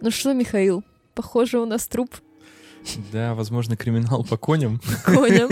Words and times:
Ну 0.00 0.10
что, 0.10 0.32
Михаил, 0.32 0.84
похоже, 1.14 1.58
у 1.58 1.66
нас 1.66 1.86
труп. 1.88 2.14
Да, 3.12 3.34
возможно, 3.34 3.76
криминал 3.76 4.24
по 4.24 4.36
коням. 4.36 4.80
Коням. 5.04 5.50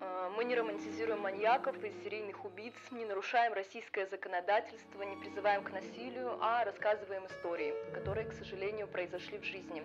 А, 0.00 0.30
Мы 0.36 0.44
не 0.44 0.56
романтизируем 0.56 1.20
маньяков 1.20 1.76
и 1.84 1.92
серийных 2.02 2.44
убийц, 2.44 2.74
не 2.90 3.04
нарушаем 3.04 3.52
российское 3.52 4.06
законодательство, 4.08 5.02
не 5.02 5.16
призываем 5.16 5.62
к 5.62 5.70
насилию, 5.72 6.36
а 6.40 6.64
рассказываем 6.64 7.24
истории, 7.26 7.72
которые, 7.94 8.26
к 8.26 8.32
сожалению, 8.32 8.88
произошли 8.88 9.38
в 9.38 9.44
жизни. 9.44 9.84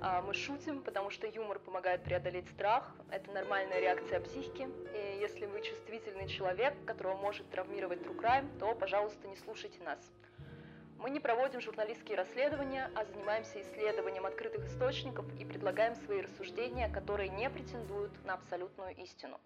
А, 0.00 0.22
Мы 0.22 0.32
шутим, 0.32 0.80
потому 0.82 1.10
что 1.10 1.26
юмор 1.26 1.58
помогает 1.58 2.04
преодолеть 2.04 2.48
страх, 2.50 2.94
это 3.10 3.32
нормальная 3.32 3.80
реакция 3.80 4.20
психики, 4.20 4.68
и 4.94 5.20
если 5.20 5.46
вы 5.46 5.60
чувствительный 5.62 6.28
человек, 6.28 6.74
которого 6.86 7.16
может 7.16 7.50
травмировать 7.50 8.00
true 8.02 8.16
crime, 8.16 8.46
то, 8.60 8.72
пожалуйста, 8.76 9.26
не 9.26 9.36
слушайте 9.36 9.82
нас. 9.84 9.98
Мы 11.00 11.10
не 11.10 11.20
проводим 11.20 11.60
журналистские 11.60 12.16
расследования, 12.16 12.90
а 12.96 13.04
занимаемся 13.04 13.62
исследованием 13.62 14.26
открытых 14.26 14.66
источников 14.66 15.24
и 15.38 15.44
предлагаем 15.44 15.94
свои 16.04 16.22
рассуждения, 16.22 16.88
которые 16.88 17.28
не 17.28 17.48
претендуют 17.48 18.12
на 18.26 18.34
абсолютную 18.34 18.96
истину. 18.96 19.38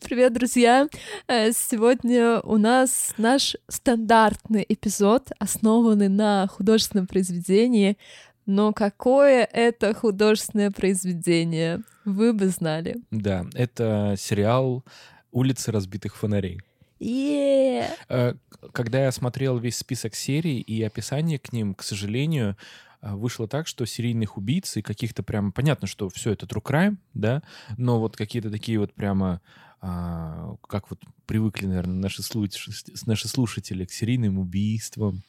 Привет, 0.00 0.32
друзья! 0.34 0.86
Э, 1.26 1.50
Сегодня 1.50 2.40
у 2.40 2.58
нас 2.58 3.12
наш 3.18 3.56
стандартный 3.66 4.64
эпизод, 4.68 5.32
основанный 5.40 6.08
на 6.08 6.46
художественном 6.46 7.08
произведении. 7.08 7.98
Но 8.46 8.72
какое 8.72 9.44
это 9.44 9.92
художественное 9.94 10.70
произведение? 10.70 11.82
Вы 12.04 12.32
бы 12.32 12.46
знали. 12.48 12.98
Да, 13.10 13.44
это 13.54 14.14
сериал 14.16 14.84
«Улицы 15.32 15.72
разбитых 15.72 16.16
фонарей». 16.16 16.60
Е! 17.00 17.96
Э, 18.08 18.34
Когда 18.72 19.04
я 19.04 19.12
смотрел 19.12 19.58
весь 19.58 19.76
список 19.76 20.14
серий 20.14 20.60
и 20.60 20.82
описание 20.82 21.38
к 21.38 21.52
ним, 21.52 21.74
к 21.74 21.82
сожалению, 21.82 22.56
э, 23.02 23.14
вышло 23.14 23.46
так, 23.46 23.66
что 23.66 23.86
серийных 23.86 24.36
убийц 24.36 24.76
и 24.76 24.82
каких-то 24.82 25.22
прям... 25.22 25.52
Понятно, 25.52 25.86
что 25.86 26.08
все 26.08 26.32
это 26.32 26.46
true 26.46 26.62
crime, 26.62 26.96
да, 27.14 27.42
но 27.76 28.00
вот 28.00 28.16
какие-то 28.16 28.50
такие 28.50 28.78
вот 28.78 28.92
прямо 28.94 29.40
а, 29.80 30.56
как 30.66 30.90
вот 30.90 31.00
привыкли, 31.26 31.66
наверное, 31.66 31.94
наши, 31.94 32.22
слуш- 32.22 33.06
наши 33.06 33.28
слушатели 33.28 33.84
к 33.84 33.92
серийным 33.92 34.38
убийствам. 34.38 35.22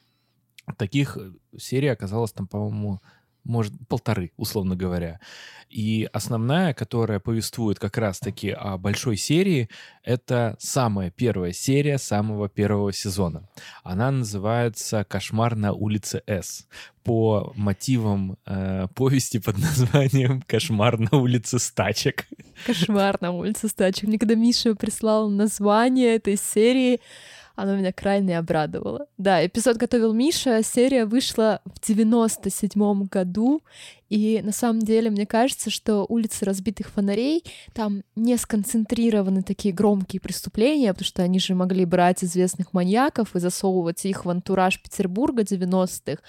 Таких 0.78 1.17
э, 1.17 1.31
серий 1.58 1.88
оказалось 1.89 2.31
там, 2.31 2.48
по-моему, 2.48 3.00
может, 3.44 3.73
полторы, 3.88 4.32
условно 4.38 4.76
говоря. 4.76 5.20
И 5.70 6.09
основная, 6.14 6.73
которая 6.73 7.20
повествует 7.20 7.78
как 7.78 7.98
раз-таки 7.98 8.50
о 8.50 8.78
большой 8.78 9.18
серии, 9.18 9.70
это 10.04 10.56
самая 10.59 11.12
первая 11.12 11.54
серия 11.54 12.00
самого 12.00 12.50
первого 12.50 12.92
сезона. 12.92 13.48
Она 13.84 14.10
называется 14.10 15.04
«Кошмар 15.04 15.56
на 15.56 15.73
улице 15.73 16.23
С» 16.26 16.67
по 17.04 17.54
мотивам 17.56 18.38
э, 18.45 18.88
повести 18.95 19.38
под 19.38 19.58
названием 19.60 20.42
«Кошмар 20.42 20.98
на 20.98 21.17
улице 21.17 21.60
Стачек». 21.60 22.26
Кошмар 22.66 23.17
на 23.22 23.32
улице 23.32 23.67
стачек. 23.67 24.08
Мне 24.08 24.20
когда 24.20 24.36
Миша 24.36 24.76
прислал 24.76 25.30
название 25.30 26.16
этой 26.16 26.36
серии, 26.36 27.00
оно 27.62 27.76
меня 27.76 27.92
крайне 27.92 28.38
обрадовало. 28.38 29.08
Да, 29.18 29.46
эпизод 29.46 29.78
готовил 29.78 30.14
Миша, 30.14 30.62
серия 30.64 31.06
вышла 31.06 31.62
в 31.66 31.86
97 31.86 33.06
году, 33.06 33.62
и 34.10 34.42
на 34.44 34.52
самом 34.52 34.80
деле 34.80 35.10
мне 35.10 35.26
кажется, 35.26 35.70
что 35.70 36.06
улицы 36.08 36.46
разбитых 36.46 36.90
фонарей, 36.90 37.44
там 37.74 38.04
не 38.16 38.38
сконцентрированы 38.38 39.44
такие 39.44 39.74
громкие 39.74 40.20
преступления, 40.20 40.94
потому 40.94 41.06
что 41.06 41.24
они 41.24 41.40
же 41.40 41.54
могли 41.56 41.86
брать 41.86 42.24
известных 42.24 42.74
маньяков 42.74 43.36
и 43.36 43.40
засовывать 43.40 44.06
их 44.06 44.26
в 44.26 44.30
антураж 44.30 44.82
Петербурга 44.82 45.44
90-х. 45.44 46.22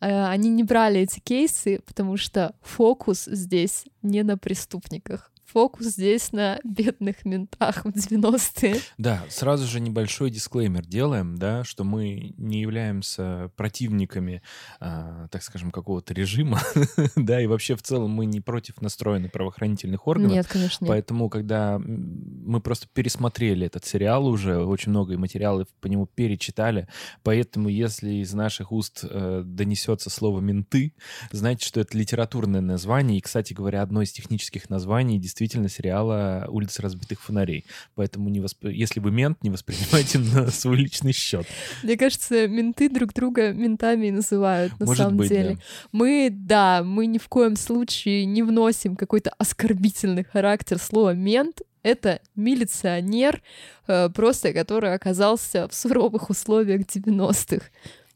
Э, 0.00 0.24
Они 0.26 0.48
не 0.48 0.64
брали 0.64 1.00
эти 1.00 1.20
кейсы, 1.20 1.80
потому 1.86 2.16
что 2.16 2.54
фокус 2.62 3.24
здесь 3.24 3.84
не 4.02 4.22
на 4.22 4.38
преступниках. 4.38 5.29
Фокус 5.52 5.86
здесь 5.86 6.30
на 6.30 6.60
бедных 6.62 7.24
ментах 7.24 7.84
в 7.84 7.88
90-е. 7.88 8.76
Да, 8.98 9.24
сразу 9.28 9.66
же 9.66 9.80
небольшой 9.80 10.30
дисклеймер 10.30 10.86
делаем, 10.86 11.36
да, 11.38 11.64
что 11.64 11.82
мы 11.82 12.34
не 12.36 12.60
являемся 12.60 13.50
противниками, 13.56 14.42
а, 14.78 15.26
так 15.28 15.42
скажем, 15.42 15.72
какого-то 15.72 16.14
режима, 16.14 16.60
да, 17.16 17.40
и 17.40 17.46
вообще 17.46 17.74
в 17.74 17.82
целом 17.82 18.12
мы 18.12 18.26
не 18.26 18.40
против 18.40 18.80
настроены 18.80 19.28
правоохранительных 19.28 20.06
органов. 20.06 20.32
Нет, 20.32 20.46
конечно, 20.46 20.84
нет. 20.84 20.88
Поэтому, 20.88 21.28
когда 21.28 21.80
мы 21.80 22.60
просто 22.60 22.86
пересмотрели 22.92 23.66
этот 23.66 23.84
сериал 23.84 24.28
уже, 24.28 24.64
очень 24.64 24.90
много 24.90 25.14
и 25.14 25.16
материалов 25.16 25.66
по 25.80 25.88
нему 25.88 26.06
перечитали, 26.06 26.86
поэтому 27.24 27.68
если 27.68 28.10
из 28.22 28.32
наших 28.34 28.70
уст 28.70 29.00
э, 29.02 29.42
донесется 29.44 30.10
слово 30.10 30.40
«менты», 30.40 30.94
знайте, 31.32 31.66
что 31.66 31.80
это 31.80 31.98
литературное 31.98 32.60
название, 32.60 33.18
и, 33.18 33.20
кстати 33.20 33.52
говоря, 33.52 33.82
одно 33.82 34.02
из 34.02 34.12
технических 34.12 34.70
названий 34.70 35.18
действительно 35.18 35.39
сериала 35.46 36.46
«Улицы 36.48 36.82
разбитых 36.82 37.20
фонарей». 37.20 37.64
Поэтому 37.94 38.28
не 38.28 38.40
восп- 38.40 38.70
если 38.70 39.00
вы 39.00 39.10
мент, 39.10 39.42
не 39.42 39.50
воспринимайте 39.50 40.18
на 40.34 40.50
свой 40.50 40.76
личный 40.76 41.12
счет. 41.12 41.46
Мне 41.82 41.96
кажется, 41.96 42.48
менты 42.48 42.88
друг 42.88 43.12
друга 43.12 43.52
ментами 43.52 44.10
называют 44.10 44.78
на 44.80 44.86
Может 44.86 45.02
самом 45.04 45.16
быть, 45.18 45.28
деле. 45.28 45.54
да. 45.54 45.60
Мы, 45.92 46.28
да, 46.32 46.82
мы 46.84 47.06
ни 47.06 47.18
в 47.18 47.28
коем 47.28 47.56
случае 47.56 48.24
не 48.24 48.42
вносим 48.42 48.96
какой-то 48.96 49.30
оскорбительный 49.38 50.24
характер 50.24 50.78
слова 50.78 51.14
мент. 51.14 51.62
Это 51.82 52.20
милиционер, 52.36 53.42
э, 53.86 54.10
просто 54.10 54.52
который 54.52 54.92
оказался 54.94 55.66
в 55.68 55.74
суровых 55.74 56.28
условиях 56.30 56.82
90-х. 56.82 57.64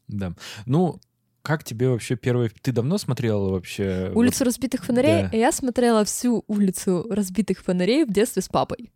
Да. 0.07 0.33
Ну, 0.67 0.99
как 1.45 1.63
тебе 1.63 1.89
вообще 1.89 2.15
первый... 2.15 2.49
Ты 2.49 2.71
давно 2.71 2.97
смотрела 2.97 3.51
вообще? 3.51 4.07
вот- 4.09 4.17
Улицу 4.17 4.43
разбитых 4.43 4.83
фонарей. 4.83 5.23
да. 5.31 5.37
Я 5.37 5.51
смотрела 5.51 6.03
всю 6.03 6.43
улицу 6.47 7.05
разбитых 7.09 7.61
фонарей 7.63 8.03
в 8.03 8.11
детстве 8.11 8.41
с 8.41 8.49
папой. 8.49 8.91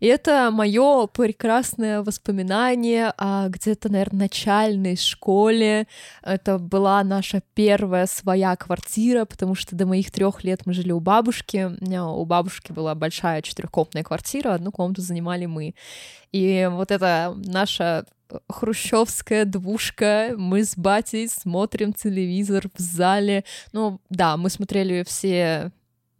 И 0.00 0.06
это 0.06 0.50
мое 0.52 1.06
прекрасное 1.08 2.02
воспоминание 2.02 3.12
о 3.18 3.48
где-то, 3.48 3.90
наверное, 3.90 4.20
начальной 4.20 4.96
школе. 4.96 5.86
Это 6.22 6.58
была 6.58 7.02
наша 7.04 7.42
первая 7.54 8.06
своя 8.06 8.56
квартира, 8.56 9.24
потому 9.24 9.54
что 9.54 9.76
до 9.76 9.84
моих 9.86 10.10
трех 10.10 10.44
лет 10.44 10.62
мы 10.64 10.72
жили 10.72 10.92
у 10.92 11.00
бабушки. 11.00 11.70
У 11.80 11.84
меня 11.84 12.06
у 12.06 12.24
бабушки 12.24 12.72
была 12.72 12.94
большая 12.94 13.42
четырехкомнатная 13.42 14.04
квартира, 14.04 14.54
одну 14.54 14.72
комнату 14.72 15.02
занимали 15.02 15.46
мы. 15.46 15.74
И 16.32 16.68
вот 16.72 16.90
это 16.90 17.34
наша 17.44 18.06
хрущевская 18.48 19.44
двушка, 19.44 20.34
мы 20.36 20.64
с 20.64 20.76
батей 20.76 21.28
смотрим 21.28 21.92
телевизор 21.92 22.68
в 22.74 22.80
зале. 22.80 23.44
Ну, 23.72 24.00
да, 24.10 24.36
мы 24.36 24.50
смотрели 24.50 25.04
все 25.04 25.70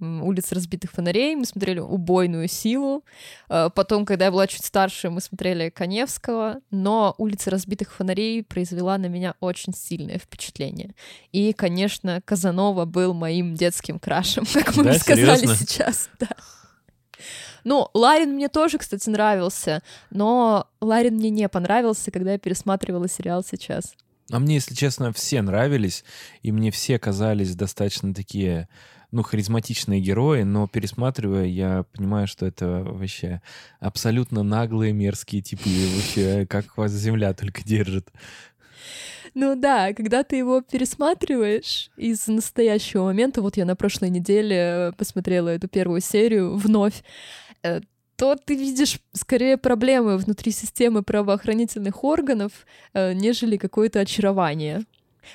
улицы 0.01 0.55
разбитых 0.55 0.91
фонарей, 0.91 1.35
мы 1.35 1.47
смотрели 1.47 1.79
убойную 1.79 2.47
силу. 2.49 3.05
Э, 3.49 3.71
Потом, 3.75 4.05
когда 4.05 4.27
я 4.27 4.33
была 4.33 4.47
чуть 4.47 4.65
старше, 4.65 5.09
мы 5.09 5.23
смотрели 5.23 5.71
Коневского, 5.71 6.61
но 6.71 7.15
улица 7.17 7.51
разбитых 7.51 7.91
фонарей 7.95 8.43
произвела 8.43 8.99
на 8.99 9.07
меня 9.07 9.35
очень 9.41 9.73
сильное 9.73 10.19
впечатление. 10.19 10.95
И, 11.33 11.55
конечно, 11.55 12.21
Казанова 12.23 12.85
был 12.85 13.15
моим 13.15 13.55
детским 13.55 13.99
крашем, 13.99 14.45
как 14.53 14.77
мы 14.77 14.85
Да, 14.85 14.95
сказали 14.99 15.37
серьезно? 15.37 15.55
сейчас. 15.57 16.11
Да. 16.21 16.29
Ну, 17.65 17.89
Ларин 17.95 18.35
мне 18.35 18.49
тоже, 18.49 18.79
кстати, 18.79 19.09
нравился, 19.09 19.83
но 20.11 20.69
Ларин 20.81 21.15
мне 21.17 21.31
не 21.31 21.49
понравился, 21.49 22.11
когда 22.11 22.33
я 22.33 22.39
пересматривала 22.39 23.09
сериал 23.09 23.43
сейчас. 23.43 23.95
А 24.31 24.39
мне, 24.39 24.55
если 24.55 24.75
честно, 24.75 25.13
все 25.13 25.43
нравились, 25.43 26.05
и 26.43 26.53
мне 26.53 26.71
все 26.71 26.99
казались 26.99 27.55
достаточно 27.55 28.15
такие, 28.15 28.69
ну, 29.11 29.23
харизматичные 29.23 30.01
герои, 30.01 30.43
но 30.43 30.67
пересматривая, 30.67 31.45
я 31.45 31.85
понимаю, 31.93 32.27
что 32.27 32.47
это 32.47 32.83
вообще 32.85 33.43
абсолютно 33.81 34.43
наглые, 34.43 34.93
мерзкие 34.93 35.43
типы. 35.43 35.69
Вообще, 35.95 36.47
как 36.47 36.77
вас 36.77 36.93
земля 36.93 37.35
только 37.35 37.63
держит. 37.63 38.09
Ну 39.35 39.57
да, 39.57 39.93
когда 39.95 40.23
ты 40.23 40.37
его 40.37 40.61
пересматриваешь 40.61 41.91
из 41.97 42.29
настоящего 42.29 43.05
момента, 43.05 43.43
вот 43.43 43.57
я 43.57 43.65
на 43.65 43.75
прошлой 43.75 44.11
неделе 44.11 44.57
э, 44.57 44.93
посмотрела 44.97 45.49
эту 45.49 45.67
первую 45.67 46.01
серию 46.01 46.57
вновь, 46.57 47.03
то 48.17 48.37
ты 48.37 48.55
видишь 48.55 49.01
скорее 49.13 49.57
проблемы 49.57 50.17
внутри 50.17 50.53
системы 50.53 51.03
правоохранительных 51.03 52.05
органов, 52.05 52.53
э, 52.93 53.13
нежели 53.13 53.57
какое-то 53.57 54.01
очарование. 54.01 54.83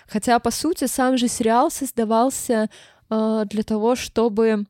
Хотя, 0.07 0.39
по 0.39 0.51
сути, 0.51 0.85
сам 0.87 1.17
же 1.17 1.27
сериал 1.27 1.71
создавался 1.71 2.69
э, 3.09 3.45
для 3.49 3.63
того, 3.63 3.95
чтобы 3.95 4.65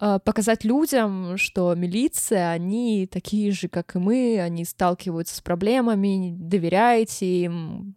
э, 0.00 0.18
показать 0.24 0.64
людям, 0.64 1.36
что 1.36 1.74
милиция, 1.74 2.50
они 2.50 3.06
такие 3.06 3.52
же, 3.52 3.68
как 3.68 3.94
и 3.94 3.98
мы, 3.98 4.40
они 4.40 4.64
сталкиваются 4.64 5.36
с 5.36 5.40
проблемами, 5.40 6.34
доверяете 6.36 7.26
им, 7.42 7.94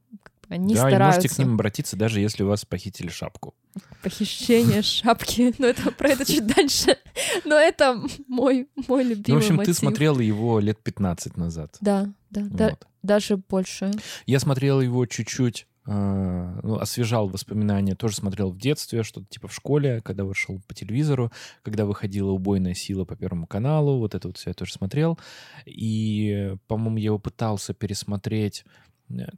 они 0.48 0.76
да, 0.76 0.82
стараются. 0.82 1.22
можете 1.22 1.36
к 1.36 1.38
ним 1.40 1.54
обратиться, 1.56 1.98
даже 1.98 2.20
если 2.20 2.44
у 2.44 2.48
вас 2.48 2.66
похитили 2.66 3.10
шапку. 3.10 3.56
Похищение 4.04 4.82
шапки, 4.82 5.54
но 5.60 5.68
это 5.68 5.92
про 5.92 6.10
это 6.10 6.26
чуть 6.26 6.48
дальше. 6.48 6.98
Но 7.46 7.56
это 7.56 8.02
мой, 8.28 8.68
мой 8.88 9.04
любимый 9.04 9.28
Ну, 9.28 9.36
в 9.36 9.38
общем, 9.40 9.56
ты 9.56 9.58
мотив. 9.58 9.76
смотрела 9.78 10.20
его 10.20 10.60
лет 10.60 10.82
15 10.82 11.38
назад. 11.38 11.78
Да, 11.82 12.10
да, 12.30 12.42
да, 12.50 12.70
Вот. 12.70 12.88
даже 13.04 13.38
больше. 13.38 13.92
Я 14.26 14.40
смотрел 14.40 14.80
его 14.80 15.06
чуть-чуть 15.06 15.68
э, 15.86 16.60
ну, 16.64 16.78
освежал 16.78 17.28
воспоминания, 17.28 17.96
тоже 17.96 18.16
смотрел 18.16 18.52
в 18.52 18.58
детстве, 18.58 19.04
что-то 19.04 19.26
типа 19.28 19.48
в 19.48 19.54
школе, 19.54 20.02
когда 20.02 20.24
вышел 20.24 20.62
по 20.68 20.74
телевизору, 20.74 21.32
когда 21.64 21.86
выходила 21.86 22.32
«Убойная 22.32 22.76
сила» 22.76 23.04
по 23.06 23.16
Первому 23.16 23.48
каналу, 23.48 23.98
вот 24.00 24.16
это 24.16 24.28
вот 24.28 24.38
все 24.38 24.52
я 24.52 24.54
тоже 24.54 24.74
смотрел. 24.74 25.20
И, 25.66 26.56
по-моему, 26.68 26.98
я 26.98 27.06
его 27.06 27.20
пытался 27.20 27.74
пересмотреть 27.74 28.64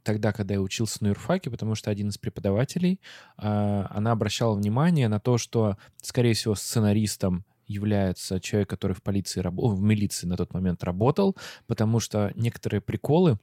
тогда, 0.02 0.32
когда 0.32 0.54
я 0.54 0.60
учился 0.60 1.02
на 1.02 1.08
юрфаке, 1.08 1.50
потому 1.50 1.74
что 1.74 1.90
один 1.90 2.08
из 2.08 2.18
преподавателей, 2.18 3.00
э, 3.38 3.86
она 3.90 4.12
обращала 4.12 4.54
внимание 4.54 5.08
на 5.08 5.20
то, 5.20 5.38
что, 5.38 5.76
скорее 6.02 6.34
всего, 6.34 6.54
сценаристом 6.54 7.44
является 7.66 8.40
человек, 8.40 8.68
который 8.68 8.92
в 8.92 9.02
полиции, 9.02 9.42
в 9.42 9.82
милиции 9.82 10.26
на 10.26 10.36
тот 10.36 10.52
момент 10.52 10.84
работал, 10.84 11.36
потому 11.66 12.00
что 12.00 12.32
некоторые 12.34 12.80
приколы, 12.80 13.38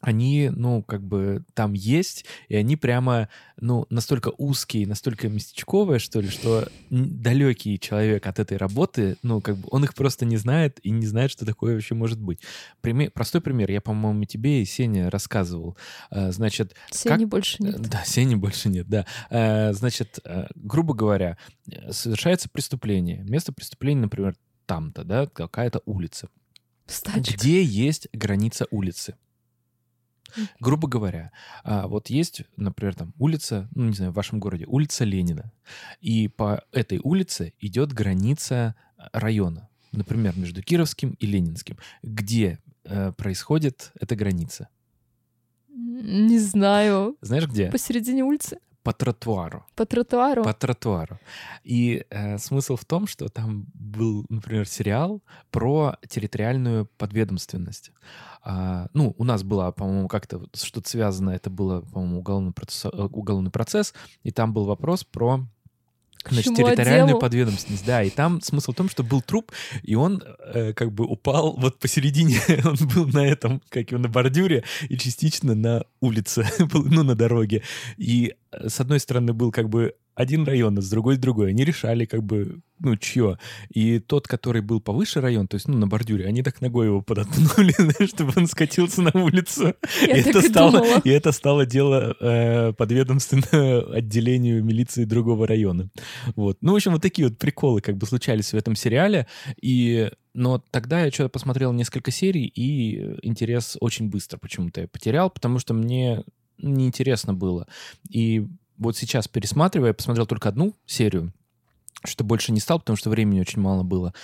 они, 0.00 0.50
ну, 0.54 0.82
как 0.82 1.02
бы 1.02 1.44
там 1.54 1.72
есть, 1.72 2.24
и 2.48 2.54
они 2.54 2.76
прямо, 2.76 3.28
ну, 3.60 3.86
настолько 3.90 4.32
узкие, 4.38 4.86
настолько 4.86 5.28
местечковые, 5.28 5.98
что 5.98 6.20
ли, 6.20 6.28
что 6.28 6.68
далекий 6.90 7.78
человек 7.80 8.26
от 8.26 8.38
этой 8.38 8.56
работы, 8.56 9.16
ну, 9.22 9.40
как 9.40 9.56
бы 9.56 9.68
он 9.70 9.84
их 9.84 9.94
просто 9.94 10.24
не 10.24 10.36
знает 10.36 10.78
и 10.84 10.90
не 10.90 11.06
знает, 11.06 11.30
что 11.30 11.44
такое 11.44 11.74
вообще 11.74 11.94
может 11.94 12.20
быть. 12.20 12.40
Пример, 12.80 13.10
простой 13.10 13.40
пример, 13.40 13.70
я, 13.70 13.80
по-моему, 13.80 14.24
тебе 14.24 14.62
и 14.62 14.64
Сене 14.64 15.08
рассказывал. 15.08 15.76
А, 16.10 16.30
значит... 16.30 16.76
Сени 16.92 17.24
как... 17.24 17.28
больше 17.28 17.62
нет. 17.62 17.80
Да, 17.80 18.04
Сени 18.04 18.36
больше 18.36 18.68
нет, 18.68 18.86
да. 18.88 19.04
А, 19.30 19.72
значит, 19.72 20.20
а, 20.24 20.48
грубо 20.54 20.94
говоря, 20.94 21.38
совершается 21.90 22.48
преступление. 22.48 23.24
Место 23.24 23.52
преступления, 23.52 24.02
например, 24.02 24.36
там-то, 24.66 25.02
да, 25.02 25.26
какая-то 25.26 25.82
улица. 25.86 26.28
Стачка. 26.86 27.34
Где 27.34 27.62
есть 27.62 28.08
граница 28.12 28.66
улицы? 28.70 29.16
Грубо 30.60 30.88
говоря, 30.88 31.32
а, 31.64 31.86
вот 31.86 32.10
есть, 32.10 32.42
например, 32.56 32.94
там 32.94 33.14
улица, 33.18 33.68
ну, 33.74 33.86
не 33.86 33.94
знаю, 33.94 34.12
в 34.12 34.14
вашем 34.14 34.40
городе, 34.40 34.66
улица 34.66 35.04
Ленина. 35.04 35.52
И 36.00 36.28
по 36.28 36.62
этой 36.72 37.00
улице 37.02 37.54
идет 37.60 37.92
граница 37.92 38.74
района, 39.12 39.68
например, 39.92 40.36
между 40.36 40.62
Кировским 40.62 41.10
и 41.18 41.26
Ленинским. 41.26 41.78
Где 42.02 42.58
э, 42.84 43.12
происходит 43.12 43.92
эта 44.00 44.16
граница? 44.16 44.68
Не 45.68 46.38
знаю. 46.38 47.16
Знаешь, 47.20 47.46
где? 47.46 47.70
Посередине 47.70 48.24
улицы? 48.24 48.58
По 48.88 48.94
тротуару. 48.94 49.66
По 49.74 49.84
тротуару? 49.84 50.44
По 50.44 50.54
тротуару. 50.54 51.18
И 51.62 52.06
э, 52.08 52.38
смысл 52.38 52.76
в 52.76 52.86
том, 52.86 53.06
что 53.06 53.28
там 53.28 53.66
был, 53.74 54.24
например, 54.30 54.66
сериал 54.66 55.22
про 55.50 55.96
территориальную 56.08 56.86
подведомственность. 56.96 57.92
А, 58.42 58.86
ну, 58.94 59.14
у 59.18 59.24
нас 59.24 59.42
было, 59.42 59.72
по-моему, 59.72 60.08
как-то 60.08 60.40
что-то 60.54 60.88
связано, 60.88 61.30
это 61.30 61.50
было, 61.50 61.82
по-моему, 61.82 62.20
уголовный 62.20 62.52
процесс, 62.52 62.86
э, 62.86 62.96
уголовный 62.96 63.50
процесс, 63.50 63.92
и 64.22 64.30
там 64.30 64.54
был 64.54 64.64
вопрос 64.64 65.04
про 65.04 65.40
Значит, 66.28 66.56
территориальную 66.56 67.04
отделу? 67.04 67.20
подведомственность, 67.20 67.84
да. 67.84 68.02
И 68.02 68.10
там 68.10 68.40
смысл 68.40 68.72
в 68.72 68.74
том, 68.74 68.88
что 68.88 69.02
был 69.02 69.22
труп, 69.22 69.52
и 69.82 69.94
он 69.94 70.22
э, 70.52 70.72
как 70.72 70.92
бы 70.92 71.04
упал 71.04 71.56
вот 71.56 71.78
посередине. 71.78 72.40
он 72.64 72.76
был 72.94 73.06
на 73.06 73.26
этом, 73.26 73.62
как 73.68 73.90
его, 73.90 74.00
на 74.00 74.08
бордюре, 74.08 74.64
и 74.88 74.96
частично 74.96 75.54
на 75.54 75.84
улице, 76.00 76.46
ну, 76.72 77.02
на 77.02 77.14
дороге. 77.14 77.62
И 77.96 78.34
э, 78.52 78.68
с 78.68 78.80
одной 78.80 79.00
стороны 79.00 79.32
был 79.32 79.52
как 79.52 79.68
бы 79.68 79.94
один 80.18 80.44
район, 80.44 80.76
а 80.76 80.82
с 80.82 80.90
другой 80.90 81.16
другой. 81.16 81.50
Они 81.50 81.64
решали 81.64 82.04
как 82.04 82.24
бы, 82.24 82.58
ну, 82.80 82.96
чье. 82.96 83.38
И 83.70 84.00
тот, 84.00 84.26
который 84.26 84.62
был 84.62 84.80
повыше 84.80 85.20
район, 85.20 85.46
то 85.46 85.54
есть, 85.54 85.68
ну, 85.68 85.78
на 85.78 85.86
бордюре, 85.86 86.26
они 86.26 86.42
так 86.42 86.60
ногой 86.60 86.86
его 86.86 87.02
подотнули, 87.02 87.72
чтобы 88.06 88.32
он 88.36 88.48
скатился 88.48 89.00
на 89.02 89.12
улицу. 89.14 89.74
Я 90.02 90.16
и, 90.16 90.20
это 90.20 90.42
стало, 90.42 91.00
и 91.04 91.08
это 91.08 91.30
стало 91.30 91.66
дело 91.66 92.16
э, 92.18 92.72
подведомственно 92.72 93.78
отделению 93.94 94.64
милиции 94.64 95.04
другого 95.04 95.46
района. 95.46 95.88
Вот. 96.34 96.58
Ну, 96.62 96.72
в 96.72 96.74
общем, 96.74 96.92
вот 96.92 97.02
такие 97.02 97.28
вот 97.28 97.38
приколы 97.38 97.80
как 97.80 97.96
бы 97.96 98.04
случались 98.04 98.52
в 98.52 98.56
этом 98.56 98.74
сериале. 98.74 99.28
И 99.62 100.10
но 100.34 100.62
тогда 100.72 101.04
я 101.04 101.12
что-то 101.12 101.28
посмотрел 101.28 101.72
несколько 101.72 102.10
серий, 102.10 102.46
и 102.46 103.16
интерес 103.22 103.76
очень 103.80 104.10
быстро 104.10 104.36
почему-то 104.38 104.80
я 104.80 104.88
потерял, 104.88 105.30
потому 105.30 105.60
что 105.60 105.74
мне 105.74 106.24
неинтересно 106.58 107.34
было. 107.34 107.68
И 108.10 108.48
вот 108.78 108.96
сейчас 108.96 109.28
пересматривая, 109.28 109.92
посмотрел 109.92 110.26
только 110.26 110.48
одну 110.48 110.74
серию, 110.86 111.32
что 112.04 112.24
больше 112.24 112.52
не 112.52 112.60
стал, 112.60 112.78
потому 112.78 112.96
что 112.96 113.10
времени 113.10 113.40
очень 113.40 113.60
мало 113.60 113.82
было. 113.82 114.14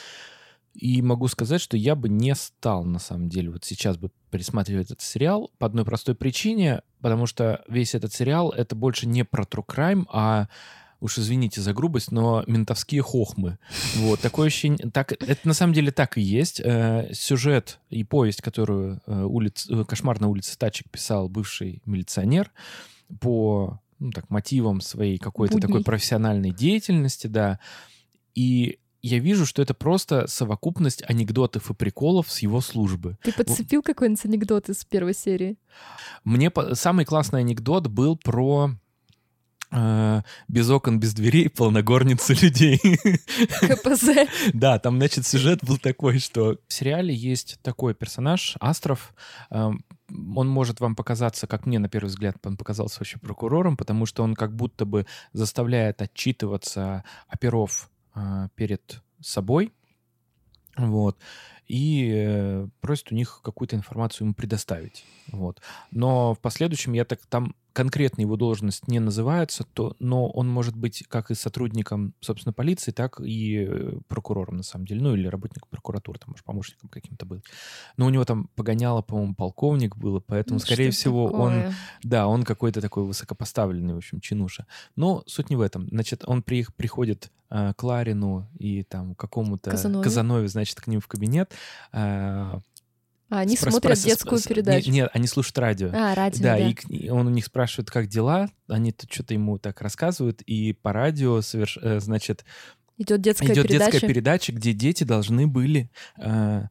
И 0.74 1.02
могу 1.02 1.28
сказать, 1.28 1.60
что 1.60 1.76
я 1.76 1.94
бы 1.94 2.08
не 2.08 2.34
стал, 2.34 2.84
на 2.84 2.98
самом 2.98 3.28
деле, 3.28 3.50
вот 3.50 3.64
сейчас 3.64 3.96
бы 3.96 4.10
пересматривать 4.30 4.86
этот 4.86 5.02
сериал 5.02 5.50
по 5.58 5.66
одной 5.66 5.84
простой 5.84 6.16
причине, 6.16 6.82
потому 7.00 7.26
что 7.26 7.64
весь 7.68 7.94
этот 7.94 8.12
сериал— 8.12 8.50
это 8.56 8.74
больше 8.74 9.06
не 9.06 9.24
про 9.24 9.44
true 9.44 9.64
crime, 9.64 10.04
а 10.12 10.48
уж 11.00 11.18
извините 11.18 11.60
за 11.60 11.72
грубость, 11.72 12.10
но 12.10 12.42
ментовские 12.46 13.02
хохмы. 13.02 13.58
Вот, 13.96 14.20
такое 14.20 14.48
ощущение... 14.48 14.90
Так, 14.90 15.12
это 15.12 15.46
на 15.46 15.54
самом 15.54 15.74
деле 15.74 15.92
так 15.92 16.18
и 16.18 16.22
есть. 16.22 16.60
Э, 16.64 17.10
сюжет 17.12 17.78
и 17.90 18.02
повесть, 18.02 18.42
которую 18.42 19.00
э, 19.06 19.22
улиц, 19.22 19.68
э, 19.70 19.84
«Кошмар 19.84 20.20
на 20.20 20.28
улице 20.28 20.58
Тачек» 20.58 20.90
писал 20.90 21.28
бывший 21.28 21.82
милиционер 21.84 22.50
по 23.20 23.80
ну, 23.98 24.10
так, 24.10 24.30
мотивам 24.30 24.80
своей 24.80 25.18
какой-то 25.18 25.58
такой 25.58 25.82
профессиональной 25.82 26.50
деятельности, 26.50 27.26
да. 27.26 27.58
И 28.34 28.78
я 29.02 29.18
вижу, 29.18 29.44
что 29.44 29.60
это 29.60 29.74
просто 29.74 30.26
совокупность 30.26 31.02
анекдотов 31.06 31.70
и 31.70 31.74
приколов 31.74 32.30
с 32.30 32.38
его 32.38 32.60
службы. 32.62 33.18
Ты 33.22 33.32
подцепил 33.32 33.82
какой-нибудь 33.82 34.24
анекдот 34.24 34.68
из 34.70 34.84
первой 34.84 35.14
серии? 35.14 35.58
Мне 36.24 36.50
самый 36.72 37.04
классный 37.04 37.40
анекдот 37.40 37.88
был 37.88 38.16
про 38.16 38.70
без 40.48 40.70
окон, 40.70 41.00
без 41.00 41.14
дверей, 41.14 41.48
полногорницы 41.48 42.34
людей. 42.34 42.78
КПЗ. 43.60 44.28
Да, 44.52 44.78
там, 44.78 44.96
значит, 44.96 45.26
сюжет 45.26 45.64
был 45.64 45.78
такой, 45.78 46.18
что 46.18 46.58
в 46.68 46.72
сериале 46.72 47.14
есть 47.14 47.58
такой 47.62 47.94
персонаж, 47.94 48.56
Астров, 48.60 49.14
э, 49.50 49.70
он 50.08 50.48
может 50.48 50.80
вам 50.80 50.94
показаться, 50.94 51.46
как 51.46 51.66
мне 51.66 51.78
на 51.78 51.88
первый 51.88 52.08
взгляд 52.08 52.36
он 52.44 52.56
показался 52.56 53.00
вообще 53.00 53.18
прокурором, 53.18 53.76
потому 53.76 54.06
что 54.06 54.22
он 54.22 54.34
как 54.34 54.54
будто 54.54 54.84
бы 54.84 55.06
заставляет 55.32 56.02
отчитываться 56.02 57.04
оперов 57.28 57.90
э, 58.14 58.48
перед 58.54 59.02
собой, 59.20 59.72
вот, 60.76 61.18
и 61.66 62.10
э, 62.14 62.68
просит 62.80 63.12
у 63.12 63.14
них 63.14 63.40
какую-то 63.42 63.76
информацию 63.76 64.26
ему 64.26 64.34
предоставить, 64.34 65.04
вот. 65.28 65.60
Но 65.90 66.34
в 66.34 66.40
последующем 66.40 66.92
я 66.92 67.04
так 67.04 67.20
там 67.26 67.54
конкретно 67.74 68.22
его 68.22 68.36
должность 68.36 68.86
не 68.88 69.00
называется, 69.00 69.64
то, 69.74 69.96
но 69.98 70.30
он 70.30 70.48
может 70.48 70.76
быть 70.76 71.04
как 71.08 71.30
и 71.30 71.34
сотрудником, 71.34 72.14
собственно, 72.20 72.52
полиции, 72.52 72.92
так 72.92 73.20
и 73.20 73.66
э, 73.68 73.98
прокурором, 74.06 74.58
на 74.58 74.62
самом 74.62 74.86
деле. 74.86 75.02
Ну, 75.02 75.14
или 75.14 75.26
работником 75.26 75.68
прокуратуры, 75.70 76.20
там, 76.20 76.30
может, 76.30 76.44
помощником 76.44 76.88
каким-то 76.88 77.26
был. 77.26 77.42
Но 77.96 78.06
у 78.06 78.10
него 78.10 78.24
там 78.24 78.48
погоняло, 78.54 79.02
по-моему, 79.02 79.34
полковник 79.34 79.96
было, 79.96 80.20
поэтому, 80.20 80.60
ну, 80.60 80.60
скорее 80.60 80.92
всего, 80.92 81.26
такое? 81.26 81.40
он... 81.40 81.74
Да, 82.04 82.28
он 82.28 82.44
какой-то 82.44 82.80
такой 82.80 83.04
высокопоставленный, 83.04 83.94
в 83.94 83.98
общем, 83.98 84.20
чинуша. 84.20 84.66
Но 84.94 85.24
суть 85.26 85.50
не 85.50 85.56
в 85.56 85.60
этом. 85.60 85.88
Значит, 85.88 86.22
он 86.26 86.42
при, 86.42 86.64
приходит 86.76 87.32
э, 87.54 87.72
к 87.76 87.82
Ларину 87.82 88.48
и 88.58 88.82
там 88.82 89.14
какому-то 89.14 89.70
Казанове. 89.70 90.02
Казанове, 90.04 90.48
значит, 90.48 90.80
к 90.80 90.86
ним 90.88 91.00
в 91.00 91.06
кабинет, 91.06 91.52
э, 91.92 91.96
а, 91.96 92.60
они 93.30 93.54
спро- 93.56 93.70
смотрят 93.70 93.96
спро- 93.96 94.04
детскую 94.04 94.38
спро- 94.38 94.48
передачу. 94.48 94.90
Нет, 94.90 95.10
они 95.14 95.26
слушают 95.26 95.58
радио. 95.58 95.90
А, 95.92 96.14
радио, 96.14 96.42
да. 96.42 96.56
да. 96.56 96.68
И, 96.68 96.74
и 96.88 97.10
он 97.10 97.26
у 97.26 97.30
них 97.30 97.44
спрашивает, 97.44 97.90
как 97.90 98.06
дела, 98.08 98.50
они 98.68 98.92
тут 98.92 99.12
что-то 99.12 99.34
ему 99.34 99.58
так 99.58 99.80
рассказывают, 99.80 100.42
и 100.42 100.72
по 100.72 100.92
радио, 100.92 101.40
соверш... 101.40 101.78
Э, 101.80 102.00
значит... 102.00 102.44
Идет 102.96 103.22
детская 103.22 103.52
идет 103.52 103.66
передача. 103.66 103.90
детская 103.90 104.08
передача, 104.08 104.52
где 104.52 104.72
дети 104.72 105.02
должны 105.04 105.48
были 105.48 105.90
э, 106.16 106.64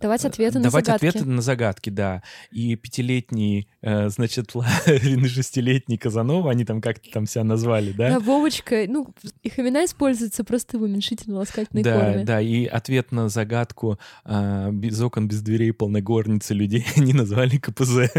Давать 0.00 0.24
ответы 0.24 0.60
Давать 0.60 0.86
на 0.86 0.92
загадки. 0.92 1.06
ответы 1.06 1.28
на 1.28 1.42
загадки, 1.42 1.90
да. 1.90 2.22
И 2.52 2.76
пятилетний, 2.76 3.68
э, 3.82 4.08
значит, 4.10 4.54
Ларин 4.54 5.24
и 5.24 5.28
шестилетний 5.28 5.98
Казанова, 5.98 6.50
они 6.50 6.64
там 6.64 6.80
как-то 6.80 7.10
там 7.10 7.26
себя 7.26 7.42
назвали, 7.42 7.92
да? 7.92 8.10
Да, 8.10 8.20
Вовочка, 8.20 8.84
ну, 8.88 9.12
их 9.42 9.58
имена 9.58 9.84
используются 9.84 10.44
просто 10.44 10.78
в 10.78 10.82
уменьшительно-ласкательной 10.82 11.82
да, 11.82 11.98
форме. 11.98 12.24
Да, 12.24 12.40
и 12.40 12.66
ответ 12.66 13.10
на 13.10 13.28
загадку 13.28 13.98
э, 14.24 14.70
«Без 14.72 15.00
окон, 15.00 15.26
без 15.26 15.42
дверей, 15.42 15.72
полногорницы 15.72 16.54
людей» 16.54 16.86
они 16.96 17.12
назвали 17.12 17.58
КПЗ. 17.58 18.10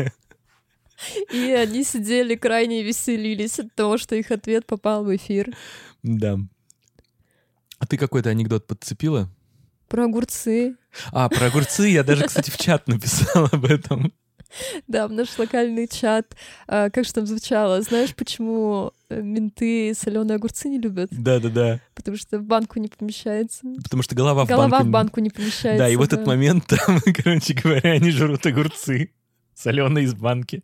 И 1.32 1.52
они 1.52 1.86
сидели 1.86 2.36
крайне 2.36 2.84
веселились 2.84 3.58
от 3.60 3.74
того, 3.74 3.98
что 3.98 4.16
их 4.16 4.32
ответ 4.32 4.66
попал 4.66 5.06
в 5.06 5.16
эфир. 5.16 5.56
Да. 6.04 6.38
А 7.78 7.88
ты 7.88 7.98
какой-то 7.98 8.30
анекдот 8.30 8.68
подцепила? 8.68 9.30
Про 9.88 10.06
огурцы. 10.06 10.76
А, 11.12 11.30
про 11.30 11.48
огурцы 11.48 11.88
я 11.88 12.04
даже, 12.04 12.26
кстати, 12.26 12.50
в 12.50 12.58
чат 12.58 12.88
написал 12.88 13.48
об 13.52 13.66
этом. 13.66 14.14
Да, 14.88 15.08
в 15.08 15.12
наш 15.12 15.38
локальный 15.38 15.88
чат. 15.88 16.36
А, 16.68 16.90
как 16.90 17.06
же 17.06 17.14
там 17.14 17.26
звучало? 17.26 17.82
Знаешь, 17.82 18.16
почему 18.16 18.94
э, 19.10 19.22
менты 19.22 19.94
соленые 19.94 20.38
огурцы 20.38 20.70
не 20.70 20.80
любят? 20.80 21.10
Да-да-да. 21.12 21.80
Потому 21.94 22.18
что 22.18 22.40
в 22.40 22.44
банку 22.44 22.80
не 22.80 22.88
помещается. 22.88 23.62
Потому 23.84 24.04
что 24.04 24.16
голова 24.16 24.46
в 24.46 24.48
голова 24.48 24.70
банку... 24.70 24.88
в 24.88 24.90
банку 24.90 25.20
не 25.20 25.30
помещается. 25.30 25.84
Да, 25.84 25.90
и 25.90 25.96
в 25.96 26.02
этот 26.02 26.26
момент 26.26 26.66
там, 26.66 27.00
короче 27.16 27.54
говоря, 27.54 27.92
они 27.92 28.12
жрут 28.12 28.46
огурцы. 28.46 29.12
Соленый 29.60 30.04
из 30.04 30.14
банки. 30.14 30.64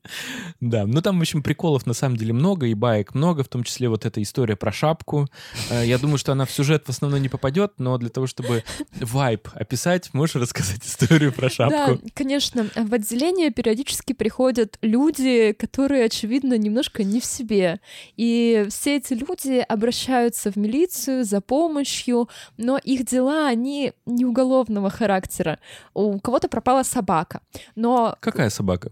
Да, 0.61 0.85
ну 0.85 1.01
там, 1.01 1.17
в 1.19 1.21
общем, 1.21 1.43
приколов 1.43 1.85
на 1.85 1.93
самом 1.93 2.15
деле 2.15 2.33
много, 2.33 2.67
и 2.67 2.73
баек 2.73 3.13
много, 3.13 3.43
в 3.43 3.47
том 3.47 3.63
числе 3.63 3.89
вот 3.89 4.05
эта 4.05 4.21
история 4.21 4.55
про 4.55 4.71
шапку. 4.71 5.27
Э, 5.69 5.85
я 5.85 5.97
думаю, 5.97 6.17
что 6.17 6.31
она 6.31 6.45
в 6.45 6.51
сюжет 6.51 6.85
в 6.85 6.89
основном 6.89 7.21
не 7.21 7.29
попадет, 7.29 7.73
но 7.77 7.97
для 7.97 8.09
того, 8.09 8.25
чтобы 8.25 8.63
вайп 9.01 9.49
описать, 9.53 10.13
можешь 10.13 10.35
рассказать 10.35 10.79
историю 10.85 11.33
про 11.33 11.49
шапку? 11.49 11.99
Да, 12.01 12.09
конечно. 12.13 12.67
В 12.75 12.93
отделение 12.93 13.51
периодически 13.51 14.13
приходят 14.13 14.77
люди, 14.81 15.51
которые, 15.51 16.05
очевидно, 16.05 16.57
немножко 16.57 17.03
не 17.03 17.19
в 17.19 17.25
себе. 17.25 17.81
И 18.15 18.65
все 18.69 18.97
эти 18.97 19.13
люди 19.13 19.59
обращаются 19.67 20.51
в 20.51 20.55
милицию 20.55 21.25
за 21.25 21.41
помощью, 21.41 22.29
но 22.57 22.77
их 22.77 23.05
дела, 23.05 23.47
они 23.47 23.91
не 24.05 24.25
уголовного 24.25 24.89
характера. 24.89 25.59
У 25.93 26.19
кого-то 26.19 26.47
пропала 26.47 26.83
собака, 26.83 27.41
но... 27.75 28.15
Какая 28.21 28.49
собака? 28.49 28.84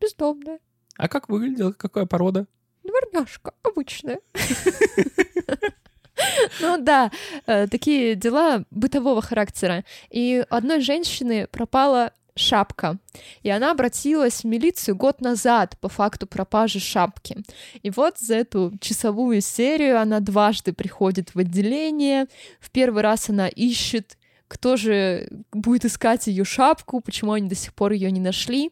Бездомная. 0.00 0.60
А 0.96 1.08
как 1.08 1.28
выглядела? 1.28 1.72
Какая 1.72 2.06
порода? 2.06 2.46
Дворняжка 2.82 3.54
обычная. 3.62 4.20
Ну 6.60 6.78
да, 6.78 7.10
э, 7.46 7.66
такие 7.68 8.14
дела 8.14 8.64
бытового 8.70 9.22
характера. 9.22 9.84
И 10.10 10.44
у 10.50 10.54
одной 10.54 10.80
женщины 10.80 11.46
пропала 11.50 12.12
шапка. 12.34 12.98
И 13.42 13.50
она 13.50 13.72
обратилась 13.72 14.42
в 14.42 14.44
милицию 14.44 14.96
год 14.96 15.20
назад 15.20 15.76
по 15.80 15.88
факту 15.88 16.26
пропажи 16.26 16.78
шапки. 16.78 17.38
И 17.82 17.90
вот 17.90 18.18
за 18.18 18.36
эту 18.36 18.72
часовую 18.80 19.40
серию 19.40 20.00
она 20.00 20.20
дважды 20.20 20.72
приходит 20.72 21.34
в 21.34 21.38
отделение. 21.38 22.26
В 22.60 22.70
первый 22.70 23.02
раз 23.02 23.28
она 23.28 23.48
ищет, 23.48 24.16
кто 24.46 24.76
же 24.76 25.28
будет 25.52 25.84
искать 25.84 26.28
ее 26.28 26.44
шапку, 26.44 27.00
почему 27.00 27.32
они 27.32 27.48
до 27.48 27.56
сих 27.56 27.74
пор 27.74 27.92
ее 27.92 28.10
не 28.12 28.20
нашли. 28.20 28.70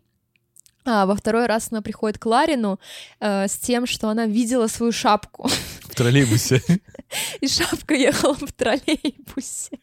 А 0.87 1.05
во 1.05 1.17
второй 1.17 1.47
раз 1.47 1.69
она 1.73 1.83
приходит 1.83 2.19
к 2.19 2.27
Ларину 2.27 2.79
э, 3.21 3.49
с 3.49 3.59
тем, 3.59 3.87
что 3.87 4.09
она 4.09 4.27
видела 4.27 4.69
свою 4.69 4.93
шапку. 4.93 5.49
В 5.83 5.95
троллейбусе. 5.97 6.63
И 7.41 7.49
шапка 7.49 7.95
ехала 7.95 8.35
в 8.35 8.53
троллейбусе. 8.53 9.79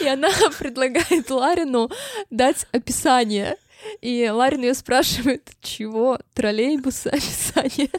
И 0.00 0.06
она 0.06 0.28
предлагает 0.58 1.30
Ларину 1.30 1.90
дать 2.30 2.66
описание. 2.70 3.56
И 4.00 4.28
Ларин 4.28 4.62
ее 4.62 4.74
спрашивает, 4.74 5.50
чего 5.60 6.20
троллейбуса 6.32 7.10
описание? 7.12 7.90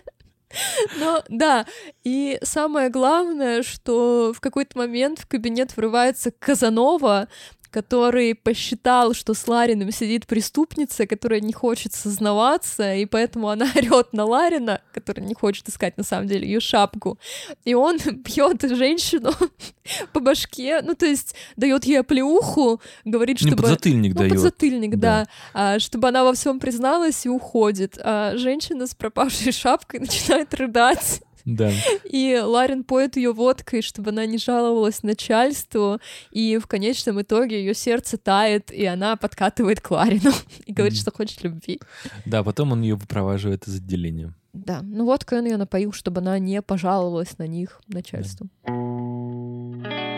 Но 0.97 1.21
да, 1.27 1.65
и 2.05 2.39
самое 2.41 2.89
главное, 2.89 3.61
что 3.61 4.31
в 4.33 4.39
какой-то 4.39 4.77
момент 4.77 5.19
в 5.19 5.27
кабинет 5.27 5.75
врывается 5.75 6.31
Казанова, 6.31 7.27
который 7.75 8.35
посчитал, 8.35 9.13
что 9.13 9.33
с 9.33 9.49
Лариным 9.49 9.91
сидит 9.91 10.27
преступница, 10.27 11.05
которая 11.05 11.41
не 11.41 11.51
хочет 11.51 11.93
сознаваться, 11.93 12.95
и 12.95 13.05
поэтому 13.05 13.49
она 13.49 13.67
орет 13.75 14.13
на 14.13 14.23
Ларина, 14.23 14.79
который 14.93 15.25
не 15.25 15.33
хочет 15.33 15.67
искать 15.67 15.97
на 15.97 16.05
самом 16.05 16.25
деле 16.27 16.47
ее 16.47 16.61
шапку, 16.61 17.19
и 17.65 17.73
он 17.73 17.97
бьет 18.15 18.61
женщину 18.61 19.31
по 20.13 20.21
башке, 20.21 20.81
ну 20.83 20.95
то 20.95 21.05
есть 21.05 21.35
дает 21.57 21.83
ей 21.83 21.99
оплеуху, 21.99 22.79
говорит, 23.03 23.39
чтобы... 23.39 23.55
Не 23.55 23.61
подзатыльник 23.61 24.13
ну, 24.13 24.19
дает. 24.19 24.31
подзатыльник, 24.31 24.95
да, 24.95 25.25
да 25.25 25.27
а, 25.53 25.79
чтобы 25.79 26.07
она 26.07 26.23
во 26.23 26.31
всем 26.31 26.61
призналась 26.61 27.25
и 27.25 27.29
уходит. 27.29 27.99
А 28.01 28.37
женщина 28.37 28.87
с 28.87 28.95
пропавшей 28.95 29.51
шапкой 29.51 29.99
начинает 29.99 30.53
рыдать. 30.53 31.21
Да. 31.45 31.71
И 32.05 32.39
Ларин 32.43 32.83
поет 32.83 33.17
ее 33.17 33.31
водкой, 33.31 33.81
чтобы 33.81 34.09
она 34.09 34.25
не 34.25 34.37
жаловалась 34.37 35.03
начальству, 35.03 35.99
и 36.31 36.57
в 36.57 36.67
конечном 36.67 37.21
итоге 37.21 37.59
ее 37.59 37.73
сердце 37.73 38.17
тает, 38.17 38.71
и 38.71 38.85
она 38.85 39.15
подкатывает 39.15 39.79
к 39.79 39.91
Ларину 39.91 40.31
и 40.65 40.73
говорит, 40.73 40.97
что 40.97 41.11
хочет 41.11 41.43
любви. 41.43 41.79
Да, 42.25 42.43
потом 42.43 42.71
он 42.71 42.81
ее 42.81 42.95
выпроваживает 42.95 43.67
из 43.67 43.75
отделения. 43.75 44.33
Да, 44.53 44.81
ну 44.81 45.05
вот 45.05 45.31
он 45.31 45.45
ее 45.45 45.57
напоил, 45.57 45.91
чтобы 45.91 46.21
она 46.21 46.39
не 46.39 46.61
пожаловалась 46.61 47.37
на 47.37 47.45
них 47.45 47.81
начальству. 47.87 48.47
Да. 48.65 50.15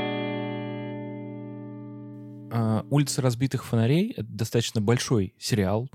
«Улица 2.90 3.22
разбитых 3.22 3.66
фонарей»— 3.66 4.14
это 4.18 4.28
достаточно 4.30 4.80
большой 4.80 5.34
сериал, 5.38 5.90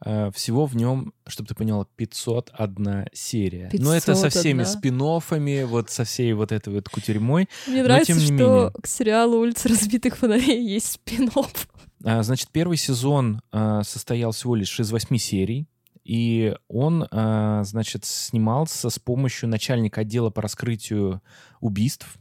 всего 0.00 0.66
в 0.66 0.76
нем, 0.76 1.12
чтобы 1.26 1.48
ты 1.48 1.54
поняла, 1.54 1.86
501 1.96 3.08
серия. 3.12 3.68
501. 3.70 3.84
Но 3.84 3.94
это 3.94 4.14
со 4.14 4.28
всеми 4.28 4.62
спин 4.62 4.98
вот 4.98 5.90
со 5.90 6.04
всей 6.04 6.32
вот 6.32 6.52
этой 6.52 6.72
вот 6.72 6.88
кутерьмой. 6.88 7.48
Мне 7.66 7.82
Но, 7.82 7.88
нравится, 7.88 8.14
что 8.18 8.32
менее... 8.32 8.72
к 8.80 8.86
сериалу 8.86 9.38
«Улица 9.38 9.68
разбитых 9.68 10.16
фонарей» 10.16 10.64
есть 10.64 10.92
спин 10.92 11.30
а, 12.04 12.22
Значит, 12.22 12.50
первый 12.50 12.76
сезон 12.76 13.42
а, 13.50 13.82
состоял 13.82 14.32
всего 14.32 14.54
лишь 14.54 14.78
из 14.78 14.90
восьми 14.92 15.18
серий. 15.18 15.68
И 16.04 16.54
он, 16.68 17.06
а, 17.10 17.64
значит, 17.64 18.04
снимался 18.04 18.90
с 18.90 18.98
помощью 18.98 19.48
начальника 19.48 20.02
отдела 20.02 20.30
по 20.30 20.42
раскрытию 20.42 21.22
убийств 21.60 22.16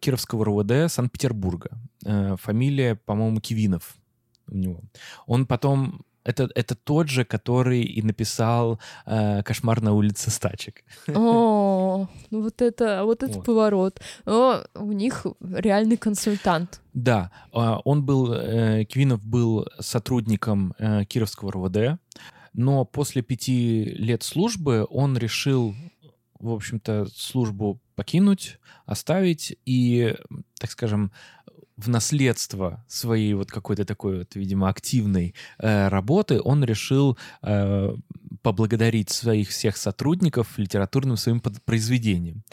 Кировского 0.00 0.44
РУВД 0.44 0.92
Санкт-Петербурга. 0.92 1.70
Э, 2.04 2.36
фамилия, 2.40 2.94
по-моему, 2.94 3.40
Кивинов 3.40 3.96
у 4.46 4.56
него. 4.56 4.80
Он 5.26 5.46
потом 5.46 6.04
это, 6.24 6.48
это 6.54 6.74
тот 6.74 7.08
же, 7.08 7.24
который 7.24 7.82
и 7.82 8.02
написал 8.02 8.80
э, 9.06 9.42
«Кошмар 9.42 9.82
на 9.82 9.92
улице 9.92 10.30
стачек». 10.30 10.82
О, 11.08 12.08
ну 12.30 12.42
вот 12.42 12.62
это, 12.62 13.04
вот 13.04 13.22
это 13.22 13.34
вот. 13.34 13.44
поворот. 13.44 14.00
О, 14.26 14.64
у 14.74 14.92
них 14.92 15.26
реальный 15.40 15.96
консультант. 15.96 16.80
Да, 16.94 17.30
а, 17.52 17.80
он 17.84 18.04
был, 18.04 18.32
э, 18.32 18.84
Квинов 18.84 19.22
был 19.22 19.66
сотрудником 19.80 20.74
э, 20.78 21.04
Кировского 21.04 21.52
РВД, 21.52 22.00
но 22.54 22.84
после 22.84 23.22
пяти 23.22 23.84
лет 23.84 24.22
службы 24.22 24.86
он 24.88 25.18
решил, 25.18 25.74
в 26.38 26.50
общем-то, 26.50 27.06
службу 27.14 27.80
покинуть, 27.96 28.58
оставить 28.86 29.56
и, 29.66 30.14
так 30.58 30.70
скажем, 30.70 31.12
в 31.76 31.88
наследство 31.88 32.84
своей 32.86 33.34
вот 33.34 33.50
какой-то 33.50 33.84
такой 33.84 34.18
вот, 34.18 34.34
видимо, 34.36 34.68
активной 34.68 35.34
э, 35.58 35.88
работы 35.88 36.40
он 36.40 36.62
решил 36.62 37.18
э, 37.42 37.94
поблагодарить 38.42 39.10
своих 39.10 39.48
всех 39.48 39.76
сотрудников 39.76 40.56
литературным 40.58 41.16
своим 41.16 41.40
произведением. 41.40 42.44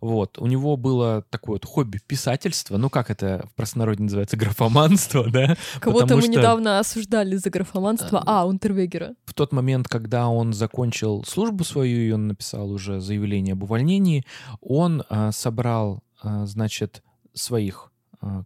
Вот. 0.00 0.38
У 0.38 0.46
него 0.46 0.76
было 0.76 1.24
такое 1.30 1.54
вот 1.54 1.64
хобби 1.64 1.98
писательства, 2.06 2.76
ну 2.76 2.88
как 2.88 3.10
это 3.10 3.48
в 3.50 3.54
простонародье 3.56 4.04
называется, 4.04 4.36
графоманство, 4.36 5.28
да? 5.28 5.56
Кого-то 5.80 6.14
мы 6.14 6.22
что... 6.22 6.30
недавно 6.30 6.78
осуждали 6.78 7.34
за 7.36 7.50
графоманство, 7.50 8.22
а, 8.26 8.46
Унтервегера. 8.46 9.14
В 9.24 9.34
тот 9.34 9.52
момент, 9.52 9.88
когда 9.88 10.28
он 10.28 10.52
закончил 10.52 11.24
службу 11.24 11.64
свою, 11.64 12.00
и 12.00 12.10
он 12.12 12.28
написал 12.28 12.70
уже 12.70 13.00
заявление 13.00 13.54
об 13.54 13.64
увольнении, 13.64 14.24
он 14.60 15.02
э, 15.08 15.30
собрал, 15.32 16.04
э, 16.22 16.44
значит, 16.46 17.02
своих 17.32 17.88
Э, 17.88 17.97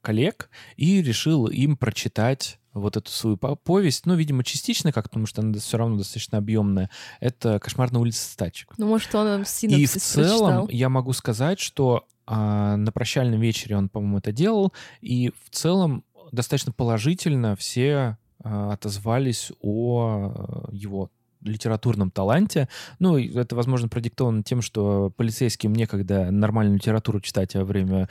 коллег 0.03 0.51
и 0.77 1.03
решил 1.03 1.47
им 1.47 1.77
прочитать 1.77 2.59
вот 2.75 2.97
эту 2.97 3.11
свою 3.11 3.37
повесть, 3.37 4.07
ну, 4.07 4.15
видимо, 4.15 4.45
частично 4.45 4.93
как 4.93 5.05
потому 5.05 5.27
что 5.27 5.43
она 5.43 5.59
все 5.59 5.77
равно 5.77 5.99
достаточно 5.99 6.39
объемная. 6.39 6.91
Это 7.21 7.59
«Кошмар 7.59 7.93
на 7.93 8.01
улице 8.01 8.21
стачек». 8.21 8.73
Ну, 8.79 8.87
может, 8.87 9.15
он 9.15 9.45
синопсис 9.45 9.97
И 9.97 9.99
в 9.99 10.03
целом 10.03 10.39
прочитал. 10.39 10.69
я 10.71 10.89
могу 10.89 11.13
сказать, 11.13 11.61
что 11.61 12.07
а, 12.27 12.77
на 12.77 12.93
прощальном 12.93 13.41
вечере 13.41 13.77
он, 13.77 13.89
по-моему, 13.89 14.19
это 14.19 14.33
делал, 14.33 14.73
и 15.01 15.33
в 15.45 15.51
целом 15.51 16.05
достаточно 16.31 16.73
положительно 16.73 17.57
все 17.57 18.17
а, 18.43 18.73
отозвались 18.73 19.53
о 19.61 20.33
э, 20.71 20.75
его 20.75 21.11
литературном 21.43 22.11
таланте. 22.11 22.69
Ну, 22.99 23.19
это, 23.19 23.57
возможно, 23.57 23.89
продиктовано 23.89 24.43
тем, 24.43 24.63
что 24.63 25.13
полицейским 25.17 25.73
некогда 25.73 26.31
нормальную 26.31 26.77
литературу 26.77 27.21
читать 27.21 27.55
во 27.55 27.65
время 27.65 28.09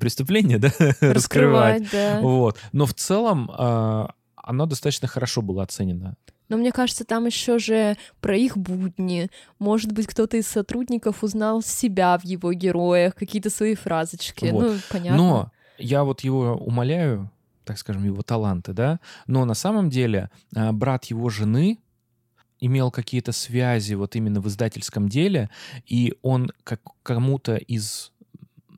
преступление, 0.00 0.58
да, 0.60 0.70
раскрывать. 1.00 1.90
Да. 1.90 2.20
Вот. 2.20 2.58
Но 2.72 2.86
в 2.86 2.94
целом 2.94 3.50
э, 3.50 4.06
оно 4.36 4.66
достаточно 4.66 5.08
хорошо 5.08 5.42
было 5.42 5.62
оценено. 5.62 6.16
Но 6.48 6.56
мне 6.56 6.72
кажется, 6.72 7.04
там 7.04 7.26
еще 7.26 7.58
же 7.58 7.96
про 8.20 8.36
их 8.36 8.58
будни. 8.58 9.30
Может 9.60 9.92
быть, 9.92 10.08
кто-то 10.08 10.36
из 10.36 10.48
сотрудников 10.48 11.22
узнал 11.22 11.62
себя 11.62 12.18
в 12.18 12.24
его 12.24 12.52
героях, 12.52 13.14
какие-то 13.14 13.50
свои 13.50 13.76
фразочки. 13.76 14.46
Вот. 14.46 14.62
Ну, 14.62 14.76
понятно. 14.90 15.16
Но 15.16 15.52
я 15.78 16.02
вот 16.02 16.20
его 16.22 16.54
умоляю, 16.56 17.30
так 17.64 17.78
скажем, 17.78 18.04
его 18.04 18.22
таланты, 18.22 18.72
да, 18.72 18.98
но 19.28 19.44
на 19.44 19.54
самом 19.54 19.90
деле 19.90 20.28
а, 20.54 20.72
брат 20.72 21.04
его 21.04 21.30
жены 21.30 21.78
имел 22.58 22.90
какие-то 22.90 23.30
связи 23.32 23.94
вот 23.94 24.16
именно 24.16 24.40
в 24.40 24.48
издательском 24.48 25.08
деле, 25.08 25.50
и 25.86 26.14
он 26.20 26.50
как 26.64 26.80
кому-то 27.02 27.56
из 27.56 28.12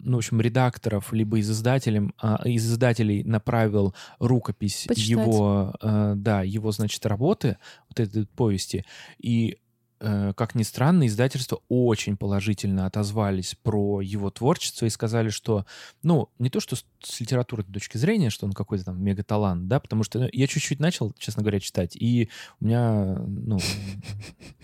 ну, 0.03 0.17
в 0.17 0.19
общем, 0.19 0.41
редакторов, 0.41 1.13
либо 1.13 1.39
из, 1.39 1.51
издателем, 1.51 2.15
а, 2.21 2.41
из 2.45 2.71
издателей 2.71 3.23
направил 3.23 3.95
рукопись 4.19 4.87
Почитать. 4.89 5.09
его, 5.09 5.75
а, 5.81 6.15
да, 6.15 6.43
его, 6.43 6.73
значит, 6.73 7.05
работы, 7.07 7.57
вот 7.89 8.01
этой 8.01 8.27
повести, 8.27 8.85
и 9.19 9.59
как 10.03 10.55
ни 10.55 10.65
странно, 10.65 11.07
издательство 11.07 11.61
очень 11.69 12.17
положительно 12.17 12.87
отозвались 12.87 13.57
про 13.63 14.01
его 14.01 14.31
творчество 14.31 14.87
и 14.87 14.91
сказали, 14.91 15.29
что, 15.29 15.65
ну, 16.03 16.29
не 16.39 16.51
то, 16.51 16.59
что 16.61 16.77
с, 16.77 17.21
литературной 17.21 17.73
точки 17.73 17.99
зрения, 17.99 18.31
что 18.31 18.47
он 18.47 18.53
какой-то 18.53 18.87
там 18.87 19.03
мегаталант, 19.03 19.69
да, 19.69 19.79
потому 19.79 20.03
что 20.03 20.19
ну, 20.19 20.29
я 20.33 20.47
чуть-чуть 20.47 20.81
начал, 20.81 21.13
честно 21.19 21.43
говоря, 21.43 21.61
читать, 21.61 21.95
и 21.95 22.29
у 22.61 22.65
меня, 22.65 23.17
ну, 23.27 23.59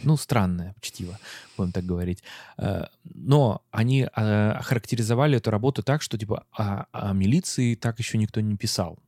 ну 0.02 0.16
странное 0.16 0.74
чтиво, 0.80 1.18
будем 1.56 1.72
так 1.72 1.84
говорить. 1.84 2.22
Э, 2.56 2.86
но 3.04 3.62
они 3.70 4.02
э, 4.02 4.50
охарактеризовали 4.50 5.36
эту 5.36 5.50
работу 5.50 5.82
так, 5.82 6.02
что, 6.02 6.18
типа, 6.18 6.44
о, 6.52 6.86
о 6.92 7.12
милиции 7.12 7.74
так 7.74 7.98
еще 7.98 8.18
никто 8.18 8.40
не 8.40 8.56
писал. 8.56 8.98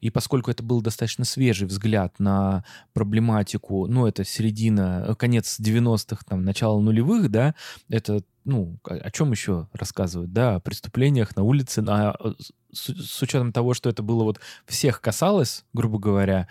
И 0.00 0.10
поскольку 0.10 0.50
это 0.50 0.62
был 0.62 0.80
достаточно 0.80 1.24
свежий 1.24 1.66
взгляд 1.66 2.18
на 2.18 2.64
проблематику, 2.92 3.86
ну, 3.86 4.06
это 4.06 4.24
середина, 4.24 5.04
э, 5.08 5.14
конец 5.14 5.58
90-х, 5.60 6.24
там, 6.28 6.44
начало 6.44 6.80
нулевых, 6.80 7.30
да, 7.30 7.54
это, 7.88 8.22
ну, 8.44 8.78
о 8.84 9.10
чем 9.10 9.30
еще 9.32 9.68
рассказывают, 9.72 10.32
да, 10.32 10.56
о 10.56 10.60
преступлениях 10.60 11.36
на 11.36 11.42
улице, 11.42 11.82
на, 11.82 12.14
э, 12.18 12.32
с, 12.72 12.90
с 12.90 13.22
учетом 13.22 13.52
того, 13.52 13.74
что 13.74 13.88
это 13.90 14.02
было 14.02 14.24
вот 14.24 14.40
всех 14.66 15.00
касалось, 15.00 15.64
грубо 15.72 15.98
говоря, 15.98 16.48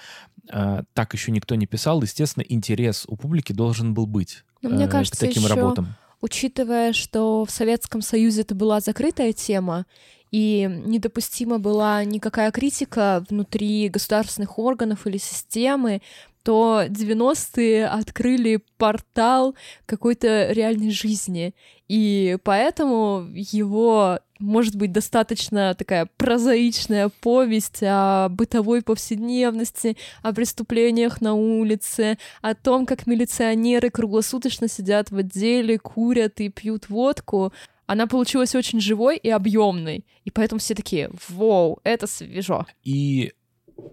э, 0.51 0.83
так 0.93 1.13
еще 1.13 1.31
никто 1.31 1.55
не 1.55 1.67
писал, 1.67 2.01
естественно, 2.01 2.43
интерес 2.47 3.05
у 3.07 3.17
публики 3.17 3.53
должен 3.53 3.93
был 3.93 4.05
быть 4.05 4.43
Но 4.61 4.69
мне 4.69 4.85
э, 4.85 4.89
кажется, 4.89 5.17
к 5.17 5.27
таким 5.27 5.43
еще... 5.43 5.53
работам. 5.53 5.95
Учитывая, 6.21 6.93
что 6.93 7.45
в 7.45 7.51
Советском 7.51 8.01
Союзе 8.01 8.41
это 8.41 8.53
была 8.53 8.79
закрытая 8.79 9.33
тема, 9.33 9.87
и 10.31 10.67
недопустима 10.85 11.59
была 11.59 12.03
никакая 12.05 12.51
критика 12.51 13.23
внутри 13.29 13.89
государственных 13.89 14.57
органов 14.57 15.05
или 15.05 15.17
системы, 15.17 16.01
то 16.43 16.85
90-е 16.88 17.88
открыли 17.88 18.63
портал 18.77 19.55
какой-то 19.85 20.51
реальной 20.51 20.89
жизни. 20.89 21.53
И 21.88 22.38
поэтому 22.43 23.27
его, 23.33 24.19
может 24.39 24.75
быть, 24.75 24.91
достаточно 24.91 25.75
такая 25.75 26.07
прозаичная 26.17 27.09
повесть 27.21 27.83
о 27.83 28.29
бытовой 28.29 28.81
повседневности, 28.81 29.97
о 30.23 30.33
преступлениях 30.33 31.21
на 31.21 31.33
улице, 31.33 32.17
о 32.41 32.55
том, 32.55 32.85
как 32.85 33.05
милиционеры 33.05 33.89
круглосуточно 33.89 34.67
сидят 34.67 35.11
в 35.11 35.17
отделе, 35.17 35.77
курят 35.77 36.39
и 36.39 36.50
пьют 36.50 36.89
водку, 36.89 37.53
она 37.91 38.07
получилась 38.07 38.55
очень 38.55 38.79
живой 38.79 39.17
и 39.17 39.29
объемной. 39.29 40.05
И 40.24 40.31
поэтому 40.31 40.60
все 40.60 40.75
такие, 40.75 41.10
вау, 41.27 41.81
это 41.83 42.07
свежо. 42.07 42.65
И 42.83 43.33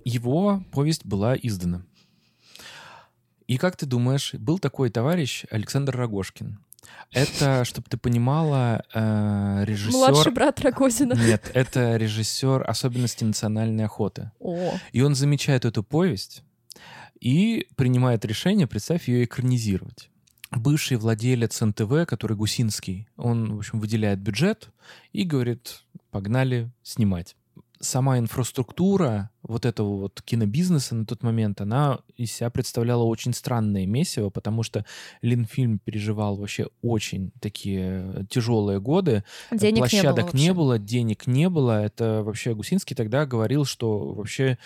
его 0.05 0.63
повесть 0.71 1.05
была 1.05 1.35
издана. 1.35 1.85
И 3.49 3.59
как 3.59 3.77
ты 3.77 3.87
думаешь, 3.87 4.35
был 4.35 4.61
такой 4.61 4.91
товарищ 4.91 5.47
Александр 5.51 5.97
Рогошкин. 5.97 6.61
Это, 7.11 7.65
чтобы 7.65 7.89
ты 7.91 7.97
понимала, 7.97 8.85
э, 8.95 9.65
режиссер... 9.65 9.99
Младший 9.99 10.33
брат 10.33 10.61
Рогозина. 10.61 11.15
Нет, 11.15 11.51
это 11.53 11.97
режиссер 11.97 12.71
особенности 12.71 13.25
национальной 13.25 13.87
охоты. 13.87 14.31
О. 14.39 14.79
И 14.93 15.03
он 15.03 15.17
замечает 15.17 15.65
эту 15.65 15.83
повесть 15.83 16.45
и 17.19 17.67
принимает 17.75 18.25
решение, 18.25 18.69
представь, 18.69 19.09
ее 19.09 19.25
экранизировать 19.25 20.09
бывший 20.51 20.97
владелец 20.97 21.61
НТВ, 21.61 22.07
который 22.07 22.37
Гусинский, 22.37 23.09
он, 23.17 23.57
в 23.57 23.59
общем, 23.59 23.81
выделяет 23.81 24.21
бюджет 24.21 24.71
и 25.13 25.25
говорит, 25.25 25.83
погнали 26.11 26.71
снимать. 26.83 27.37
Сама 27.81 28.19
инфраструктура 28.19 29.31
вот 29.43 29.65
этого 29.65 30.01
вот 30.01 30.21
кинобизнеса 30.23 30.97
на 30.97 31.07
тот 31.07 31.23
момент, 31.23 31.61
она 31.61 32.01
из 32.17 32.33
себя 32.33 32.51
представляла 32.51 33.05
очень 33.05 33.33
странное 33.33 33.87
месиво, 33.87 34.31
потому 34.31 34.65
что 34.65 34.85
Линфильм 35.23 35.79
переживал 35.79 36.37
вообще 36.37 36.67
очень 36.83 37.31
такие 37.41 38.27
тяжелые 38.31 38.81
годы. 38.81 39.23
Денег 39.53 39.79
Площадок 39.79 40.35
не 40.35 40.53
было, 40.53 40.75
не 40.75 40.79
было, 40.79 40.79
денег 40.81 41.27
не 41.29 41.49
было. 41.49 41.85
Это 41.85 42.23
вообще 42.25 42.53
Гусинский 42.53 42.97
тогда 42.97 43.27
говорил, 43.27 43.65
что 43.65 44.13
вообще 44.13 44.59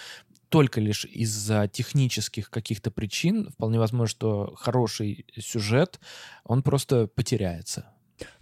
только 0.52 0.82
лишь 0.82 1.06
из-за 1.06 1.66
технических 1.66 2.50
каких-то 2.50 2.90
причин, 2.90 3.48
вполне 3.50 3.78
возможно, 3.78 4.06
что 4.06 4.54
хороший 4.54 5.24
сюжет, 5.38 5.98
он 6.44 6.62
просто 6.62 7.06
потеряется. 7.06 7.86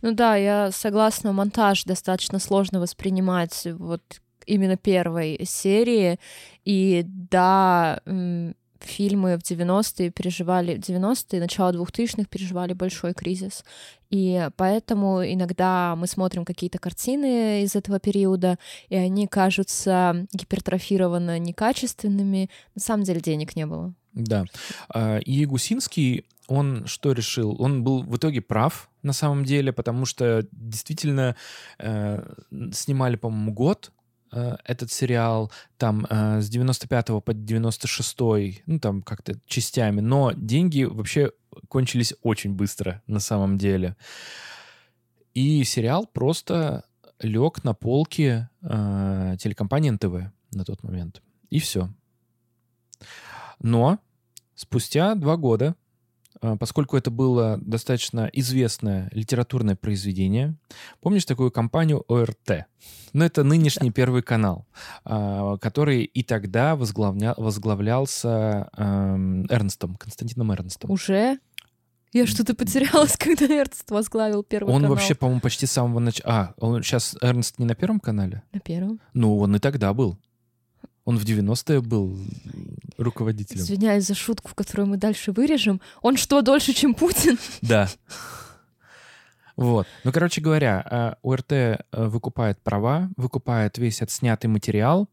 Ну 0.03 0.13
да, 0.13 0.35
я 0.35 0.73
согласна, 0.73 1.33
монтаж 1.33 1.85
достаточно 1.85 2.41
сложно 2.41 2.81
воспринимать 2.81 3.65
вот 3.79 4.03
именно 4.45 4.77
первой 4.77 5.41
серии. 5.45 6.19
И 6.65 7.05
да, 7.07 8.01
фильмы 8.85 9.39
в 9.39 9.43
90-е 9.43 10.11
переживали, 10.11 10.77
90-е, 10.77 11.41
начало 11.41 11.73
2000-х 11.73 12.29
переживали 12.29 12.73
большой 12.73 13.15
кризис. 13.15 13.65
И 14.11 14.49
поэтому 14.57 15.25
иногда 15.25 15.95
мы 15.97 16.07
смотрим 16.07 16.45
какие-то 16.45 16.79
картины 16.79 17.63
из 17.63 17.77
этого 17.77 18.01
периода, 18.01 18.59
и 18.89 18.97
они 18.97 19.27
кажутся 19.27 20.27
гипертрофированно 20.33 21.39
некачественными. 21.39 22.51
На 22.75 22.81
самом 22.81 23.05
деле 23.05 23.21
денег 23.21 23.57
не 23.57 23.67
было. 23.67 23.95
Да. 24.13 24.45
А, 24.89 25.19
и 25.19 25.45
Гусинский, 25.47 26.25
он 26.49 26.87
что 26.87 27.13
решил? 27.13 27.57
Он 27.61 27.85
был 27.85 28.03
в 28.03 28.17
итоге 28.17 28.41
прав 28.41 28.91
на 29.03 29.13
самом 29.13 29.45
деле, 29.45 29.73
потому 29.73 30.05
что 30.05 30.47
действительно 30.51 31.37
э, 31.79 32.23
снимали, 32.73 33.17
по-моему, 33.17 33.53
год 33.53 33.93
этот 34.65 34.93
сериал 34.93 35.51
там 35.77 36.07
э, 36.09 36.41
с 36.41 36.49
95 36.49 37.23
по 37.25 37.35
96, 37.35 38.17
ну 38.67 38.79
там 38.79 39.03
как-то 39.03 39.35
частями, 39.47 40.01
но 40.01 40.33
деньги 40.33 40.85
вообще 40.85 41.33
кончились 41.69 42.15
очень 42.23 42.55
быстро 42.55 43.03
на 43.07 43.21
самом 43.21 43.59
деле. 43.59 43.97
И 45.35 45.65
сериал 45.65 46.07
просто 46.07 46.85
лег 47.21 47.65
на 47.65 47.75
полки 47.75 48.49
э, 48.63 49.37
телекомпании 49.39 49.91
НТВ 49.91 50.33
на 50.53 50.65
тот 50.65 50.83
момент. 50.83 51.23
И 51.51 51.59
все. 51.59 51.89
Но 53.61 53.99
спустя 54.55 55.15
два 55.15 55.37
года 55.37 55.75
поскольку 56.59 56.97
это 56.97 57.11
было 57.11 57.59
достаточно 57.61 58.31
известное 58.33 59.11
литературное 59.13 59.77
произведение. 59.77 60.57
Помнишь 61.01 61.25
такую 61.25 61.51
компанию 61.51 62.05
ОРТ? 62.09 62.67
Ну, 63.13 63.25
это 63.25 63.45
нынешний 63.45 63.91
Первый 63.91 64.23
канал, 64.23 64.67
а, 65.05 65.57
который 65.59 66.05
и 66.05 66.23
тогда 66.23 66.77
возглавля... 66.77 67.35
возглавлялся 67.37 68.71
эм, 68.77 69.47
Эрнстом, 69.51 69.97
Константином 69.97 70.53
Эрнстом. 70.53 70.91
Уже? 70.91 71.39
Я 72.13 72.27
что-то 72.27 72.55
потерялась, 72.55 73.17
когда 73.17 73.47
Эрнст 73.47 73.91
возглавил 73.91 74.43
Первый 74.43 74.71
он 74.71 74.83
канал. 74.83 74.91
вообще, 74.91 75.15
по-моему, 75.15 75.41
почти 75.41 75.67
с 75.67 75.73
самого 75.73 76.01
начала... 76.01 76.33
А, 76.33 76.55
он 76.59 76.83
сейчас 76.83 77.17
Эрнст 77.21 77.59
не 77.59 77.65
на 77.65 77.75
Первом 77.75 78.01
канале? 78.01 78.43
На 78.53 78.61
Первом. 78.61 79.01
Ну, 79.13 79.39
он 79.39 79.55
и 79.57 79.59
тогда 79.59 79.93
был. 79.93 80.19
Он 81.11 81.19
в 81.19 81.25
90-е 81.25 81.81
был 81.81 82.17
руководителем. 82.97 83.63
Извиняюсь 83.63 84.07
за 84.07 84.15
шутку, 84.15 84.55
которую 84.55 84.87
мы 84.87 84.97
дальше 84.97 85.33
вырежем. 85.33 85.81
Он 86.03 86.17
что, 86.17 86.41
дольше, 86.41 86.73
чем 86.73 86.95
Путин? 86.95 87.37
Да. 87.63 87.89
Вот. 89.57 89.89
Ну, 90.05 90.13
короче 90.13 90.41
говоря, 90.41 91.19
УРТ 91.23 91.53
э, 91.53 91.79
выкупает 91.91 92.61
права, 92.63 93.11
выкупает 93.17 93.77
весь 93.77 94.03
отснятый 94.03 94.49
материал 94.49 95.09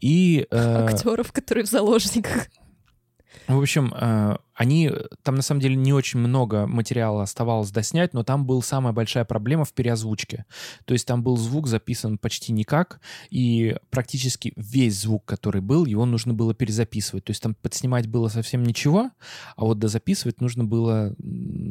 и... 0.00 0.46
Э, 0.52 0.86
Актеров, 0.86 1.32
которые 1.32 1.64
в 1.64 1.68
заложниках. 1.68 2.46
В 3.48 3.60
общем, 3.60 3.92
э, 3.92 4.36
они, 4.62 4.92
там 5.24 5.34
на 5.34 5.42
самом 5.42 5.60
деле 5.60 5.74
не 5.74 5.92
очень 5.92 6.20
много 6.20 6.68
материала 6.68 7.24
оставалось 7.24 7.72
доснять, 7.72 8.14
но 8.14 8.22
там 8.22 8.46
была 8.46 8.62
самая 8.62 8.92
большая 8.92 9.24
проблема 9.24 9.64
в 9.64 9.72
переозвучке. 9.72 10.44
То 10.84 10.94
есть 10.94 11.04
там 11.04 11.24
был 11.24 11.36
звук 11.36 11.66
записан 11.66 12.16
почти 12.16 12.52
никак, 12.52 13.00
и 13.30 13.74
практически 13.90 14.52
весь 14.54 15.00
звук, 15.00 15.24
который 15.24 15.60
был, 15.60 15.84
его 15.84 16.06
нужно 16.06 16.32
было 16.32 16.54
перезаписывать. 16.54 17.24
То 17.24 17.30
есть 17.32 17.42
там 17.42 17.56
подснимать 17.56 18.06
было 18.06 18.28
совсем 18.28 18.62
ничего, 18.62 19.10
а 19.56 19.64
вот 19.64 19.80
дозаписывать 19.80 20.40
нужно 20.40 20.62
было 20.62 21.12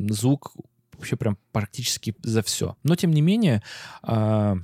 звук 0.10 0.51
вообще 0.97 1.15
прям 1.15 1.38
практически 1.54 2.13
за 2.23 2.43
все. 2.43 2.75
Но 2.84 2.97
тем 2.97 3.12
не 3.12 3.21
менее, 3.21 3.63
а, 4.04 4.58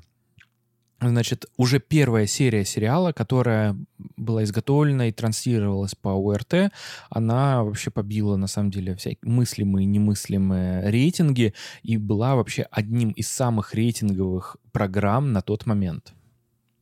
Значит, 1.00 1.46
уже 1.58 1.80
первая 1.80 2.26
серия 2.26 2.66
сериала, 2.66 3.12
которая 3.12 3.76
была 4.16 4.44
изготовлена 4.44 5.10
и 5.10 5.12
транслировалась 5.12 5.94
по 5.94 6.10
УРТ, 6.10 6.72
она 7.10 7.64
вообще 7.64 7.92
побила, 7.92 8.36
на 8.36 8.48
самом 8.48 8.72
деле, 8.72 8.96
всякие 8.96 9.32
мыслимые 9.32 9.84
и 9.84 9.88
немыслимые 9.88 10.90
рейтинги 10.90 11.54
и 11.84 11.98
была 11.98 12.36
вообще 12.36 12.68
одним 12.72 13.12
из 13.12 13.28
самых 13.28 13.76
рейтинговых 13.76 14.58
программ 14.72 15.34
на 15.34 15.42
тот 15.42 15.68
момент. 15.68 16.14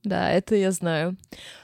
Да, 0.05 0.31
это 0.31 0.55
я 0.55 0.71
знаю. 0.71 1.17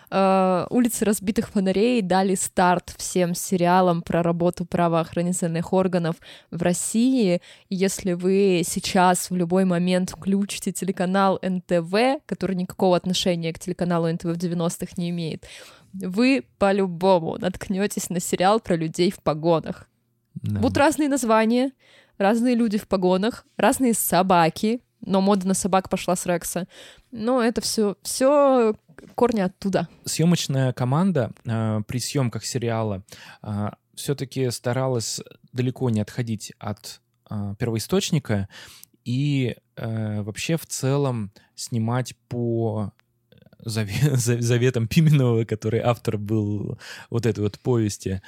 Uh, 0.10 0.68
«Улицы 0.70 1.06
разбитых 1.06 1.48
фонарей» 1.48 2.02
дали 2.02 2.36
старт 2.36 2.94
всем 2.98 3.34
сериалам 3.34 4.02
про 4.02 4.22
работу 4.22 4.66
правоохранительных 4.66 5.72
органов 5.72 6.18
в 6.50 6.62
России. 6.62 7.42
Если 7.70 8.12
вы 8.12 8.64
сейчас 8.66 9.30
в 9.30 9.36
любой 9.38 9.64
момент 9.64 10.10
включите 10.10 10.74
телеканал 10.74 11.40
НТВ, 11.42 12.22
который 12.26 12.58
никакого 12.58 12.98
отношения 12.98 13.54
к 13.54 13.60
телеканалу 13.60 14.12
НТВ 14.12 14.26
в 14.26 14.38
90-х 14.38 14.94
не 14.98 15.12
имеет, 15.12 15.46
вы 15.94 16.44
по-любому 16.58 17.38
наткнетесь 17.38 18.10
на 18.10 18.20
сериал 18.20 18.60
про 18.60 18.76
людей 18.76 19.12
в 19.12 19.22
погонах. 19.22 19.88
Да. 20.34 20.60
Будут 20.60 20.78
разные 20.78 21.08
названия, 21.08 21.72
разные 22.18 22.56
люди 22.56 22.78
в 22.78 22.88
погонах, 22.88 23.46
разные 23.56 23.94
собаки, 23.94 24.82
но 25.02 25.22
мода 25.22 25.48
на 25.48 25.54
собак 25.54 25.90
пошла 25.90 26.16
с 26.16 26.26
Рекса. 26.26 26.68
Но 27.12 27.42
это 27.42 27.62
все, 27.62 27.96
все 28.02 28.76
корни 29.16 29.42
оттуда. 29.42 29.88
Съемочная 30.06 30.74
команда 30.74 31.32
э, 31.46 31.82
при 31.88 32.00
съемках 32.00 32.46
сериала 32.46 33.04
э, 33.44 33.70
все-таки 33.96 34.50
старалась 34.52 35.22
далеко 35.54 35.90
не 35.90 36.02
отходить 36.02 36.54
от 36.60 37.02
э, 37.30 37.56
первоисточника 37.58 38.48
и 39.04 39.56
э, 39.76 40.22
вообще 40.22 40.58
в 40.58 40.66
целом 40.66 41.32
снимать 41.56 42.16
по 42.28 42.94
заве- 43.66 44.16
за- 44.16 44.42
заветам 44.42 44.88
Пименова, 44.88 45.44
который 45.46 45.80
автор 45.80 46.18
был 46.18 46.78
вот 47.10 47.26
этой 47.26 47.40
вот 47.42 47.60
повести. 47.60 48.22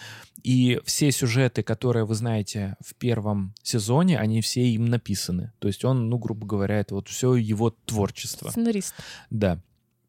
И 0.44 0.80
все 0.86 1.12
сюжеты, 1.12 1.64
которые 1.64 2.06
вы 2.06 2.16
знаете 2.16 2.76
в 2.86 2.96
первом 2.96 3.54
сезоне, 3.64 4.20
они 4.20 4.42
все 4.42 4.62
им 4.68 4.86
написаны. 4.86 5.52
То 5.60 5.68
есть 5.68 5.86
он, 5.86 6.10
ну, 6.10 6.18
грубо 6.18 6.46
говоря, 6.46 6.80
это 6.80 6.96
вот 6.96 7.08
все 7.08 7.36
его 7.36 7.70
творчество. 7.86 8.50
Сценарист. 8.50 8.94
Да. 9.30 9.60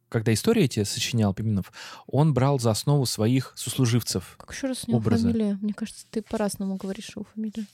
Когда 0.09 0.33
истории 0.33 0.65
эти 0.65 0.85
сочинял 0.85 1.35
Пименов, 1.35 1.73
он 2.07 2.35
брал 2.35 2.61
за 2.61 2.71
основу 2.71 3.05
своих 3.05 3.53
сослуживцев. 3.57 4.37
Как 4.39 4.53
еще 4.55 4.69
раз 4.69 4.85
у 4.87 4.91
него 4.91 4.99
Образы. 4.99 5.29
фамилия? 5.29 5.59
Мне 5.61 5.73
кажется, 5.75 6.07
ты 6.11 6.23
по-разному 6.23 6.77
говоришь 6.77 7.11
его 7.17 7.27
фамилию. 7.35 7.67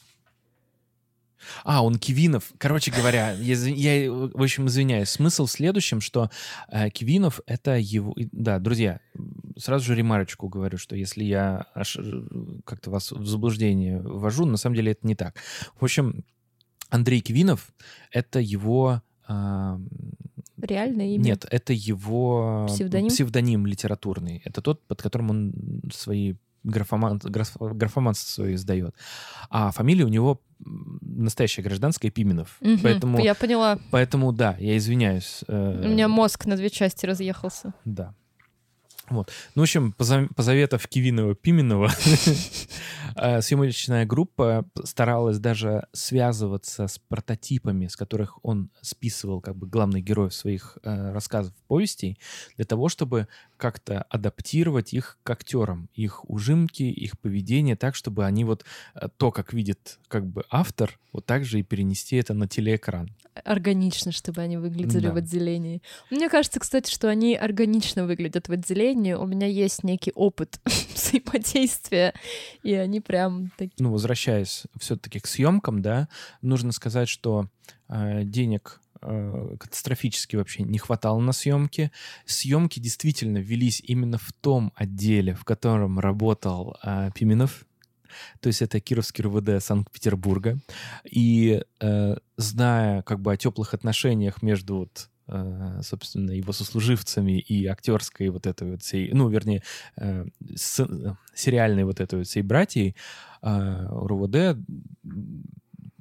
А, 1.64 1.84
он 1.84 1.96
Кивинов. 1.96 2.52
Короче 2.58 2.90
говоря, 2.90 3.32
я, 3.32 3.54
я, 3.54 4.12
в 4.12 4.42
общем, 4.42 4.66
извиняюсь. 4.66 5.08
Смысл 5.08 5.46
в 5.46 5.50
следующем, 5.50 6.00
что 6.00 6.30
э, 6.68 6.90
Кивинов— 6.90 7.40
это 7.46 7.76
его... 7.76 8.14
Да, 8.32 8.58
друзья, 8.58 9.00
сразу 9.56 9.84
же 9.84 9.94
ремарочку 9.94 10.48
говорю, 10.48 10.78
что 10.78 10.96
если 10.96 11.24
я 11.24 11.66
аж 11.74 11.96
э, 11.96 12.22
как-то 12.64 12.90
вас 12.90 13.12
в 13.12 13.26
заблуждение 13.26 14.00
ввожу, 14.00 14.44
на 14.46 14.56
самом 14.56 14.76
деле 14.76 14.92
это 14.92 15.06
не 15.06 15.14
так. 15.14 15.36
В 15.78 15.84
общем, 15.84 16.24
Андрей 16.88 17.20
Кивинов— 17.20 17.72
это 18.10 18.40
его... 18.40 19.02
а, 19.26 19.80
Реальное 20.60 21.14
имя? 21.14 21.22
Нет, 21.22 21.46
это 21.50 21.72
его 21.72 22.66
Псевдоним? 22.68 23.08
псевдоним 23.08 23.66
литературный. 23.66 24.42
Это 24.44 24.60
тот, 24.60 24.86
под 24.86 25.00
которым 25.00 25.30
он 25.30 25.54
свои 25.92 26.34
графоман, 26.64 27.18
граф- 27.18 27.56
графоманство 27.60 28.52
издает. 28.54 28.94
А 29.50 29.70
фамилия 29.70 30.04
у 30.04 30.08
него 30.08 30.40
настоящая 31.00 31.62
гражданская 31.62 32.10
Пименов. 32.10 32.56
Мгм, 32.60 32.80
Поэтому, 32.82 33.18
Я 33.20 33.34
поняла. 33.34 33.78
поэтому, 33.90 34.32
да, 34.32 34.56
я 34.58 34.76
извиняюсь. 34.76 35.42
э, 35.48 35.82
У 35.84 35.88
меня 35.88 36.08
мозг 36.08 36.44
на 36.46 36.56
две 36.56 36.68
части 36.70 37.06
разъехался. 37.06 37.72
Да. 37.84 38.14
Вот. 39.10 39.30
Ну, 39.56 39.62
в 39.62 39.64
общем, 39.64 39.92
по, 39.92 40.04
за- 40.04 40.28
по 40.36 40.42
заветам 40.42 40.78
Кивинова-Пименова 40.88 41.90
э, 43.16 43.42
съемочная 43.42 44.06
группа 44.06 44.64
старалась 44.84 45.38
даже 45.38 45.86
связываться 45.92 46.86
с 46.86 46.98
прототипами, 46.98 47.88
с 47.88 47.96
которых 47.96 48.38
он 48.44 48.70
списывал 48.80 49.40
как 49.40 49.56
бы 49.56 49.66
главных 49.66 50.04
героев 50.04 50.32
своих 50.32 50.78
э, 50.84 51.12
рассказов, 51.12 51.52
повестей, 51.66 52.18
для 52.56 52.64
того, 52.64 52.88
чтобы 52.88 53.26
как-то 53.56 54.02
адаптировать 54.08 54.94
их 54.94 55.18
к 55.24 55.30
актерам, 55.30 55.88
их 55.94 56.28
ужимки, 56.30 56.84
их 56.84 57.18
поведение 57.18 57.74
так, 57.76 57.96
чтобы 57.96 58.24
они 58.24 58.44
вот 58.44 58.64
э, 58.94 59.08
то, 59.16 59.32
как 59.32 59.52
видит 59.52 59.98
как 60.06 60.24
бы 60.24 60.44
автор, 60.50 60.98
вот 61.12 61.26
так 61.26 61.44
же 61.44 61.58
и 61.58 61.64
перенести 61.64 62.16
это 62.16 62.32
на 62.32 62.46
телеэкран. 62.46 63.10
Органично, 63.44 64.12
чтобы 64.12 64.40
они 64.42 64.56
выглядели 64.56 65.06
Да. 65.06 65.12
в 65.12 65.16
отделении. 65.16 65.82
Мне 66.10 66.28
кажется, 66.28 66.60
кстати, 66.60 66.90
что 66.92 67.08
они 67.08 67.34
органично 67.36 68.06
выглядят 68.06 68.48
в 68.48 68.52
отделении. 68.52 69.12
У 69.14 69.26
меня 69.26 69.46
есть 69.46 69.84
некий 69.84 70.12
опыт 70.14 70.60
взаимодействия, 70.94 72.14
и 72.62 72.74
они 72.74 73.00
прям 73.00 73.50
такие... 73.56 73.74
ну, 73.78 73.92
возвращаясь 73.92 74.64
все-таки 74.78 75.20
к 75.20 75.26
съемкам, 75.26 75.82
да, 75.82 76.08
нужно 76.42 76.72
сказать, 76.72 77.08
что 77.08 77.48
э, 77.88 78.24
денег 78.24 78.80
э, 79.02 79.56
катастрофически 79.58 80.36
вообще 80.36 80.62
не 80.62 80.78
хватало 80.78 81.20
на 81.20 81.32
съемки. 81.32 81.90
Съемки 82.26 82.78
действительно 82.80 83.38
велись 83.38 83.80
именно 83.84 84.18
в 84.18 84.32
том 84.40 84.72
отделе, 84.74 85.34
в 85.34 85.44
котором 85.44 85.98
работал 85.98 86.76
э, 86.82 87.10
Пименов. 87.14 87.64
То 88.40 88.48
есть 88.48 88.62
это 88.62 88.80
Кировский 88.80 89.24
РВД 89.24 89.62
Санкт-Петербурга. 89.64 90.58
И 91.10 91.62
э, 91.80 92.16
зная 92.36 93.02
как 93.02 93.20
бы 93.20 93.32
о 93.32 93.36
теплых 93.36 93.74
отношениях 93.74 94.42
между 94.42 94.76
вот 94.76 95.08
э, 95.28 95.80
собственно, 95.82 96.32
его 96.32 96.52
сослуживцами 96.52 97.38
и 97.38 97.66
актерской 97.66 98.28
вот 98.30 98.46
этой 98.46 98.72
вот 98.72 98.82
всей, 98.82 99.12
ну, 99.12 99.28
вернее, 99.28 99.62
э, 99.96 100.26
с- 100.56 100.80
э, 100.80 101.14
сериальной 101.34 101.84
вот 101.84 102.00
этой 102.00 102.18
вот 102.18 102.26
всей 102.26 102.42
братьей, 102.42 102.96
э, 103.42 103.86
РУВД 103.90 104.58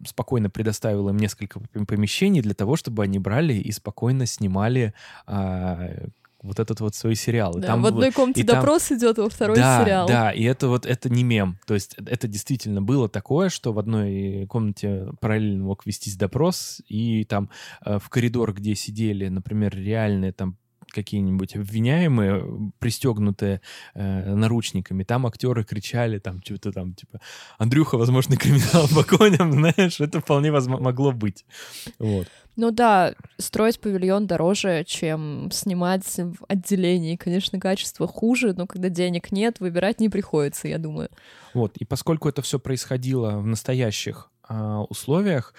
спокойно 0.06 0.50
предоставил 0.50 1.10
им 1.10 1.18
несколько 1.18 1.60
пом- 1.60 1.86
помещений 1.86 2.42
для 2.42 2.54
того, 2.54 2.76
чтобы 2.76 3.04
они 3.04 3.20
брали 3.20 3.54
и 3.54 3.72
спокойно 3.72 4.26
снимали 4.26 4.94
а, 5.28 5.90
вот 6.42 6.60
этот 6.60 6.80
вот 6.80 6.96
свой 6.96 7.16
сериал. 7.16 7.58
И 7.58 7.62
Да, 7.62 7.68
там 7.68 7.82
в 7.82 7.86
одной 7.86 8.12
комнате 8.12 8.42
и 8.42 8.44
там- 8.44 8.58
допрос 8.58 8.92
идет, 8.92 9.18
во 9.18 9.30
второй 9.30 9.58
да, 9.58 9.84
сериал. 9.84 10.08
Да, 10.08 10.32
и 10.32 10.44
это 10.44 10.68
вот 10.68 10.86
это 10.86 11.10
не 11.10 11.24
мем. 11.24 11.60
То 11.66 11.74
есть 11.74 11.96
это 12.06 12.28
действительно 12.28 12.82
было 12.82 13.10
такое, 13.10 13.50
что 13.50 13.74
в 13.74 13.80
одной 13.80 14.46
комнате 14.48 15.08
параллельно 15.20 15.64
мог 15.64 15.86
вестись 15.86 16.16
допрос, 16.16 16.82
и 16.88 17.26
там 17.26 17.50
э, 17.86 18.00
в 18.00 18.10
коридор, 18.10 18.54
где 18.54 18.76
сидели, 18.76 19.28
например, 19.28 19.76
реальные 19.76 20.32
там 20.32 20.58
какие-нибудь 20.92 21.56
обвиняемые, 21.56 22.72
пристегнутые 22.80 23.62
э, 23.94 24.36
наручниками, 24.36 25.04
там 25.04 25.26
актеры 25.26 25.64
кричали, 25.64 26.20
там 26.20 26.42
что-то 26.44 26.72
там, 26.72 26.94
типа, 26.94 27.20
Андрюха, 27.58 27.98
возможно, 27.98 28.38
криминал 28.38 28.88
по 28.88 29.04
коням, 29.04 29.52
знаешь, 29.74 30.00
это 30.00 30.22
вполне 30.22 30.50
возмо- 30.50 30.80
могло 30.80 31.12
быть. 31.12 31.46
Вот. 31.98 32.28
Ну 32.56 32.72
да, 32.72 33.14
строить 33.38 33.80
павильон 33.80 34.28
дороже, 34.28 34.84
чем 34.86 35.50
снимать 35.52 36.06
в 36.18 36.44
отделении. 36.50 37.16
Конечно, 37.16 37.58
качество 37.58 38.06
хуже, 38.06 38.54
но 38.54 38.68
когда 38.68 38.90
денег 38.90 39.32
нет, 39.32 39.62
выбирать 39.62 40.02
не 40.02 40.10
приходится, 40.10 40.68
я 40.68 40.78
думаю. 40.78 41.10
Вот, 41.54 41.78
и 41.78 41.86
поскольку 41.86 42.28
это 42.28 42.42
все 42.42 42.60
происходило 42.60 43.38
в 43.40 43.46
настоящих 43.46 44.30
а, 44.44 44.82
условиях, 44.82 45.54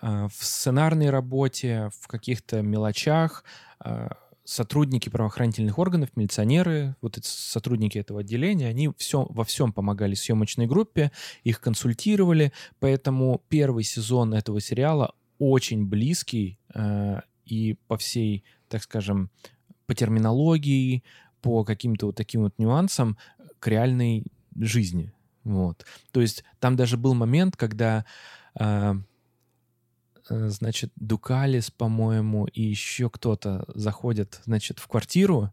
а, 0.00 0.28
в 0.28 0.44
сценарной 0.44 1.10
работе, 1.10 1.90
в 2.00 2.08
каких-то 2.08 2.62
мелочах, 2.62 3.44
а, 3.80 4.16
сотрудники 4.46 5.08
правоохранительных 5.08 5.78
органов, 5.78 6.10
милиционеры, 6.16 6.96
вот 7.02 7.18
эти 7.18 7.26
сотрудники 7.26 7.98
этого 7.98 8.20
отделения, 8.20 8.68
они 8.68 8.90
все, 8.96 9.26
во 9.28 9.44
всем 9.44 9.72
помогали 9.72 10.14
съемочной 10.14 10.66
группе, 10.66 11.10
их 11.42 11.60
консультировали, 11.60 12.52
поэтому 12.78 13.42
первый 13.48 13.84
сезон 13.84 14.32
этого 14.32 14.60
сериала 14.60 15.14
очень 15.38 15.84
близкий 15.84 16.58
а, 16.72 17.22
и 17.44 17.76
по 17.88 17.98
всей, 17.98 18.44
так 18.68 18.82
скажем, 18.82 19.30
по 19.86 19.94
терминологии, 19.94 21.02
по 21.42 21.64
каким-то 21.64 22.06
вот 22.06 22.16
таким 22.16 22.42
вот 22.42 22.54
нюансам 22.58 23.18
к 23.58 23.68
реальной 23.68 24.24
жизни. 24.58 25.12
Вот. 25.44 25.84
То 26.12 26.20
есть 26.20 26.44
там 26.58 26.76
даже 26.76 26.96
был 26.96 27.14
момент, 27.14 27.56
когда, 27.56 28.04
э, 28.58 28.94
значит, 30.28 30.92
Дукалис, 30.96 31.70
по-моему, 31.70 32.46
и 32.46 32.62
еще 32.62 33.10
кто-то 33.10 33.64
заходят, 33.68 34.40
значит, 34.44 34.78
в 34.78 34.88
квартиру, 34.88 35.52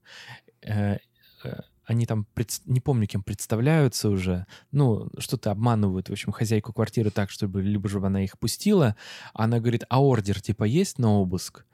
э, 0.61 0.97
э, 1.43 1.59
они 1.85 2.05
там, 2.05 2.25
предс- 2.35 2.61
не 2.65 2.79
помню, 2.79 3.07
кем 3.07 3.23
представляются 3.23 4.09
уже, 4.09 4.45
ну, 4.71 5.09
что-то 5.17 5.51
обманывают, 5.51 6.09
в 6.09 6.11
общем, 6.11 6.31
хозяйку 6.31 6.73
квартиры 6.73 7.11
так, 7.11 7.29
чтобы, 7.29 7.61
либо 7.61 7.89
же 7.89 7.99
она 7.99 8.23
их 8.23 8.39
пустила, 8.39 8.95
она 9.33 9.59
говорит, 9.59 9.83
а 9.89 10.01
ордер, 10.01 10.41
типа, 10.41 10.63
есть 10.63 10.97
на 10.99 11.11
обыск? 11.11 11.65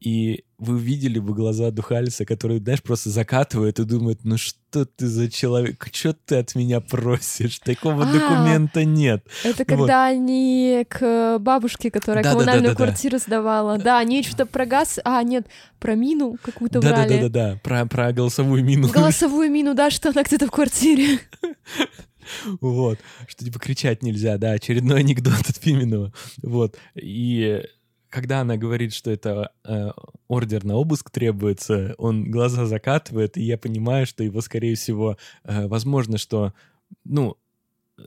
И 0.00 0.44
вы 0.56 0.78
видели 0.78 1.18
бы 1.18 1.34
глаза 1.34 1.70
Духалиса, 1.70 2.24
который, 2.24 2.58
знаешь, 2.58 2.82
просто 2.82 3.10
закатывает 3.10 3.78
и 3.80 3.84
думает, 3.84 4.20
ну 4.24 4.38
что 4.38 4.86
ты 4.86 5.06
за 5.06 5.30
человек, 5.30 5.86
что 5.92 6.14
ты 6.14 6.36
от 6.36 6.54
меня 6.54 6.80
просишь? 6.80 7.58
Такого 7.58 8.04
А. 8.04 8.12
документа 8.12 8.82
нет. 8.84 9.22
Это 9.44 9.66
когда 9.66 10.06
они 10.06 10.86
к 10.88 11.38
бабушке, 11.38 11.90
которая 11.90 12.24
коммунальную 12.24 12.70
Да-да-да-да-да. 12.70 12.84
квартиру 12.86 13.18
сдавала. 13.18 13.76
Да, 13.76 13.98
они 13.98 14.22
что-то 14.22 14.46
про 14.46 14.64
газ, 14.64 14.98
а 15.04 15.22
нет, 15.22 15.46
про 15.78 15.94
мину 15.94 16.38
какую-то 16.40 16.80
брали. 16.80 17.16
Да-да-да-да, 17.16 17.60
про, 17.62 17.84
про 17.84 18.12
голосовую 18.14 18.64
мину. 18.64 18.88
Голосовую 18.92 19.50
мину, 19.50 19.74
да, 19.74 19.90
что 19.90 20.08
она 20.10 20.22
где-то 20.22 20.46
в 20.46 20.50
квартире. 20.50 21.20
Вот, 22.60 22.98
что 23.26 23.44
типа 23.44 23.58
кричать 23.58 24.04
нельзя, 24.04 24.38
да, 24.38 24.52
очередной 24.52 25.00
анекдот 25.00 25.40
от 25.48 25.58
Пименова. 25.58 26.12
Вот, 26.42 26.76
и 26.94 27.62
когда 28.10 28.40
она 28.40 28.56
говорит, 28.56 28.92
что 28.92 29.10
это 29.10 29.52
э, 29.64 29.90
ордер 30.28 30.64
на 30.64 30.74
обыск 30.74 31.10
требуется, 31.10 31.94
он 31.96 32.30
глаза 32.30 32.66
закатывает, 32.66 33.36
и 33.36 33.42
я 33.42 33.56
понимаю, 33.56 34.04
что 34.06 34.24
его, 34.24 34.40
скорее 34.40 34.74
всего, 34.74 35.16
э, 35.44 35.66
возможно, 35.68 36.18
что, 36.18 36.52
ну, 37.04 37.36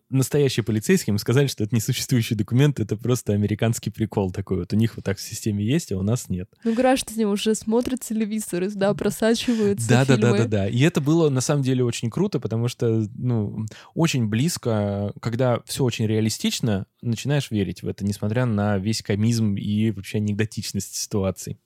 настоящие 0.10 0.64
полицейские 0.64 1.14
им 1.14 1.18
сказали, 1.18 1.48
что 1.48 1.64
это 1.64 1.76
несуществующий 1.76 2.36
документ, 2.36 2.80
это 2.80 2.98
просто 2.98 3.34
американский 3.34 3.90
прикол 3.90 4.32
такой. 4.32 4.58
Вот 4.60 4.74
у 4.74 4.76
них 4.76 4.96
вот 4.96 5.06
так 5.06 5.18
в 5.18 5.22
системе 5.22 5.66
есть, 5.66 5.92
а 5.92 5.98
у 5.98 6.02
нас 6.02 6.30
нет. 6.30 6.50
Ну, 6.64 6.74
граждане 6.74 7.28
уже 7.28 7.56
смотрят 7.56 8.02
телевизоры, 8.02 8.70
да, 8.72 8.94
просачиваются 8.94 9.88
Да, 9.88 10.06
да, 10.06 10.18
да, 10.18 10.38
да, 10.38 10.46
да. 10.46 10.70
И 10.70 10.80
это 10.82 11.02
было 11.02 11.30
на 11.30 11.42
самом 11.42 11.64
деле 11.64 11.84
очень 11.84 12.10
круто, 12.10 12.40
потому 12.40 12.68
что, 12.68 13.08
ну, 13.16 13.66
очень 13.94 14.28
близко, 14.28 15.14
когда 15.22 15.62
все 15.66 15.84
очень 15.84 16.08
реалистично, 16.08 16.86
начинаешь 17.02 17.52
верить 17.52 17.84
в 17.84 17.88
это, 17.88 18.06
несмотря 18.06 18.46
на 18.46 18.78
весь 18.78 19.02
комизм 19.02 19.56
и 19.56 19.92
вообще 19.92 20.18
анекдотичность 20.18 20.96
ситуации. 20.96 21.60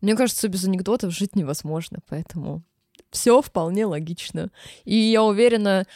Мне 0.00 0.14
кажется, 0.14 0.48
без 0.48 0.64
анекдотов 0.64 1.12
жить 1.12 1.34
невозможно, 1.34 1.98
поэтому 2.08 2.64
все 3.10 3.40
вполне 3.40 3.86
логично. 3.86 4.50
И 4.84 4.94
я 4.94 5.22
уверена, 5.24 5.86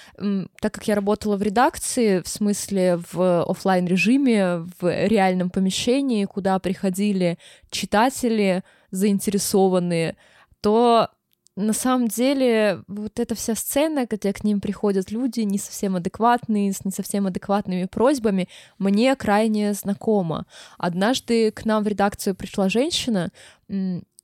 так 0.61 0.72
как 0.72 0.88
я 0.88 0.94
работала 0.94 1.37
в 1.37 1.42
редакции, 1.42 2.20
в 2.20 2.29
смысле 2.29 3.01
в 3.12 3.42
оффлайн 3.44 3.87
режиме 3.87 4.66
в 4.81 5.07
реальном 5.07 5.51
помещении, 5.51 6.25
куда 6.25 6.59
приходили 6.59 7.38
читатели 7.70 8.62
заинтересованные, 8.90 10.16
то 10.61 11.09
на 11.55 11.75
самом 11.75 12.09
деле 12.09 12.83
вот 12.88 13.20
эта 13.20 13.35
вся 13.35 13.55
сцена, 13.55 14.07
где 14.09 14.33
к 14.33 14.42
ним 14.42 14.61
приходят 14.61 15.11
люди 15.11 15.40
не 15.40 15.59
совсем 15.59 15.96
адекватные, 15.96 16.72
с 16.72 16.85
не 16.85 16.90
совсем 16.90 17.27
адекватными 17.27 17.85
просьбами, 17.85 18.48
мне 18.79 19.14
крайне 19.16 19.75
знакома. 19.75 20.46
Однажды 20.79 21.51
к 21.51 21.66
нам 21.66 21.85
в 21.85 21.88
редакцию 21.88 22.35
пришла 22.35 22.70
женщина, 22.70 23.31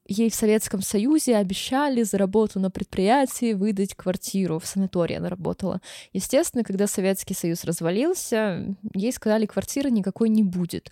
ей 0.08 0.30
в 0.30 0.34
Советском 0.34 0.80
Союзе 0.80 1.36
обещали 1.36 2.02
за 2.02 2.18
работу 2.18 2.58
на 2.58 2.70
предприятии 2.70 3.52
выдать 3.52 3.94
квартиру. 3.94 4.58
В 4.58 4.66
санатории 4.66 5.16
она 5.16 5.28
работала. 5.28 5.80
Естественно, 6.12 6.64
когда 6.64 6.86
Советский 6.86 7.34
Союз 7.34 7.64
развалился, 7.64 8.74
ей 8.94 9.12
сказали, 9.12 9.46
квартиры 9.46 9.90
никакой 9.90 10.30
не 10.30 10.42
будет. 10.42 10.90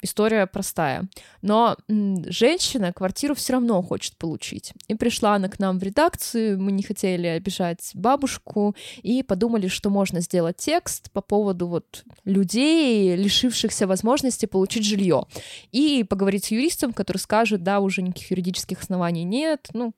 История 0.00 0.46
простая. 0.46 1.08
Но 1.42 1.76
женщина 1.88 2.92
квартиру 2.92 3.34
все 3.34 3.54
равно 3.54 3.82
хочет 3.82 4.16
получить. 4.16 4.72
И 4.86 4.94
пришла 4.94 5.34
она 5.34 5.48
к 5.48 5.58
нам 5.58 5.78
в 5.78 5.82
редакцию, 5.82 6.60
мы 6.60 6.70
не 6.70 6.84
хотели 6.84 7.26
обижать 7.26 7.90
бабушку, 7.94 8.76
и 9.02 9.24
подумали, 9.24 9.66
что 9.66 9.90
можно 9.90 10.20
сделать 10.20 10.56
текст 10.56 11.10
по 11.10 11.20
поводу 11.20 11.66
вот 11.66 12.04
людей, 12.24 13.16
лишившихся 13.16 13.88
возможности 13.88 14.46
получить 14.46 14.84
жилье. 14.84 15.24
И 15.72 16.04
поговорить 16.08 16.44
с 16.44 16.50
юристом, 16.52 16.92
который 16.92 17.18
скажет, 17.18 17.64
да, 17.64 17.80
уже 17.80 18.02
никаких 18.02 18.30
юридических 18.30 18.80
оснований 18.80 19.24
нет, 19.24 19.68
ну, 19.72 19.92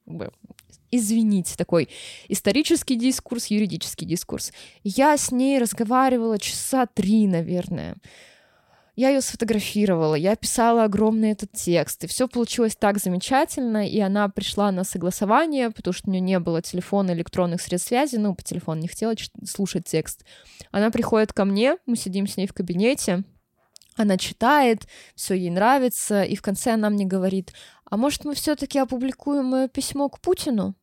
извините, 0.91 1.57
такой 1.57 1.89
исторический 2.29 2.97
дискурс, 2.97 3.47
юридический 3.47 4.07
дискурс. 4.07 4.53
Я 4.83 5.17
с 5.17 5.31
ней 5.31 5.59
разговаривала 5.59 6.39
часа 6.39 6.87
три, 6.87 7.27
наверное. 7.27 7.97
Я 8.97 9.11
ее 9.11 9.21
сфотографировала, 9.21 10.15
я 10.15 10.37
писала 10.37 10.85
огромный 10.85 11.31
этот 11.31 11.53
текст, 11.53 12.05
и 12.05 12.07
все 12.07 12.29
получилось 12.29 12.77
так 12.77 12.99
замечательно, 12.99 13.89
и 13.89 13.99
она 14.01 14.29
пришла 14.29 14.73
на 14.73 14.85
согласование, 14.85 15.71
потому 15.71 15.93
что 15.95 16.09
у 16.09 16.11
нее 16.11 16.21
не 16.21 16.39
было 16.39 16.61
телефона, 16.61 17.13
электронных 17.13 17.61
средств 17.63 17.89
связи, 17.89 18.17
ну, 18.17 18.35
по 18.35 18.43
телефону 18.43 18.81
не 18.81 18.89
хотела 18.89 19.15
слушать 19.45 19.85
текст. 19.85 20.25
Она 20.71 20.91
приходит 20.91 21.33
ко 21.33 21.45
мне, 21.45 21.77
мы 21.87 21.97
сидим 21.97 22.27
с 22.27 22.37
ней 22.37 22.47
в 22.47 22.53
кабинете, 22.53 23.25
она 23.97 24.17
читает, 24.17 24.87
все 25.15 25.35
ей 25.35 25.51
нравится, 25.51 26.23
и 26.23 26.35
в 26.35 26.43
конце 26.43 26.73
она 26.73 26.91
мне 26.91 27.05
говорит, 27.05 27.53
а 27.85 27.97
может 27.97 28.25
мы 28.25 28.35
все-таки 28.35 28.79
опубликуем 28.79 29.69
письмо 29.69 30.09
к 30.09 30.21
Путину? 30.21 30.75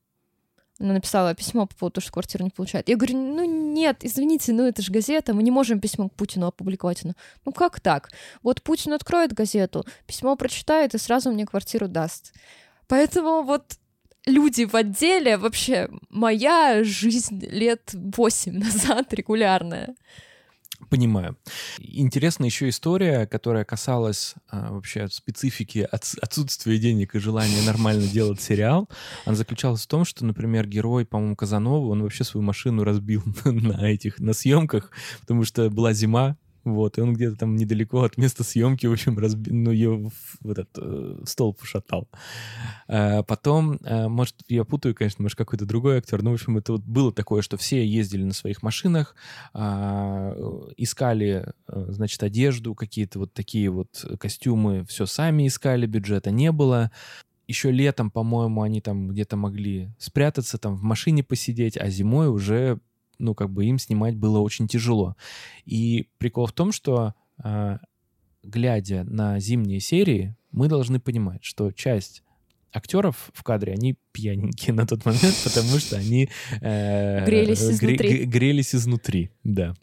Она 0.79 0.93
написала 0.93 1.33
письмо 1.33 1.65
по 1.65 1.75
поводу 1.75 1.95
того, 1.95 2.03
что 2.03 2.13
квартиру 2.13 2.43
не 2.43 2.51
получает. 2.51 2.87
Я 2.87 2.97
говорю, 2.97 3.17
ну 3.17 3.45
нет, 3.45 3.97
извините, 4.01 4.53
ну 4.53 4.67
это 4.67 4.81
же 4.81 4.91
газета, 4.91 5.33
мы 5.33 5.41
не 5.43 5.51
можем 5.51 5.79
письмо 5.79 6.09
к 6.09 6.13
Путину 6.13 6.47
опубликовать. 6.47 7.03
Она, 7.03 7.15
ну 7.45 7.51
как 7.51 7.79
так? 7.79 8.11
Вот 8.43 8.61
Путин 8.61 8.93
откроет 8.93 9.33
газету, 9.33 9.85
письмо 10.05 10.35
прочитает 10.35 10.93
и 10.93 10.99
сразу 10.99 11.31
мне 11.31 11.45
квартиру 11.45 11.87
даст. 11.87 12.33
Поэтому 12.87 13.41
вот 13.41 13.77
люди 14.27 14.65
в 14.65 14.75
отделе, 14.75 15.37
вообще 15.37 15.89
моя 16.09 16.83
жизнь 16.83 17.43
лет 17.45 17.91
восемь 17.93 18.53
назад 18.59 19.13
регулярная. 19.13 19.95
Понимаю. 20.89 21.37
Интересна 21.79 22.45
еще 22.45 22.69
история, 22.69 23.27
которая 23.27 23.65
касалась 23.65 24.35
а, 24.49 24.71
вообще 24.71 25.07
специфики 25.09 25.79
от- 25.79 26.15
отсутствия 26.21 26.77
денег 26.77 27.15
и 27.15 27.19
желания 27.19 27.61
нормально 27.65 28.07
делать 28.07 28.41
сериал. 28.41 28.89
Она 29.25 29.35
заключалась 29.35 29.83
в 29.83 29.87
том, 29.87 30.05
что, 30.05 30.25
например, 30.25 30.65
герой, 30.65 31.05
по-моему, 31.05 31.35
Казанова, 31.35 31.87
он 31.87 32.03
вообще 32.03 32.23
свою 32.23 32.43
машину 32.45 32.83
разбил 32.83 33.23
на 33.45 33.89
этих, 33.91 34.19
на 34.19 34.33
съемках, 34.33 34.91
потому 35.21 35.43
что 35.43 35.69
была 35.69 35.91
зима, 35.93 36.37
вот, 36.73 36.97
и 36.97 37.01
он 37.01 37.13
где-то 37.13 37.37
там 37.37 37.55
недалеко 37.55 38.03
от 38.03 38.17
места 38.17 38.43
съемки, 38.43 38.85
в 38.85 38.91
общем, 38.91 39.17
разбил, 39.17 39.53
ну, 39.53 39.71
ее 39.71 40.11
в, 40.41 40.49
этот 40.49 40.69
э, 40.77 41.21
столб 41.25 41.61
ушатал. 41.61 42.07
А 42.87 43.23
потом, 43.23 43.79
э, 43.83 44.07
может, 44.07 44.35
я 44.47 44.63
путаю, 44.63 44.95
конечно, 44.95 45.23
может, 45.23 45.37
какой-то 45.37 45.65
другой 45.65 45.97
актер, 45.97 46.21
но, 46.21 46.31
в 46.31 46.33
общем, 46.33 46.57
это 46.57 46.73
вот 46.73 46.81
было 46.81 47.11
такое, 47.11 47.41
что 47.41 47.57
все 47.57 47.85
ездили 47.85 48.23
на 48.23 48.33
своих 48.33 48.63
машинах, 48.63 49.15
а, 49.53 50.33
э, 50.35 50.73
искали, 50.77 51.53
э, 51.67 51.85
значит, 51.89 52.23
одежду, 52.23 52.75
какие-то 52.75 53.19
вот 53.19 53.33
такие 53.33 53.69
вот 53.69 54.05
костюмы, 54.19 54.85
все 54.85 55.05
сами 55.05 55.47
искали, 55.47 55.85
бюджета 55.85 56.31
не 56.31 56.51
было. 56.51 56.91
Еще 57.47 57.71
летом, 57.71 58.11
по-моему, 58.11 58.61
они 58.61 58.81
там 58.81 59.07
где-то 59.07 59.37
могли 59.37 59.89
спрятаться, 59.97 60.57
там 60.57 60.75
в 60.75 60.83
машине 60.83 61.23
посидеть, 61.23 61.77
а 61.77 61.89
зимой 61.89 62.27
уже, 62.27 62.79
ну, 63.19 63.33
как 63.35 63.49
бы 63.51 63.65
им 63.65 63.79
снимать 63.79 64.15
было 64.15 64.39
очень 64.39 64.67
тяжело. 64.67 65.15
И 65.65 66.09
прикол 66.17 66.45
в 66.47 66.51
том, 66.53 66.71
что, 66.71 67.13
а, 67.43 67.79
глядя 68.43 69.03
на 69.03 69.39
зимние 69.39 69.79
серии, 69.79 70.35
мы 70.51 70.67
должны 70.67 70.99
понимать, 70.99 71.43
что 71.43 71.71
часть 71.71 72.23
актеров 72.71 73.31
в 73.33 73.43
кадре, 73.43 73.73
они 73.73 73.97
пьяненькие 74.11 74.73
на 74.73 74.85
тот 74.85 75.05
момент, 75.05 75.35
потому 75.43 75.79
что 75.79 75.97
они... 75.97 76.29
э, 76.61 77.25
Грелись 77.25 77.61
гре- 77.61 77.71
изнутри. 77.95 78.25
Грелись 78.25 78.75
изнутри, 78.75 79.31
да. 79.43 79.73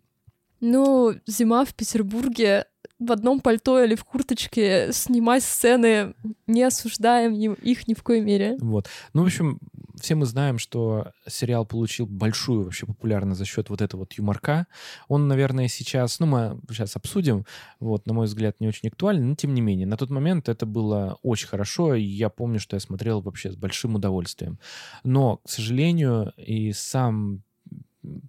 Ну, 0.60 1.14
зима 1.26 1.64
в 1.64 1.74
Петербурге 1.74 2.66
в 3.04 3.12
одном 3.12 3.40
пальто 3.40 3.82
или 3.82 3.94
в 3.94 4.04
курточке 4.04 4.92
снимать 4.92 5.42
сцены 5.42 6.14
не 6.46 6.62
осуждаем 6.62 7.34
их 7.34 7.88
ни 7.88 7.94
в 7.94 8.02
коей 8.02 8.22
мере. 8.22 8.56
Вот. 8.60 8.88
Ну, 9.12 9.22
в 9.22 9.26
общем, 9.26 9.58
все 10.00 10.14
мы 10.16 10.26
знаем, 10.26 10.58
что 10.58 11.12
сериал 11.26 11.64
получил 11.64 12.06
большую 12.06 12.64
вообще 12.64 12.86
популярность 12.86 13.38
за 13.38 13.44
счет 13.44 13.70
вот 13.70 13.80
этого 13.80 14.00
вот 14.00 14.12
юморка. 14.14 14.66
Он, 15.08 15.28
наверное, 15.28 15.68
сейчас, 15.68 16.18
ну, 16.20 16.26
мы 16.26 16.60
сейчас 16.68 16.96
обсудим, 16.96 17.46
вот, 17.80 18.06
на 18.06 18.12
мой 18.12 18.26
взгляд, 18.26 18.56
не 18.60 18.68
очень 18.68 18.88
актуален, 18.88 19.28
но 19.28 19.34
тем 19.34 19.54
не 19.54 19.60
менее, 19.60 19.86
на 19.86 19.96
тот 19.96 20.10
момент 20.10 20.48
это 20.48 20.66
было 20.66 21.18
очень 21.22 21.46
хорошо, 21.46 21.94
и 21.94 22.02
я 22.02 22.28
помню, 22.28 22.58
что 22.58 22.76
я 22.76 22.80
смотрел 22.80 23.20
вообще 23.20 23.52
с 23.52 23.56
большим 23.56 23.94
удовольствием. 23.94 24.58
Но, 25.04 25.36
к 25.38 25.48
сожалению, 25.48 26.32
и 26.36 26.72
сам 26.72 27.42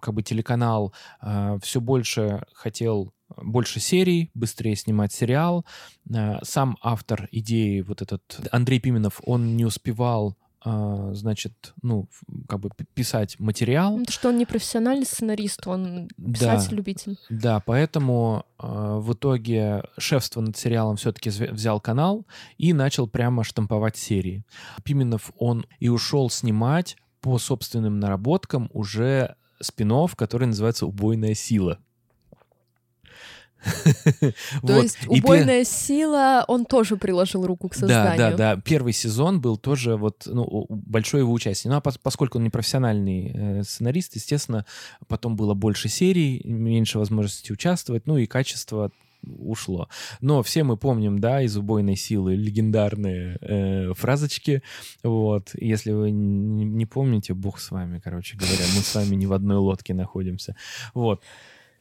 как 0.02 0.14
бы 0.14 0.24
телеканал 0.24 0.94
все 1.62 1.82
больше 1.82 2.46
хотел 2.54 3.12
больше 3.38 3.80
серий, 3.80 4.32
быстрее 4.34 4.76
снимать 4.76 5.14
сериал. 5.14 5.66
А, 6.14 6.40
Сам 6.44 6.78
автор 6.82 7.28
идеи, 7.32 7.82
вот 7.82 8.02
этот 8.02 8.40
Андрей 8.52 8.80
Пименов, 8.80 9.22
он 9.26 9.56
не 9.56 9.66
успевал 9.66 10.38
а, 10.68 11.14
значит, 11.14 11.76
ну, 11.84 12.10
как 12.50 12.60
бы 12.60 12.72
писать 12.96 13.40
материал. 13.40 13.92
Потому 14.00 14.12
что 14.12 14.30
он 14.30 14.38
не 14.40 14.48
профессиональный 14.48 15.06
сценарист, 15.06 15.68
он 15.68 16.10
Да. 16.18 16.34
писатель-любитель. 16.34 17.20
Да, 17.30 17.60
поэтому 17.60 18.46
э, 18.58 18.98
в 19.00 19.14
итоге 19.14 19.84
шефство 20.00 20.42
над 20.42 20.58
сериалом 20.58 20.96
все-таки 20.96 21.30
взял 21.30 21.80
канал 21.80 22.26
и 22.58 22.74
начал 22.74 23.08
прямо 23.08 23.44
штамповать 23.44 23.96
серии. 23.96 24.44
Пименов 24.84 25.32
он 25.38 25.68
и 25.80 25.90
ушел 25.90 26.32
снимать 26.32 26.98
по 27.22 27.38
собственным 27.38 28.00
наработкам 28.00 28.70
уже 28.74 29.36
спин 29.62 29.94
который 30.16 30.48
называется 30.48 30.88
«Убойная 30.88 31.36
сила». 31.36 31.80
То 34.66 34.82
есть 34.82 34.98
убойная 35.08 35.64
сила, 35.64 36.46
он 36.48 36.66
тоже 36.66 36.98
приложил 36.98 37.46
руку 37.46 37.70
к 37.70 37.74
Да, 37.74 37.80
созданию. 37.80 38.18
да, 38.38 38.56
да. 38.56 38.62
Первый 38.62 38.94
сезон 38.94 39.42
был 39.42 39.58
тоже 39.58 39.96
вот 39.96 40.24
ну, 40.26 40.66
большое 40.70 41.22
его 41.22 41.34
участие. 41.34 41.72
Ну 41.72 41.78
а 41.78 41.82
пос- 41.82 42.00
поскольку 42.02 42.38
он 42.38 42.44
не 42.44 42.50
профессиональный 42.50 43.32
э, 43.34 43.64
сценарист, 43.64 44.16
естественно, 44.16 44.66
потом 45.08 45.36
было 45.36 45.54
больше 45.54 45.90
серий, 45.90 46.42
меньше 46.46 47.00
возможности 47.00 47.52
участвовать, 47.52 48.06
ну 48.08 48.18
и 48.18 48.26
качество 48.26 48.92
ушло. 49.40 49.90
Но 50.22 50.44
все 50.44 50.64
мы 50.64 50.78
помним, 50.78 51.18
да, 51.18 51.42
из 51.42 51.58
«Убойной 51.58 51.96
силы» 51.96 52.36
легендарные 52.36 53.38
э, 53.42 53.94
фразочки. 53.96 54.62
Вот. 55.04 55.50
Если 55.56 55.92
вы 55.92 56.12
не 56.12 56.86
помните, 56.86 57.34
бог 57.34 57.60
с 57.60 57.72
вами, 57.72 58.00
короче 58.04 58.38
говоря. 58.38 58.64
Мы 58.76 58.82
с 58.82 58.94
вами 58.94 59.16
не 59.16 59.26
в 59.26 59.34
одной 59.34 59.58
лодке 59.58 59.96
находимся. 59.96 60.56
Вот. 60.94 61.24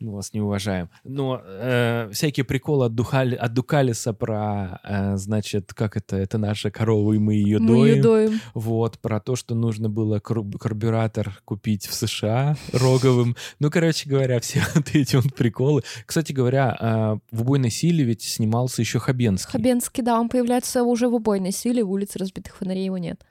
Мы 0.04 0.12
вас 0.12 0.34
не 0.34 0.40
уважаем. 0.42 0.90
Но 1.02 1.40
э, 1.42 2.10
всякие 2.12 2.44
приколы 2.44 2.84
от, 2.86 2.94
Духали, 2.94 3.34
от 3.34 3.54
Дукалиса 3.54 4.12
про, 4.12 4.80
э, 4.84 5.16
значит, 5.16 5.72
как 5.72 5.96
это, 5.96 6.16
это 6.16 6.36
наша 6.36 6.70
корова, 6.70 7.14
и 7.14 7.18
мы 7.18 7.34
ее 7.34 7.58
Мы 7.58 7.66
доим. 7.68 7.84
ее 7.96 8.02
доим. 8.02 8.40
Вот, 8.52 8.98
про 8.98 9.18
то, 9.18 9.34
что 9.34 9.54
нужно 9.54 9.88
было 9.88 10.20
карб- 10.20 10.58
карбюратор 10.58 11.40
купить 11.46 11.86
в 11.86 11.94
США 11.94 12.56
роговым. 12.72 13.34
Ну, 13.60 13.70
короче 13.70 14.06
говоря, 14.08 14.40
все 14.40 14.62
вот 14.74 14.94
эти 14.94 15.16
вот 15.16 15.34
приколы. 15.34 15.82
Кстати 16.04 16.32
говоря, 16.32 16.76
э, 16.78 17.18
в 17.34 17.40
«Убойной 17.40 17.70
силе» 17.70 18.04
ведь 18.04 18.22
снимался 18.22 18.82
еще 18.82 18.98
Хабенский. 18.98 19.52
Хабенский, 19.52 20.02
да, 20.02 20.20
он 20.20 20.28
появляется 20.28 20.82
уже 20.82 21.08
в 21.08 21.14
убойной 21.14 21.52
силе, 21.52 21.82
в 21.82 21.90
улице 21.90 22.18
разбитых 22.18 22.56
фонарей 22.56 22.84
его 22.84 22.98
нет. 22.98 23.24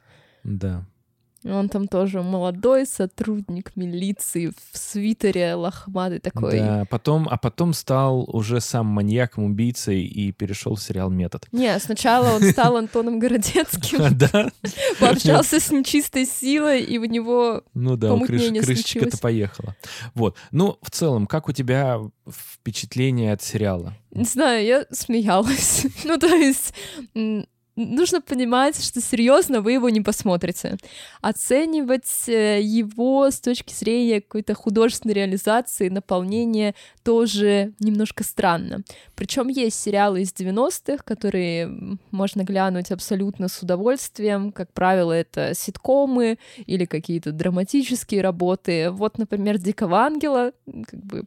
Да. 0.43 0.87
Он 1.45 1.69
там 1.69 1.87
тоже 1.87 2.21
молодой 2.21 2.85
сотрудник 2.85 3.75
милиции 3.75 4.53
в 4.71 4.77
свитере 4.77 5.55
лохматый 5.55 6.19
такой. 6.19 6.59
Да, 6.59 6.85
потом, 6.89 7.27
а 7.29 7.37
потом 7.37 7.73
стал 7.73 8.23
уже 8.33 8.61
сам 8.61 8.87
маньяком, 8.87 9.45
убийцей 9.45 10.03
и 10.03 10.31
перешел 10.31 10.75
в 10.75 10.81
сериал 10.81 11.09
«Метод». 11.09 11.45
Не, 11.51 11.77
сначала 11.79 12.35
он 12.35 12.43
стал 12.43 12.77
Антоном 12.77 13.19
Городецким, 13.19 14.17
Да? 14.17 14.51
пообщался 14.99 15.59
с 15.59 15.71
нечистой 15.71 16.25
силой, 16.25 16.81
и 16.81 16.97
у 16.97 17.05
него 17.05 17.63
Ну 17.73 17.97
да, 17.97 18.17
крышечка-то 18.17 19.17
поехала. 19.17 19.75
Вот. 20.13 20.37
Ну, 20.51 20.77
в 20.81 20.91
целом, 20.91 21.27
как 21.27 21.49
у 21.49 21.51
тебя 21.51 21.99
впечатление 22.29 23.33
от 23.33 23.41
сериала? 23.41 23.93
Не 24.11 24.25
знаю, 24.25 24.65
я 24.65 24.85
смеялась. 24.91 25.85
ну, 26.03 26.17
то 26.17 26.27
есть... 26.27 26.73
Нужно 27.75 28.21
понимать, 28.21 28.83
что 28.83 29.01
серьезно 29.01 29.61
вы 29.61 29.73
его 29.73 29.89
не 29.89 30.01
посмотрите. 30.01 30.77
Оценивать 31.21 32.27
э, 32.27 32.61
его 32.61 33.31
с 33.31 33.39
точки 33.39 33.73
зрения 33.73 34.21
какой-то 34.21 34.53
художественной 34.53 35.15
реализации, 35.15 35.89
наполнения 35.89 36.75
тоже 37.03 37.73
немножко 37.79 38.23
странно. 38.23 38.83
Причем 39.15 39.47
есть 39.47 39.79
сериалы 39.81 40.21
из 40.21 40.33
90-х, 40.33 41.03
которые 41.03 41.97
можно 42.11 42.43
глянуть 42.43 42.91
абсолютно 42.91 43.47
с 43.47 43.59
удовольствием. 43.63 44.51
Как 44.51 44.71
правило, 44.71 45.11
это 45.11 45.53
ситкомы 45.55 46.37
или 46.67 46.85
какие-то 46.85 47.31
драматические 47.31 48.21
работы. 48.21 48.91
Вот, 48.91 49.17
например, 49.17 49.57
«Дикого 49.57 49.97
ангела», 50.01 50.51
как 50.85 51.03
бы 51.03 51.23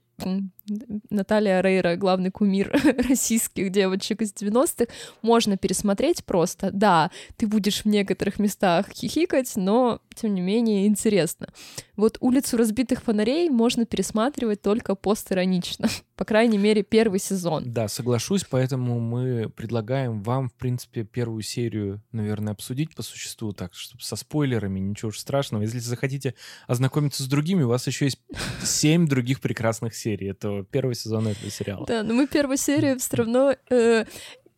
Наталья 1.10 1.60
Рейра, 1.60 1.96
главный 1.96 2.30
кумир 2.30 2.70
российских 3.08 3.70
девочек 3.70 4.22
из 4.22 4.32
90-х, 4.32 4.86
можно 5.22 5.56
пересмотреть 5.56 6.24
просто. 6.24 6.70
Да, 6.72 7.10
ты 7.36 7.46
будешь 7.46 7.82
в 7.82 7.86
некоторых 7.86 8.38
местах 8.38 8.88
хихикать, 8.90 9.52
но, 9.56 10.00
тем 10.16 10.34
не 10.34 10.40
менее, 10.40 10.86
интересно. 10.86 11.48
Вот 11.96 12.18
«Улицу 12.20 12.56
разбитых 12.56 13.02
фонарей» 13.02 13.48
можно 13.48 13.86
пересматривать 13.86 14.62
только 14.62 14.94
постиронично. 14.94 15.88
По 16.16 16.24
крайней 16.24 16.58
мере, 16.58 16.82
первый 16.82 17.20
сезон. 17.20 17.64
Да, 17.66 17.88
соглашусь, 17.88 18.44
поэтому 18.48 18.98
мы 18.98 19.50
предлагаем 19.50 20.22
вам, 20.22 20.48
в 20.48 20.54
принципе, 20.54 21.04
первую 21.04 21.42
серию, 21.42 22.02
наверное, 22.12 22.54
обсудить 22.54 22.94
по 22.94 23.02
существу, 23.02 23.52
так, 23.52 23.74
чтобы 23.74 24.02
со 24.02 24.16
спойлерами, 24.16 24.78
ничего 24.78 25.08
уж 25.08 25.18
страшного. 25.18 25.62
Если 25.62 25.78
захотите 25.78 26.34
ознакомиться 26.66 27.22
с 27.22 27.26
другими, 27.26 27.62
у 27.62 27.68
вас 27.68 27.86
еще 27.86 28.06
есть 28.06 28.18
семь 28.62 29.06
других 29.06 29.40
прекрасных 29.40 29.94
серий. 29.94 30.28
Это 30.28 30.64
первый 30.70 30.94
сезон 30.94 31.28
этого 31.28 31.50
сериала. 31.50 31.86
Да, 31.86 32.02
но 32.02 32.14
мы 32.14 32.26
первую 32.26 32.56
серию 32.56 32.98
все 32.98 33.16
равно 33.16 33.54
э, 33.70 34.06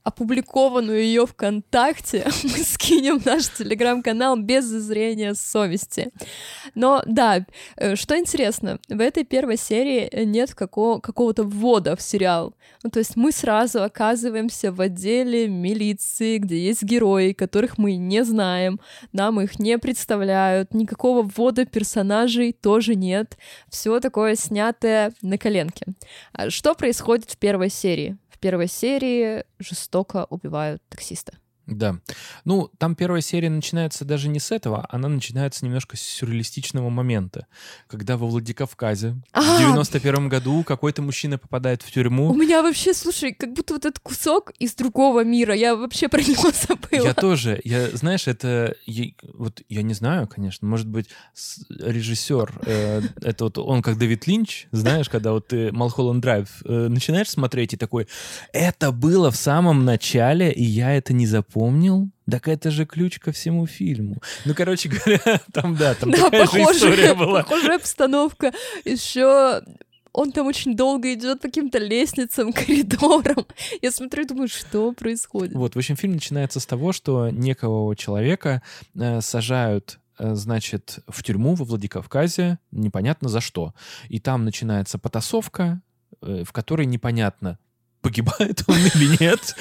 опубликованную 0.09 1.03
ее 1.03 1.27
ВКонтакте 1.27 2.25
мы 2.43 2.65
скинем 2.65 3.21
наш 3.25 3.49
телеграм-канал 3.51 4.37
без 4.39 4.65
зазрения 4.65 5.35
совести. 5.35 6.11
Но 6.75 7.03
да, 7.07 7.45
э, 7.77 7.95
что 7.95 8.19
интересно, 8.19 8.79
в 8.89 9.01
этой 9.01 9.25
первой 9.25 9.59
серии 9.59 10.25
нет 10.25 10.55
какого- 10.55 11.01
какого-то 11.01 11.45
ввода 11.45 11.95
в 11.95 12.01
сериал. 12.01 12.55
Ну, 12.83 12.91
то 12.91 13.01
есть 13.01 13.17
мы 13.17 13.33
сразу 13.33 13.83
оказываемся 13.83 14.73
в 14.73 14.81
отделе 14.81 15.47
милиции, 15.47 16.39
где 16.39 16.59
есть 16.59 16.83
герои, 16.83 17.33
которых 17.33 17.77
мы 17.77 17.97
не 17.97 18.25
знаем, 18.25 18.81
нам 19.13 19.41
их 19.41 19.59
не 19.59 19.79
представляют, 19.79 20.73
никакого 20.73 21.23
ввода 21.23 21.67
персонажей 21.67 22.53
тоже 22.53 22.95
нет. 22.95 23.37
Все 23.69 24.01
такое 24.01 24.37
снятое 24.37 25.13
на 25.21 25.37
коленке. 25.37 25.87
А 26.33 26.49
Что 26.49 26.75
происходит 26.75 27.31
в 27.31 27.37
первой 27.37 27.69
серии? 27.69 28.17
В 28.39 28.41
первой 28.41 28.69
серии 28.69 29.43
жестоко 29.59 30.25
убивают 30.31 30.81
таксиста. 30.89 31.39
Да. 31.71 31.99
Ну, 32.47 32.71
там 32.79 32.95
первая 32.95 33.21
серия 33.21 33.51
начинается 33.51 34.07
даже 34.07 34.29
не 34.31 34.41
с 34.41 34.51
этого, 34.51 34.87
она 34.89 35.09
начинается 35.09 35.67
немножко 35.67 35.99
с 35.99 36.01
сюрреалистичного 36.01 36.89
момента, 36.89 37.47
когда 37.89 38.17
во 38.17 38.27
Владикавказе 38.27 39.17
А! 39.33 39.41
в 39.57 39.59
91 39.61 40.31
году 40.31 40.65
какой-то 40.65 41.03
мужчина 41.03 41.37
попадает 41.37 41.83
в 41.83 41.89
У 41.89 41.91
тюрьму. 41.91 42.35
меня 42.35 42.63
вообще, 42.63 42.95
слушай, 42.95 43.35
как 43.35 43.53
будто 43.53 43.75
вот 43.75 43.85
этот 43.85 43.99
кусок 44.01 44.53
из 44.59 44.75
другого 44.77 45.25
мира, 45.25 45.55
я 45.55 45.77
вообще 45.77 46.09
про 46.09 46.23
него 46.23 46.51
забыла. 46.69 47.05
Я 47.09 47.13
тоже, 47.13 47.61
я, 47.65 47.91
знаешь, 47.91 48.27
это, 48.29 48.75
я- 48.87 49.13
вот 49.35 49.61
я 49.69 49.83
не 49.83 49.93
знаю, 49.93 50.27
конечно, 50.27 50.67
может 50.67 50.87
быть, 50.89 51.09
режиссер, 51.69 52.61
э, 52.65 53.03
это 53.21 53.45
вот 53.45 53.59
он 53.59 53.83
как 53.83 53.99
Дэвид 53.99 54.27
Линч, 54.27 54.69
знаешь, 54.73 55.11
когда 55.11 55.33
вот 55.33 55.49
ты 55.49 55.71
Малхолланд 55.73 56.23
Драйв 56.23 56.49
э, 56.65 56.89
начинаешь 56.89 57.29
смотреть 57.29 57.75
и 57.75 57.77
такой, 57.77 58.09
это 58.55 58.91
было 58.91 59.31
в 59.31 59.37
самом 59.37 59.85
начале, 59.85 60.51
и 60.51 60.65
я 60.65 60.95
это 60.97 61.13
не 61.13 61.27
запомнил. 61.27 61.58
Так 62.31 62.49
это 62.49 62.71
же 62.71 62.87
ключ 62.87 63.19
ко 63.19 63.33
всему 63.33 63.67
фильму. 63.67 64.17
Ну, 64.45 64.55
короче 64.55 64.89
говоря, 64.91 65.41
там, 65.53 65.77
да, 65.77 65.95
там 65.95 66.11
Да, 66.11 66.31
такая 66.31 66.47
же 66.47 66.63
история 66.63 66.65
похожая, 66.65 67.15
была. 67.15 67.43
похожая 67.43 67.77
обстановка. 67.77 68.53
Еще 68.85 69.63
он 70.13 70.33
там 70.33 70.47
очень 70.47 70.77
долго 70.77 71.13
идет 71.15 71.41
по 71.41 71.49
каким-то 71.49 71.79
лестницам, 71.79 72.53
коридорам. 72.55 73.47
Я 73.83 73.93
смотрю 73.93 74.25
и 74.25 74.27
думаю, 74.27 74.49
что 74.49 74.93
происходит. 74.93 75.55
Вот, 75.55 75.75
в 75.75 75.79
общем, 75.79 75.97
фильм 75.97 76.15
начинается 76.15 76.61
с 76.61 76.67
того, 76.67 76.93
что 76.93 77.31
некого 77.31 77.95
человека 77.95 78.63
э, 78.95 79.21
сажают 79.21 80.01
э, 80.19 80.35
значит, 80.35 80.99
в 81.07 81.23
тюрьму 81.23 81.55
во 81.55 81.65
Владикавказе, 81.65 82.59
непонятно 82.73 83.29
за 83.29 83.41
что. 83.41 83.75
И 84.09 84.19
там 84.19 84.45
начинается 84.45 84.99
потасовка, 84.99 85.81
э, 86.23 86.43
в 86.45 86.53
которой 86.53 86.87
непонятно, 86.87 87.59
погибает 88.01 88.63
он 88.67 88.77
или 88.77 89.17
нет. 89.21 89.55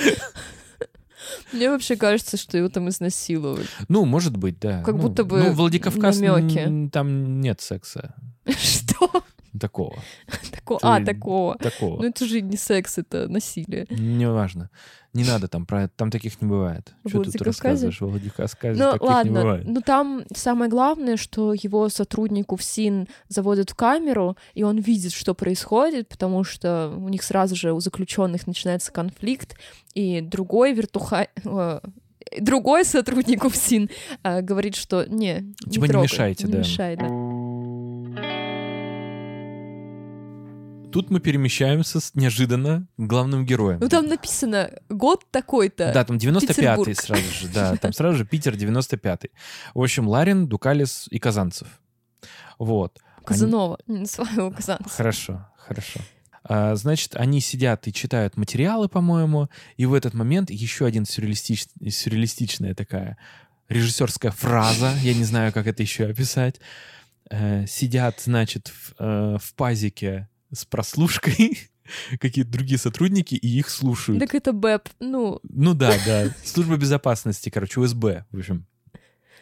Мне 1.53 1.69
вообще 1.69 1.95
кажется, 1.95 2.37
что 2.37 2.57
его 2.57 2.69
там 2.69 2.89
изнасиловали. 2.89 3.65
Ну, 3.87 4.05
может 4.05 4.35
быть, 4.37 4.59
да. 4.59 4.81
Как 4.83 4.95
Ну, 4.95 5.01
будто 5.01 5.23
бы 5.23 5.37
Ну, 5.39 5.51
Владикавказ, 5.53 6.19
намёки. 6.19 6.57
м, 6.59 6.89
там 6.89 7.41
нет 7.41 7.61
секса 7.61 8.15
Что? 8.47 9.23
Такого. 9.60 9.95
Тако- 10.51 10.77
Ты- 10.79 10.88
А, 10.88 11.03
такого. 11.03 11.57
Такого. 11.57 12.01
Ну 12.01 12.07
это 12.10 12.25
же 12.25 12.41
не 12.41 12.57
секс, 12.57 12.97
это 12.97 13.27
насилие. 13.27 13.86
Неважно. 13.89 14.69
Не 15.13 15.23
надо 15.23 15.47
там, 15.47 15.65
про... 15.65 15.88
там 15.88 16.12
таких 16.12 16.39
не 16.41 16.47
бывает. 16.47 16.93
Что 16.99 17.10
тут 17.10 17.25
Владикавказе? 17.27 17.45
рассказываешь? 17.45 18.01
В 18.01 18.05
Владикавказе 18.07 18.83
Ну 18.83 18.91
таких 18.91 19.01
не 19.01 19.07
ладно, 19.07 19.41
бывает. 19.41 19.65
ну 19.67 19.81
там 19.81 20.23
самое 20.36 20.69
главное, 20.69 21.17
что 21.17 21.53
его 21.53 21.89
сотруднику 21.89 22.55
в 22.55 22.62
СИН 22.63 23.07
заводят 23.27 23.71
в 23.71 23.75
камеру, 23.75 24.38
и 24.53 24.62
он 24.62 24.77
видит, 24.77 25.13
что 25.13 25.33
происходит, 25.33 26.07
потому 26.07 26.43
что 26.43 26.93
у 26.95 27.10
них 27.10 27.23
сразу 27.23 27.55
же 27.55 27.73
у 27.73 27.79
заключенных 27.79 28.45
начинается 28.45 28.91
конфликт, 28.91 29.57
и 29.95 30.21
другой 30.21 30.73
вертуха... 30.73 31.27
Другой 32.41 32.83
сотрудник 32.83 33.45
УФСИН 33.45 33.89
э, 34.23 34.41
говорит, 34.41 34.75
что 34.75 35.05
не, 35.05 35.53
не 35.65 35.71
Типа 35.71 35.86
не 35.86 35.89
трогай, 35.91 36.03
мешайте, 36.03 36.45
не 36.45 36.51
да. 36.51 36.57
мешай, 36.60 36.97
да. 36.97 37.07
Тут 40.91 41.10
мы 41.12 41.19
перемещаемся 41.19 42.00
с- 42.00 42.15
неожиданно 42.15 42.88
к 42.97 43.02
главным 43.08 43.45
героям. 43.45 43.80
Ну 43.82 43.89
там 43.89 44.08
написано 44.08 44.71
год 44.89 45.26
такой-то. 45.32 45.91
Да, 45.93 46.04
там 46.06 46.17
95-й 46.17 46.47
Петербург. 46.47 47.00
сразу 47.00 47.32
же, 47.34 47.47
да, 47.50 47.76
там 47.76 47.93
сразу 47.93 48.17
же 48.17 48.26
Питер 48.26 48.56
95-й. 48.56 49.32
В 49.76 49.82
общем, 49.82 50.08
Ларин, 50.08 50.47
Дукалис 50.47 51.08
и 51.12 51.19
Казанцев. 51.19 51.67
Вот. 52.58 53.00
Они- 53.17 53.26
Казанова. 53.26 53.78
Не 53.86 54.00
называй 54.00 54.34
его 54.34 54.50
Казанцев. 54.52 54.91
Хорошо, 54.91 55.45
хорошо. 55.58 56.00
А, 56.43 56.76
значит, 56.76 57.15
они 57.15 57.41
сидят 57.41 57.88
и 57.88 57.93
читают 57.93 58.38
материалы, 58.38 58.88
по-моему, 58.88 59.50
и 59.76 59.86
в 59.86 59.93
этот 59.93 60.13
момент 60.13 60.50
еще 60.50 60.86
один 60.86 61.06
сюрреалистич... 61.06 61.65
сюрреалистичная 61.89 62.73
такая 62.73 63.17
режиссерская 63.67 64.32
фраза, 64.32 64.93
я 65.02 65.13
не 65.13 65.26
знаю, 65.26 65.52
как 65.52 65.67
это 65.67 65.84
еще 65.84 66.06
описать. 66.06 66.62
Э, 67.30 67.65
сидят, 67.67 68.21
значит, 68.21 68.69
в, 68.69 68.93
э, 68.97 69.38
в 69.39 69.54
пазике 69.56 70.30
с 70.51 70.65
прослушкой 70.65 71.57
какие-то 72.19 72.51
другие 72.51 72.77
сотрудники, 72.77 73.36
и 73.36 73.47
их 73.60 73.69
слушают. 73.69 74.19
Так 74.19 74.36
это 74.36 74.53
БЭП. 74.53 74.89
Ну, 74.99 75.39
Ну 75.43 75.73
да, 75.73 75.93
да. 76.05 76.33
Служба 76.43 76.77
безопасности, 76.77 77.49
короче, 77.49 77.79
УСБ, 77.79 78.25
в 78.31 78.38
общем. 78.38 78.65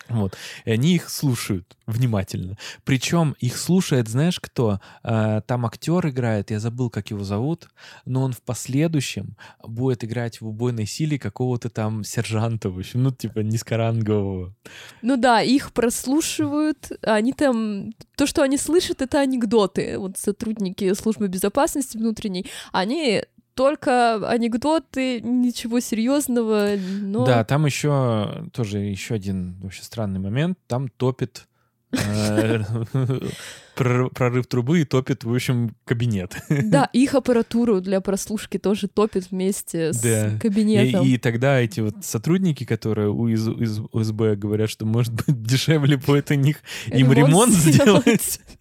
Вот. 0.10 0.38
И 0.66 0.72
они 0.72 0.96
их 0.96 1.10
слушают 1.10 1.76
внимательно. 1.88 2.58
Причем 2.84 3.36
их 3.40 3.58
слушает, 3.58 4.08
знаешь, 4.08 4.40
кто? 4.40 4.80
А, 5.04 5.42
там 5.42 5.66
актер 5.66 6.08
играет, 6.08 6.52
я 6.52 6.60
забыл, 6.60 6.90
как 6.90 7.10
его 7.10 7.24
зовут, 7.24 7.70
но 8.06 8.24
он 8.24 8.34
в 8.34 8.42
последующем 8.42 9.36
будет 9.64 10.04
играть 10.04 10.42
в 10.42 10.48
убойной 10.48 10.86
силе 10.86 11.18
какого-то 11.18 11.70
там 11.70 12.04
сержанта, 12.04 12.70
в 12.70 12.78
общем, 12.78 13.04
ну, 13.04 13.12
типа, 13.12 13.40
низкорангового. 13.40 14.54
Ну 15.02 15.18
да, 15.18 15.42
их 15.42 15.74
прослушивают, 15.74 16.92
они 17.02 17.34
там... 17.34 17.94
То, 18.16 18.26
что 18.26 18.44
они 18.44 18.58
слышат, 18.58 19.02
это 19.02 19.20
анекдоты. 19.20 19.98
Вот 19.98 20.18
сотрудники 20.18 20.94
службы 20.94 21.28
безопасности 21.28 21.98
внутренней, 21.98 22.46
они 22.72 23.24
только 23.56 24.30
анекдоты, 24.30 25.22
ничего 25.22 25.80
серьезного. 25.80 26.76
Но... 26.78 27.26
Да, 27.26 27.44
там 27.44 27.66
еще 27.66 28.50
тоже 28.54 28.80
еще 28.80 29.16
один 29.16 29.56
вообще 29.62 29.84
странный 29.84 30.20
момент. 30.20 30.60
Там 30.68 30.90
топит 30.90 31.48
э, 31.94 32.62
прорыв 33.76 34.48
трубы 34.48 34.82
и 34.82 34.86
топит, 34.86 35.24
в 35.24 35.34
общем, 35.34 35.76
кабинет. 35.86 36.36
Да, 36.66 36.90
их 36.94 37.16
аппаратуру 37.16 37.82
для 37.82 38.02
прослушки 38.02 38.58
тоже 38.58 38.88
топит 38.88 39.32
вместе 39.32 39.94
с 39.94 40.02
да. 40.02 40.38
кабинетом. 40.40 41.06
И, 41.06 41.14
и 41.14 41.18
тогда 41.18 41.60
эти 41.60 41.80
вот 41.80 42.04
сотрудники, 42.04 42.64
которые 42.64 43.10
у 43.10 43.28
из, 43.28 43.48
из 43.48 43.80
УСБ 43.92 44.36
говорят, 44.36 44.70
что, 44.70 44.86
может 44.86 45.14
быть, 45.14 45.26
дешевле 45.44 45.98
будет 45.98 46.32
у 46.32 46.36
них 46.36 46.58
им 46.88 47.12
ремонт, 47.12 47.30
ремонт 47.30 47.54
сделать. 47.54 48.40
А, 48.40 48.52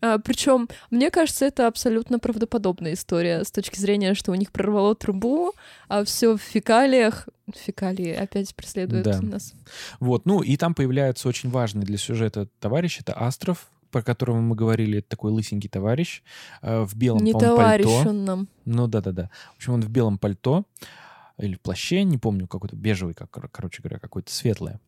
Причем, 0.00 0.68
мне 0.90 1.10
кажется, 1.10 1.46
это 1.46 1.66
абсолютно 1.66 2.18
правдоподобная 2.18 2.92
история 2.92 3.44
с 3.44 3.50
точки 3.50 3.78
зрения, 3.78 4.14
что 4.14 4.32
у 4.32 4.34
них 4.34 4.52
прорвало 4.52 4.94
трубу, 4.94 5.52
а 5.88 6.04
все 6.04 6.36
в 6.36 6.40
фекалиях. 6.40 7.28
Фекалии 7.54 8.12
опять 8.12 8.54
преследуют 8.54 9.04
да. 9.04 9.20
нас. 9.22 9.54
Вот, 10.00 10.26
ну 10.26 10.42
и 10.42 10.56
там 10.56 10.74
появляется 10.74 11.28
очень 11.28 11.48
важный 11.48 11.82
для 11.82 11.96
сюжета 11.96 12.48
товарищ, 12.60 13.00
это 13.00 13.18
Астров, 13.18 13.68
про 13.90 14.02
которого 14.02 14.40
мы 14.40 14.54
говорили, 14.54 14.98
это 14.98 15.08
такой 15.08 15.30
лысенький 15.30 15.70
товарищ 15.70 16.22
э, 16.60 16.82
в 16.82 16.96
белом 16.96 17.24
Не 17.24 17.32
товарищ 17.32 17.86
пальто. 17.86 18.10
он 18.10 18.24
нам. 18.24 18.48
Ну 18.64 18.86
да-да-да. 18.88 19.30
В 19.54 19.56
общем, 19.56 19.74
он 19.74 19.80
в 19.80 19.88
белом 19.88 20.18
пальто 20.18 20.64
или 21.38 21.54
в 21.54 21.60
плаще, 21.60 22.02
не 22.02 22.18
помню, 22.18 22.46
какой-то 22.46 22.76
бежевый, 22.76 23.14
как, 23.14 23.30
короче 23.30 23.82
говоря, 23.82 23.98
какой-то 23.98 24.32
светлое. 24.32 24.80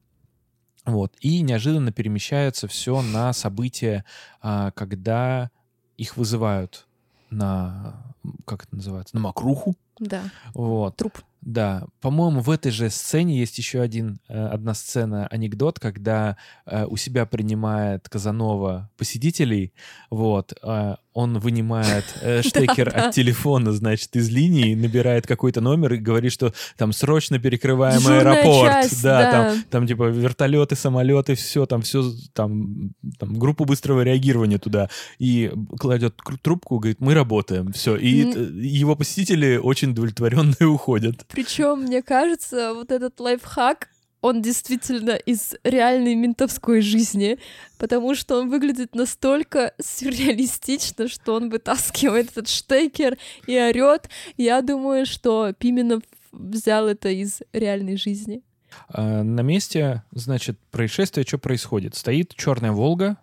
Вот. 0.89 1.15
И 1.21 1.43
неожиданно 1.43 1.93
перемещается 1.93 2.67
все 2.67 3.03
на 3.03 3.33
события, 3.33 4.05
а, 4.41 4.71
когда 4.71 5.51
их 5.99 6.17
вызывают 6.17 6.87
на, 7.31 8.15
как 8.47 8.65
это 8.65 8.77
называется, 8.77 9.15
на 9.17 9.21
мокруху. 9.21 9.77
Да. 9.99 10.23
Вот. 10.55 10.97
Труп. 10.97 11.19
Да, 11.41 11.87
по-моему, 12.01 12.41
в 12.41 12.51
этой 12.51 12.73
же 12.73 12.91
сцене 12.91 13.39
есть 13.39 13.59
еще 13.59 13.81
один, 13.81 14.21
э, 14.29 14.47
одна 14.47 14.75
сцена, 14.75 15.29
анекдот, 15.29 15.79
когда 15.79 16.37
э, 16.67 16.85
у 16.85 16.97
себя 16.97 17.27
принимает 17.27 18.09
Казанова 18.09 18.91
посетителей, 18.97 19.73
вот, 20.11 20.53
э, 20.61 20.97
он 21.19 21.41
вынимает 21.41 22.05
э, 22.23 22.43
штекер 22.47 22.93
от 22.95 23.13
телефона, 23.13 23.73
значит, 23.73 24.15
из 24.15 24.29
линии, 24.29 24.77
набирает 24.77 25.27
какой-то 25.27 25.61
номер 25.61 25.95
и 25.95 25.97
говорит, 25.97 26.33
что 26.33 26.53
там 26.77 26.93
срочно 26.93 27.41
перекрываем 27.41 28.07
аэропорт. 28.07 28.85
Часть, 28.85 29.03
да, 29.03 29.19
да. 29.19 29.33
Там, 29.33 29.63
там 29.71 29.87
типа 29.89 30.05
вертолеты, 30.05 30.77
самолеты, 30.77 31.35
все, 31.35 31.67
там 31.67 31.83
все, 31.83 32.05
там, 32.35 32.93
там 33.19 33.37
группу 33.37 33.65
быстрого 33.65 34.03
реагирования 34.03 34.59
туда. 34.59 34.91
И 35.19 35.53
кладет 35.81 36.15
трубку, 36.41 36.79
говорит, 36.79 37.01
мы 37.01 37.15
работаем, 37.15 37.73
все. 37.73 37.97
И 37.97 38.23
mm. 38.23 38.61
его 38.61 38.95
посетители 38.95 39.57
очень 39.57 39.91
удовлетворенные 39.91 40.69
уходят. 40.69 41.27
Причем, 41.29 41.81
мне 41.81 42.01
кажется, 42.01 42.75
вот 42.75 42.93
этот 42.93 43.19
лайфхак, 43.19 43.89
он 44.21 44.43
действительно 44.43 45.13
из 45.13 45.55
реальной 45.65 46.15
ментовской 46.15 46.81
жизни, 46.81 47.39
потому 47.79 48.15
что 48.15 48.41
он 48.41 48.51
выглядит 48.51 48.95
настолько 48.95 49.75
сюрреалистично, 49.81 51.09
что 51.09 51.35
он 51.35 51.51
вытаскивает 51.51 52.31
этот 52.31 52.49
штекер 52.49 53.17
и 53.47 53.59
орет. 53.59 54.09
Я 54.37 54.63
думаю, 54.63 55.07
что 55.07 55.53
Пименов 55.53 56.03
взял 56.33 56.89
это 56.89 57.09
из 57.09 57.41
реальной 57.53 57.97
жизни. 57.97 58.43
А, 58.89 59.23
на 59.23 59.41
месте, 59.41 60.03
значит, 60.11 60.59
происшествие, 60.71 61.25
что 61.27 61.39
происходит? 61.39 61.95
Стоит 61.95 62.35
черная 62.35 62.73
Волга, 62.73 63.17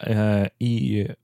э, 0.00 0.48
и 0.58 1.14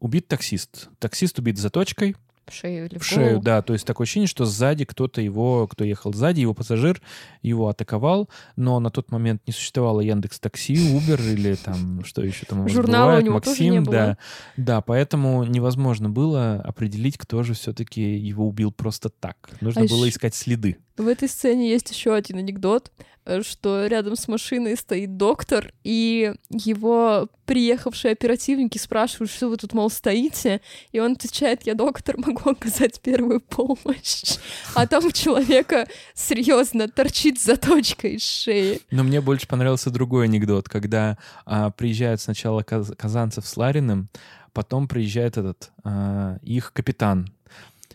убит 0.00 0.28
таксист. 0.28 0.88
Таксист 0.98 1.38
убит 1.38 1.58
заточкой, 1.58 2.16
в 2.50 2.54
шею 2.54 2.86
или 2.86 2.98
в, 2.98 3.02
в 3.02 3.06
шею, 3.06 3.40
да. 3.40 3.62
То 3.62 3.72
есть 3.72 3.86
такое 3.86 4.04
ощущение, 4.04 4.28
что 4.28 4.44
сзади 4.44 4.84
кто-то 4.84 5.20
его, 5.20 5.66
кто 5.66 5.84
ехал 5.84 6.12
сзади, 6.12 6.40
его 6.40 6.54
пассажир 6.54 7.00
его 7.42 7.68
атаковал, 7.68 8.28
но 8.56 8.80
на 8.80 8.90
тот 8.90 9.10
момент 9.10 9.42
не 9.46 9.52
существовало 9.52 10.00
Яндекс 10.00 10.40
Такси, 10.40 10.74
Uber 10.74 11.32
или 11.32 11.54
там 11.54 12.04
что 12.04 12.22
еще 12.22 12.46
там 12.46 12.68
Журнала 12.68 13.06
бывает, 13.06 13.22
у 13.22 13.24
него 13.24 13.34
Максим, 13.34 13.54
тоже 13.54 13.68
не 13.68 13.80
было. 13.80 13.92
да, 13.92 14.18
да, 14.56 14.80
поэтому 14.80 15.44
невозможно 15.44 16.10
было 16.10 16.56
определить, 16.56 17.16
кто 17.16 17.42
же 17.42 17.54
все-таки 17.54 18.16
его 18.16 18.46
убил 18.46 18.72
просто 18.72 19.08
так. 19.08 19.50
Нужно 19.60 19.82
а 19.82 19.86
было 19.86 20.04
еще... 20.04 20.14
искать 20.14 20.34
следы. 20.34 20.78
В 20.96 21.06
этой 21.06 21.28
сцене 21.28 21.70
есть 21.70 21.90
еще 21.90 22.14
один 22.14 22.38
анекдот, 22.38 22.92
что 23.42 23.86
рядом 23.86 24.16
с 24.16 24.28
машиной 24.28 24.76
стоит 24.76 25.16
доктор, 25.16 25.72
и 25.84 26.34
его 26.48 27.28
приехавшие 27.46 28.12
оперативники 28.12 28.78
спрашивают, 28.78 29.30
что 29.30 29.48
вы 29.48 29.56
тут, 29.56 29.72
мол, 29.72 29.90
стоите, 29.90 30.60
и 30.92 31.00
он 31.00 31.12
отвечает, 31.12 31.62
я 31.64 31.74
доктор, 31.74 32.16
могу 32.24 32.50
оказать 32.50 33.00
первую 33.00 33.40
помощь. 33.40 34.38
А 34.74 34.86
там 34.86 35.06
у 35.06 35.10
человека 35.10 35.88
серьезно 36.14 36.88
торчит 36.88 37.40
заточка 37.40 38.08
из 38.08 38.22
шеи. 38.22 38.80
Но 38.90 39.02
мне 39.02 39.20
больше 39.20 39.48
понравился 39.48 39.90
другой 39.90 40.26
анекдот, 40.26 40.68
когда 40.68 41.18
а, 41.44 41.70
приезжают 41.70 42.20
сначала 42.20 42.62
Каз- 42.62 42.94
Казанцев 42.96 43.46
с 43.46 43.56
Лариным, 43.56 44.08
потом 44.52 44.88
приезжает 44.88 45.36
этот 45.36 45.70
а, 45.84 46.38
их 46.42 46.72
капитан 46.72 47.32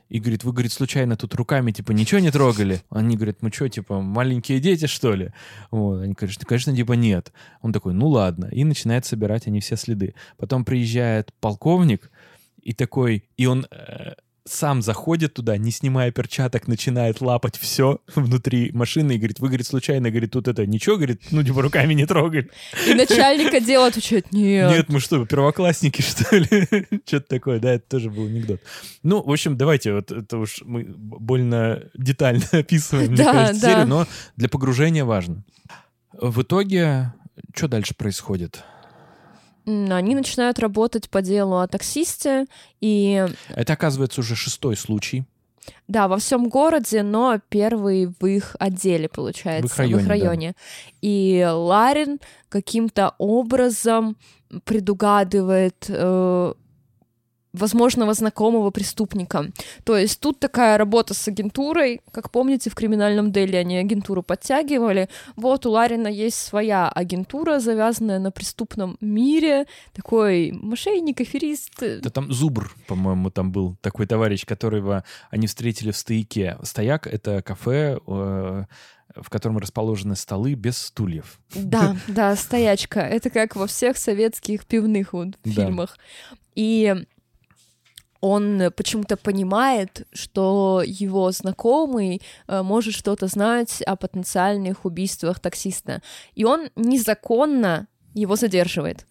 и 0.10 0.20
говорит, 0.20 0.44
вы, 0.44 0.52
говорит, 0.52 0.72
случайно 0.72 1.16
тут 1.18 1.34
руками, 1.36 1.72
типа, 1.72 1.92
ничего 1.92 2.20
не 2.20 2.32
трогали? 2.32 2.82
Они 2.90 3.16
говорят, 3.16 3.42
мы 3.42 3.52
что, 3.52 3.68
типа, 3.68 4.02
маленькие 4.02 4.60
дети, 4.60 4.86
что 4.86 5.14
ли? 5.16 5.32
Вот. 5.72 6.02
Они 6.02 6.14
говорят, 6.14 6.38
конечно, 6.46 6.76
типа, 6.76 6.94
нет. 6.94 7.34
Он 7.62 7.74
такой, 7.74 7.94
ну 7.94 8.08
ладно. 8.08 8.50
И 8.52 8.64
начинает 8.64 9.06
собирать 9.06 9.48
они 9.48 9.60
все 9.60 9.76
следы. 9.76 10.14
Потом 10.38 10.64
приезжает 10.66 11.34
полковник, 11.40 12.12
и 12.62 12.74
такой, 12.74 13.30
и 13.38 13.46
он 13.46 13.68
э, 13.70 14.14
сам 14.48 14.84
заходит 14.84 15.34
туда, 15.34 15.58
не 15.58 15.72
снимая 15.72 16.12
перчаток, 16.12 16.68
начинает 16.68 17.20
лапать 17.20 17.58
все 17.58 18.00
внутри 18.14 18.72
машины 18.74 19.14
и 19.14 19.18
говорит, 19.18 19.40
вы, 19.40 19.48
говорит, 19.48 19.66
случайно, 19.66 20.12
говорит, 20.12 20.32
тут 20.32 20.48
это 20.48 20.68
ничего, 20.68 20.98
говорит, 20.98 21.22
ну, 21.32 21.44
типа, 21.44 21.64
руками 21.64 21.94
не 21.96 22.06
трогали. 22.06 22.52
И 22.88 22.94
начальник 22.94 23.54
отдела 23.54 23.88
отвечает, 23.88 24.32
нет. 24.32 24.72
Нет, 24.72 24.90
мы 24.90 25.00
что, 25.00 25.26
первоклассники, 25.26 26.02
что 26.04 26.38
ли? 26.38 26.68
Что-то 27.06 27.28
такое, 27.28 27.60
да, 27.60 27.74
это 27.74 27.90
тоже 27.90 28.12
был 28.12 28.28
анекдот. 28.28 28.62
Ну, 29.02 29.24
в 29.24 29.32
общем, 29.32 29.58
давайте, 29.58 29.94
вот 29.94 30.12
это 30.12 30.38
уж 30.38 30.62
мы 30.64 30.84
больно 30.84 31.82
детально 31.96 32.46
описываем, 32.52 33.14
мне 33.14 33.24
кажется, 33.24 33.68
серию, 33.68 33.88
но 33.88 34.08
для 34.36 34.48
погружения 34.48 35.06
важно. 35.06 35.44
В 36.14 36.44
итоге, 36.44 37.14
что 37.56 37.68
дальше 37.68 37.96
происходит? 37.96 38.64
Они 39.66 40.16
начинают 40.16 40.60
работать 40.60 41.10
по 41.10 41.22
делу 41.22 41.58
о 41.58 41.68
таксисте, 41.68 42.46
и... 42.82 43.26
Это, 43.50 43.74
оказывается, 43.74 44.22
уже 44.22 44.36
шестой 44.36 44.76
случай. 44.76 45.26
Да, 45.88 46.08
во 46.08 46.18
всем 46.18 46.50
городе, 46.50 47.04
но 47.04 47.40
первый 47.50 48.08
в 48.20 48.26
их 48.26 48.56
отделе, 48.60 49.10
получается, 49.10 49.68
в 49.68 49.72
их 49.72 49.78
районе. 49.78 49.96
В 49.96 50.02
их 50.02 50.08
районе. 50.10 50.48
Да. 50.50 50.98
И 51.02 51.48
Ларин 51.52 52.20
каким-то 52.50 53.16
образом 53.18 54.18
предугадывает 54.64 55.86
э, 55.90 56.54
возможного 57.60 58.14
знакомого 58.14 58.72
преступника. 58.72 59.52
То 59.84 59.98
есть 59.98 60.20
тут 60.20 60.40
такая 60.40 60.78
работа 60.78 61.14
с 61.14 61.28
агентурой, 61.28 62.02
как 62.12 62.32
помните, 62.32 62.70
в 62.70 62.76
криминальном 62.76 63.32
деле 63.32 63.60
они 63.60 63.78
агентуру 63.78 64.24
подтягивали. 64.24 65.10
Вот 65.36 65.66
у 65.66 65.72
Ларина 65.72 66.08
есть 66.08 66.38
своя 66.38 66.90
агентура, 66.90 67.60
завязанная 67.60 68.20
на 68.20 68.32
преступном 68.32 68.98
мире, 69.02 69.66
такой 69.94 70.52
мошенник, 70.52 71.22
аферист. 71.22 71.80
Да 71.80 72.10
там 72.10 72.32
Зубр, 72.32 72.72
по-моему, 72.88 73.30
там 73.30 73.52
был 73.52 73.76
такой 73.82 74.08
товарищ, 74.08 74.46
которого 74.46 75.04
они 75.30 75.48
встретили 75.48 75.92
в 75.92 75.98
стояке. 75.98 76.58
Стояк— 76.64 77.08
это 77.12 77.42
кафе, 77.42 78.00
э, 78.08 78.64
в 79.16 79.30
котором 79.30 79.58
расположены 79.58 80.16
столы 80.16 80.54
без 80.56 80.78
стульев. 80.78 81.40
Да, 81.54 81.96
да, 82.08 82.36
стоячка. 82.36 83.00
Это 83.00 83.30
как 83.30 83.56
во 83.56 83.68
всех 83.68 83.98
советских 83.98 84.66
пивных 84.66 85.14
вот 85.14 85.38
фильмах. 85.44 85.98
И 86.56 87.06
он 88.26 88.72
почему-то 88.76 89.18
понимает, 89.18 90.08
что 90.12 90.82
его 90.84 91.30
знакомый 91.32 92.24
э, 92.48 92.64
может 92.64 92.96
что-то 92.96 93.28
знать 93.28 93.84
о 93.84 93.96
потенциальных 93.96 94.84
убийствах 94.84 95.40
таксиста. 95.40 96.02
И 96.34 96.44
он 96.44 96.70
незаконно 96.76 97.88
его 98.16 98.36
задерживает, 98.36 99.06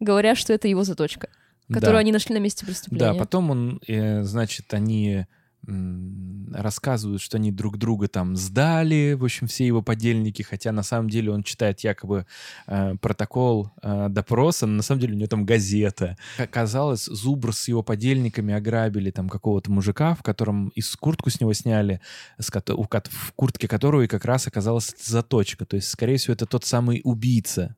говоря, 0.00 0.34
что 0.34 0.52
это 0.52 0.66
его 0.66 0.82
заточка, 0.82 1.28
которую 1.68 1.94
да. 1.94 1.98
они 2.00 2.10
нашли 2.10 2.34
на 2.34 2.40
месте 2.40 2.66
преступления. 2.66 3.12
Да, 3.12 3.16
потом 3.16 3.50
он, 3.52 3.80
э, 3.86 4.24
значит, 4.24 4.74
они 4.74 5.26
рассказывают, 5.66 7.20
что 7.20 7.38
они 7.38 7.50
друг 7.50 7.76
друга 7.76 8.08
там 8.08 8.36
сдали, 8.36 9.14
в 9.14 9.24
общем, 9.24 9.46
все 9.46 9.66
его 9.66 9.82
подельники, 9.82 10.42
хотя 10.42 10.72
на 10.72 10.82
самом 10.82 11.10
деле 11.10 11.30
он 11.30 11.42
читает 11.42 11.80
якобы 11.80 12.26
э, 12.66 12.94
протокол 13.00 13.72
э, 13.82 14.08
допроса, 14.08 14.66
но 14.66 14.76
на 14.76 14.82
самом 14.82 15.00
деле 15.00 15.14
у 15.14 15.16
него 15.16 15.28
там 15.28 15.44
газета. 15.44 16.16
Оказалось, 16.38 17.04
Зубр 17.04 17.52
с 17.52 17.68
его 17.68 17.82
подельниками 17.82 18.54
ограбили 18.54 19.10
там 19.10 19.28
какого-то 19.28 19.70
мужика, 19.70 20.14
в 20.14 20.22
котором 20.22 20.68
из 20.68 20.94
куртку 20.96 21.30
с 21.30 21.40
него 21.40 21.52
сняли, 21.52 22.00
с, 22.38 22.50
у, 22.70 22.82
в 22.84 23.32
куртке 23.34 23.68
которого 23.68 24.02
и 24.02 24.06
как 24.06 24.24
раз 24.24 24.46
оказалась 24.46 24.94
заточка. 25.02 25.66
То 25.66 25.76
есть, 25.76 25.88
скорее 25.88 26.16
всего, 26.16 26.34
это 26.34 26.46
тот 26.46 26.64
самый 26.64 27.00
убийца. 27.04 27.76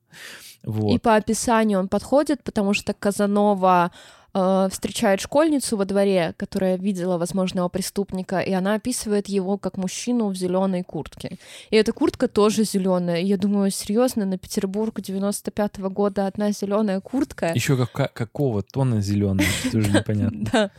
Вот. 0.65 0.95
И 0.95 0.99
по 0.99 1.15
описанию 1.15 1.79
он 1.79 1.89
подходит, 1.89 2.43
потому 2.43 2.75
что 2.75 2.93
Казанова 2.93 3.91
э, 4.35 4.69
встречает 4.71 5.21
школьницу 5.21 5.77
во 5.77 5.85
дворе, 5.85 6.35
которая 6.37 6.77
видела 6.77 7.17
возможного 7.17 7.69
преступника, 7.69 8.41
и 8.41 8.53
она 8.53 8.75
описывает 8.75 9.29
его 9.29 9.57
как 9.57 9.77
мужчину 9.77 10.29
в 10.29 10.37
зеленой 10.37 10.83
куртке. 10.83 11.39
И 11.71 11.77
эта 11.77 11.93
куртка 11.93 12.29
тоже 12.29 12.65
зеленая. 12.65 13.21
Я 13.23 13.37
думаю, 13.37 13.71
серьезно, 13.71 14.27
на 14.27 14.37
Петербург 14.37 14.99
95-го 14.99 15.91
года 15.91 16.27
одна 16.27 16.51
зеленая 16.51 17.01
куртка. 17.01 17.53
Еще 17.55 17.77
как, 17.87 18.13
какого 18.13 18.63
тона 18.63 19.01
зеленая, 19.01 19.49
тоже 19.73 19.91
непонятно. 19.91 20.39
Да. 20.53 20.71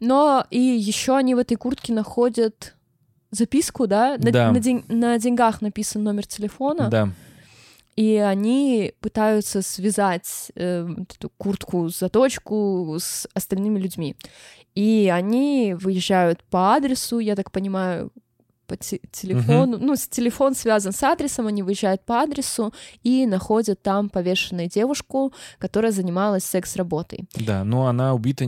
Но 0.00 0.46
и 0.50 0.60
еще 0.60 1.16
они 1.16 1.34
в 1.34 1.38
этой 1.38 1.56
куртке 1.56 1.92
находят 1.92 2.74
записку, 3.30 3.86
да? 3.86 4.16
На, 4.18 4.30
да. 4.30 4.52
на, 4.52 4.60
день, 4.60 4.84
на 4.88 5.18
деньгах 5.18 5.60
написан 5.60 6.04
номер 6.04 6.26
телефона. 6.26 6.88
Да 6.88 7.12
и 7.98 8.16
они 8.18 8.92
пытаются 9.00 9.60
связать 9.60 10.52
э, 10.54 10.88
эту 11.16 11.30
куртку 11.30 11.88
заточку 11.88 12.96
с 12.96 13.26
остальными 13.34 13.80
людьми. 13.80 14.14
И 14.76 15.12
они 15.12 15.74
выезжают 15.76 16.44
по 16.44 16.74
адресу, 16.76 17.18
я 17.18 17.34
так 17.34 17.50
понимаю, 17.50 18.12
по 18.68 18.76
те- 18.76 19.00
телефону, 19.10 19.78
uh-huh. 19.78 19.82
ну, 19.82 19.96
телефон 19.96 20.54
связан 20.54 20.92
с 20.92 21.02
адресом, 21.02 21.48
они 21.48 21.64
выезжают 21.64 22.04
по 22.04 22.20
адресу 22.20 22.72
и 23.02 23.26
находят 23.26 23.82
там 23.82 24.10
повешенную 24.10 24.68
девушку, 24.68 25.32
которая 25.58 25.90
занималась 25.90 26.44
секс-работой. 26.44 27.28
Да, 27.34 27.64
но 27.64 27.88
она 27.88 28.14
убита, 28.14 28.44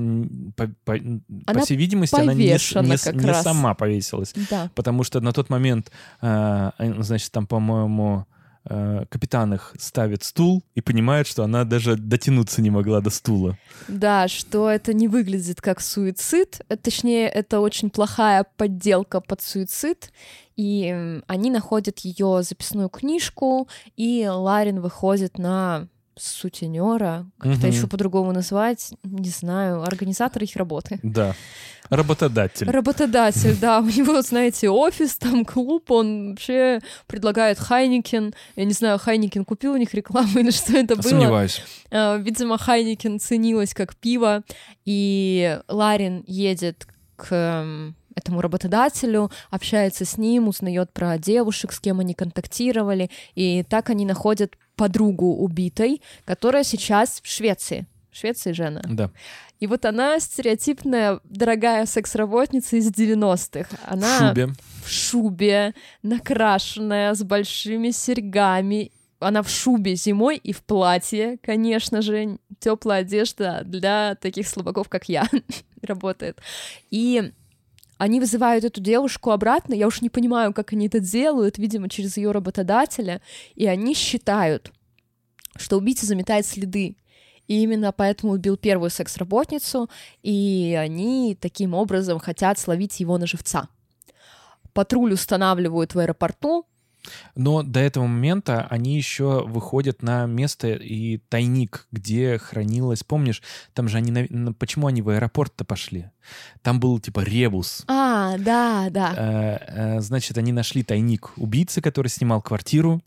по, 0.57 0.68
по, 0.84 0.94
она 0.94 1.20
по 1.46 1.61
всей 1.62 1.76
видимости, 1.76 2.20
она 2.20 2.34
не, 2.34 2.44
не, 2.44 3.24
не 3.24 3.34
сама 3.34 3.74
повесилась. 3.74 4.32
Да. 4.48 4.70
Потому 4.76 5.03
что 5.03 5.20
на 5.20 5.32
тот 5.32 5.51
момент, 5.51 5.90
э, 6.22 6.70
значит, 6.98 7.32
там, 7.32 7.48
по-моему, 7.48 8.26
капитан 8.65 9.55
их 9.55 9.75
ставит 9.79 10.23
стул 10.23 10.63
и 10.75 10.81
понимает, 10.81 11.27
что 11.27 11.45
она 11.45 11.65
даже 11.65 11.97
дотянуться 11.97 12.61
не 12.61 12.71
могла 12.71 13.01
до 13.01 13.11
стула. 13.11 13.59
Да, 13.89 14.29
что 14.29 14.69
это 14.69 14.93
не 14.93 15.09
выглядит 15.09 15.61
как 15.61 15.81
суицид, 15.81 16.61
э, 16.69 16.77
точнее, 16.77 17.29
это 17.29 17.61
очень 17.61 17.91
плохая 17.91 18.45
подделка 18.57 19.21
под 19.21 19.41
суицид, 19.41 20.13
и 20.57 21.21
они 21.27 21.51
находят 21.51 22.01
ее 22.01 22.43
записную 22.43 22.91
книжку, 22.91 23.69
и 23.97 24.27
Ларин 24.29 24.81
выходит 24.81 25.39
на 25.39 25.89
сутенера, 26.23 27.27
как 27.39 27.53
это 27.53 27.66
угу. 27.66 27.75
еще 27.75 27.87
по-другому 27.87 28.33
назвать, 28.33 28.93
не 29.03 29.31
знаю, 29.31 29.83
организатор 29.83 30.43
их 30.43 30.57
работы. 30.57 30.99
Да. 31.03 31.35
Работодатель. 31.89 32.71
Работодатель, 32.71 33.57
да. 33.61 33.81
У 33.81 33.87
него, 33.87 34.23
знаете, 34.23 34.71
офис, 34.71 35.16
там 35.16 35.45
клуб, 35.45 35.91
он 35.91 36.31
вообще 36.31 36.81
предлагает 37.07 37.59
Heineken. 37.59 38.33
Я 38.55 38.64
не 38.64 38.73
знаю, 38.73 38.99
Heineken 38.99 39.45
купил 39.45 39.73
у 39.73 39.77
них 39.77 39.93
рекламу 39.93 40.39
или 40.39 40.51
что 40.51 40.77
это 40.77 40.95
было. 40.95 41.11
Сомневаюсь. 41.11 41.62
А, 41.91 42.16
видимо, 42.16 42.59
Heineken 42.59 43.18
ценилось 43.18 43.75
как 43.75 43.97
пиво, 43.97 44.43
и 44.85 45.59
Ларин 45.68 46.23
едет 46.27 46.87
к 47.16 47.93
этому 48.21 48.41
работодателю, 48.41 49.31
общается 49.51 50.05
с 50.05 50.16
ним, 50.16 50.49
узнает 50.49 50.93
про 50.93 51.18
девушек, 51.18 51.73
с 51.73 51.81
кем 51.81 52.01
они 52.01 52.14
контактировали, 52.14 53.11
и 53.35 53.62
так 53.62 53.91
они 53.91 54.05
находят 54.07 54.57
подругу 54.77 55.37
убитой, 55.37 56.01
которая 56.25 56.64
сейчас 56.64 57.21
в 57.23 57.29
Швеции. 57.29 57.87
Швеции 58.12 58.53
Жена. 58.53 58.83
Да. 58.89 59.11
И 59.61 59.66
вот 59.66 59.85
она 59.85 60.18
стереотипная 60.18 61.21
дорогая 61.25 61.85
секс-работница 61.87 62.77
из 62.77 62.91
90-х. 62.91 63.77
Она 63.87 64.07
в 64.07 64.29
шубе. 64.29 64.49
В 64.85 64.91
шубе, 64.91 65.75
накрашенная, 66.03 67.14
с 67.14 67.23
большими 67.23 67.91
серьгами. 67.91 68.91
Она 69.18 69.43
в 69.43 69.51
шубе 69.51 69.97
зимой 69.97 70.39
и 70.39 70.53
в 70.53 70.62
платье, 70.62 71.37
конечно 71.43 72.01
же. 72.01 72.39
Теплая 72.59 73.03
одежда 73.03 73.62
для 73.64 74.14
таких 74.14 74.49
слабаков, 74.49 74.89
как 74.89 75.11
я, 75.11 75.29
работает. 75.83 76.39
И 76.91 77.33
они 78.01 78.18
вызывают 78.18 78.64
эту 78.64 78.80
девушку 78.80 79.30
обратно, 79.30 79.74
я 79.74 79.86
уж 79.86 80.01
не 80.01 80.09
понимаю, 80.09 80.55
как 80.55 80.72
они 80.72 80.86
это 80.86 81.01
делают, 81.01 81.59
видимо, 81.59 81.90
через 81.90 82.16
ее 82.16 82.30
работодателя, 82.30 83.20
и 83.55 83.66
они 83.66 83.92
считают, 83.92 84.72
что 85.55 85.76
убийца 85.76 86.07
заметает 86.07 86.46
следы. 86.46 86.96
И 87.46 87.62
именно 87.62 87.92
поэтому 87.92 88.32
убил 88.32 88.57
первую 88.57 88.88
секс-работницу, 88.88 89.90
и 90.22 90.74
они 90.80 91.36
таким 91.38 91.74
образом 91.74 92.18
хотят 92.20 92.59
словить 92.59 93.01
его 93.01 93.18
на 93.18 93.26
живца. 93.26 93.68
Патруль 94.72 95.12
устанавливают 95.12 95.94
в 95.94 95.98
аэропорту, 95.98 96.64
но 97.34 97.62
до 97.62 97.80
этого 97.80 98.07
момента 98.07 98.66
они 98.70 98.96
еще 98.96 99.44
выходят 99.46 100.03
на 100.03 100.26
место 100.26 100.68
и 100.68 101.18
тайник, 101.28 101.86
где 101.90 102.38
хранилось, 102.38 103.03
помнишь, 103.03 103.42
там 103.74 103.88
же 103.88 103.98
они, 103.98 104.53
почему 104.59 104.86
они 104.86 105.03
в 105.03 105.09
аэропорт-то 105.09 105.64
пошли? 105.64 106.11
Там 106.62 106.80
был 106.80 107.01
типа 107.01 107.20
ребус. 107.20 107.84
А, 107.88 108.36
да, 108.38 108.88
да. 108.90 109.14
Э, 109.16 109.96
э, 109.96 110.01
значит, 110.01 110.38
они 110.38 110.53
нашли 110.53 110.82
тайник 110.82 111.32
убийцы, 111.36 111.80
который 111.80 112.09
снимал 112.09 112.42
квартиру, 112.42 113.03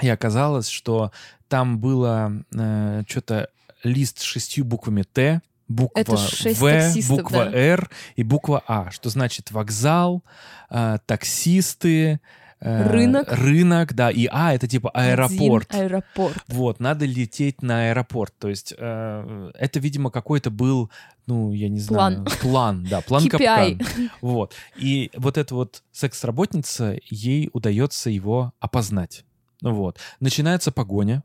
и 0.00 0.08
оказалось, 0.08 0.68
что 0.68 1.12
там 1.48 1.78
было 1.78 2.44
э, 2.54 3.02
что-то 3.08 3.48
лист 3.82 4.20
с 4.20 4.22
шестью 4.22 4.64
буквами 4.64 5.02
Т, 5.02 5.40
буква 5.68 6.00
Это 6.00 6.16
В, 6.16 7.08
буква 7.08 7.44
да. 7.44 7.52
Р 7.52 7.90
и 8.16 8.22
буква 8.22 8.62
А, 8.66 8.90
что 8.90 9.10
значит 9.10 9.50
вокзал, 9.50 10.24
э, 10.70 10.98
таксисты, 11.06 12.20
Э, 12.60 12.88
рынок. 12.88 13.28
Рынок, 13.30 13.94
да, 13.94 14.10
и 14.10 14.26
А 14.26 14.52
это 14.52 14.66
типа 14.66 14.90
аэропорт. 14.90 15.70
Один 15.70 15.84
аэропорт. 15.86 16.44
Вот, 16.48 16.80
надо 16.80 17.04
лететь 17.04 17.62
на 17.62 17.90
аэропорт. 17.90 18.34
То 18.38 18.48
есть 18.48 18.74
э, 18.76 19.50
это, 19.54 19.78
видимо, 19.78 20.10
какой-то 20.10 20.50
был, 20.50 20.90
ну, 21.26 21.52
я 21.52 21.68
не 21.68 21.78
знаю... 21.78 22.24
План. 22.24 22.38
План, 22.40 22.86
да, 22.90 23.00
план 23.00 23.28
капкан. 23.28 23.80
Вот. 24.20 24.54
И 24.76 25.10
вот 25.14 25.38
эта 25.38 25.54
вот 25.54 25.82
секс-работница, 25.92 26.98
ей 27.10 27.50
удается 27.52 28.10
его 28.10 28.52
опознать. 28.58 29.24
Вот. 29.62 29.98
Начинается 30.20 30.72
погоня, 30.72 31.22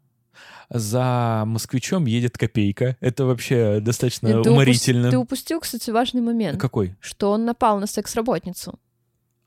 за 0.69 1.43
москвичом 1.45 2.05
едет 2.05 2.37
копейка. 2.37 2.97
Это 2.99 3.25
вообще 3.25 3.79
достаточно 3.79 4.41
ты 4.41 4.51
уморительно. 4.51 5.09
Ты 5.09 5.17
упустил, 5.17 5.59
кстати, 5.59 5.89
важный 5.89 6.21
момент. 6.21 6.59
Какой? 6.59 6.95
Что 6.99 7.31
он 7.31 7.45
напал 7.45 7.79
на 7.79 7.87
секс-работницу. 7.87 8.79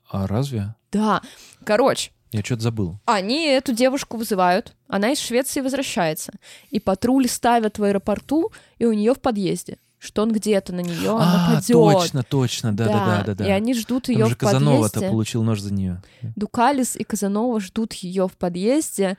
А 0.09 0.25
разве? 0.27 0.75
Да. 0.91 1.21
Короче. 1.63 2.11
Я 2.31 2.43
что-то 2.43 2.63
забыл. 2.63 2.99
Они 3.05 3.45
эту 3.45 3.73
девушку 3.73 4.17
вызывают, 4.17 4.75
она 4.87 5.11
из 5.11 5.19
Швеции 5.19 5.61
возвращается. 5.61 6.33
И 6.69 6.79
патруль 6.79 7.27
ставят 7.29 7.79
в 7.79 7.83
аэропорту, 7.83 8.51
и 8.79 8.85
у 8.85 8.93
нее 8.93 9.13
в 9.13 9.21
подъезде 9.21 9.77
что 9.99 10.21
он 10.21 10.31
где-то 10.31 10.73
на 10.73 10.81
нее 10.81 11.17
а, 11.19 11.49
нападет. 11.49 11.73
Точно, 11.73 12.23
точно, 12.23 12.71
да, 12.71 12.85
да, 12.85 12.93
да, 12.93 13.23
да, 13.25 13.33
да. 13.33 13.47
И 13.47 13.49
они 13.49 13.73
ждут 13.73 14.09
ее 14.09 14.25
в 14.25 14.37
подъезде. 14.37 14.45
Казанова-то 14.45 15.01
получил 15.09 15.43
нож 15.43 15.59
за 15.59 15.73
нее. 15.73 16.01
Дукалис 16.35 16.95
и 16.95 17.03
Казанова 17.03 17.59
ждут 17.59 17.93
ее 17.93 18.27
в 18.27 18.37
подъезде. 18.37 19.17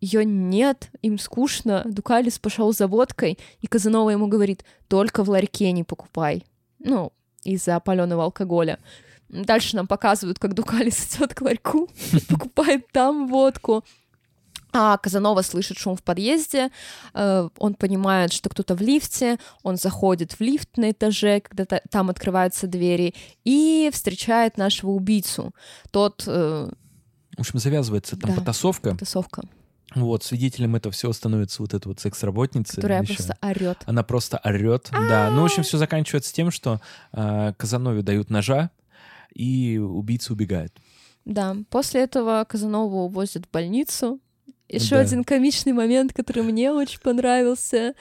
Ее 0.00 0.24
нет, 0.24 0.90
им 1.00 1.18
скучно. 1.18 1.82
Дукалис 1.84 2.38
пошел 2.38 2.72
за 2.72 2.86
водкой, 2.88 3.38
и 3.60 3.66
Казанова 3.66 4.10
ему 4.10 4.26
говорит: 4.26 4.64
только 4.88 5.22
в 5.22 5.30
ларьке 5.30 5.70
не 5.72 5.84
покупай. 5.84 6.44
Ну, 6.80 7.12
из-за 7.44 7.76
опаленного 7.76 8.24
алкоголя. 8.24 8.78
Дальше 9.28 9.76
нам 9.76 9.86
показывают, 9.86 10.38
как 10.38 10.54
Дукалис 10.54 11.16
идет 11.16 11.34
к 11.34 11.40
ларьку, 11.42 11.88
покупает 12.28 12.90
там 12.92 13.26
водку. 13.28 13.84
А 14.72 14.98
Казанова 14.98 15.40
слышит 15.42 15.78
шум 15.78 15.96
в 15.96 16.02
подъезде, 16.02 16.70
э, 17.14 17.48
он 17.58 17.74
понимает, 17.74 18.32
что 18.32 18.50
кто-то 18.50 18.74
в 18.74 18.82
лифте, 18.82 19.38
он 19.62 19.76
заходит 19.76 20.32
в 20.32 20.40
лифт 20.40 20.76
на 20.76 20.90
этаже, 20.90 21.40
когда 21.40 21.80
там 21.90 22.10
открываются 22.10 22.66
двери, 22.66 23.14
и 23.44 23.90
встречает 23.92 24.58
нашего 24.58 24.90
убийцу. 24.90 25.54
Тот... 25.90 26.24
Э, 26.26 26.68
в 27.36 27.40
общем, 27.40 27.58
завязывается 27.58 28.16
там 28.18 28.32
да, 28.32 28.40
потасовка. 28.40 28.90
Потасовка. 28.90 29.42
Вот, 29.94 30.24
свидетелем 30.24 30.76
этого 30.76 30.92
всего 30.92 31.12
становится 31.14 31.62
вот 31.62 31.72
эта 31.72 31.88
вот 31.88 32.00
секс-работница. 32.00 32.76
Которая 32.76 33.02
еще. 33.02 33.14
просто 33.14 33.38
орет. 33.40 33.78
Она 33.86 34.02
просто 34.02 34.40
орет, 34.44 34.88
да. 34.92 35.30
Ну, 35.30 35.40
в 35.40 35.44
общем, 35.46 35.62
все 35.62 35.78
заканчивается 35.78 36.34
тем, 36.34 36.50
что 36.50 36.80
э, 37.12 37.54
Казанове 37.56 38.02
дают 38.02 38.28
ножа, 38.28 38.70
и 39.36 39.78
убийца 39.78 40.32
убегает. 40.32 40.72
Да, 41.24 41.56
после 41.70 42.02
этого 42.02 42.44
Казанову 42.48 43.04
увозят 43.04 43.46
в 43.46 43.50
больницу. 43.50 44.20
Еще 44.68 44.96
да. 44.96 45.00
один 45.00 45.24
комичный 45.24 45.72
момент, 45.72 46.12
который 46.12 46.42
мне 46.42 46.72
очень 46.72 47.00
понравился, 47.00 47.94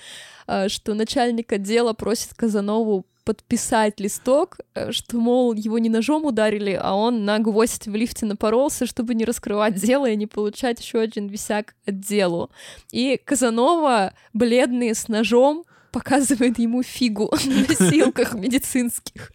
а, 0.47 0.69
что 0.69 0.93
начальник 0.93 1.51
отдела 1.51 1.93
просит 1.93 2.33
Казанову 2.33 3.05
подписать 3.23 3.99
листок, 3.99 4.59
э, 4.75 4.91
что, 4.91 5.17
мол, 5.17 5.53
его 5.53 5.79
не 5.79 5.89
ножом 5.89 6.25
ударили, 6.25 6.79
а 6.79 6.93
он 6.93 7.25
на 7.25 7.39
гвоздь 7.39 7.87
в 7.87 7.95
лифте 7.95 8.25
напоролся, 8.25 8.85
чтобы 8.85 9.15
не 9.15 9.25
раскрывать 9.25 9.75
дело 9.75 10.07
и 10.07 10.15
не 10.15 10.27
получать 10.27 10.79
еще 10.79 10.99
один 10.99 11.27
висяк 11.27 11.75
от 11.87 11.99
делу. 11.99 12.51
И 12.91 13.19
Казанова, 13.25 14.13
бледный 14.33 14.93
с 14.93 15.07
ножом, 15.07 15.65
показывает 15.95 16.59
ему 16.59 16.83
фигу 16.83 17.31
на 17.45 17.61
носилках 17.67 18.33
медицинских. 18.33 19.31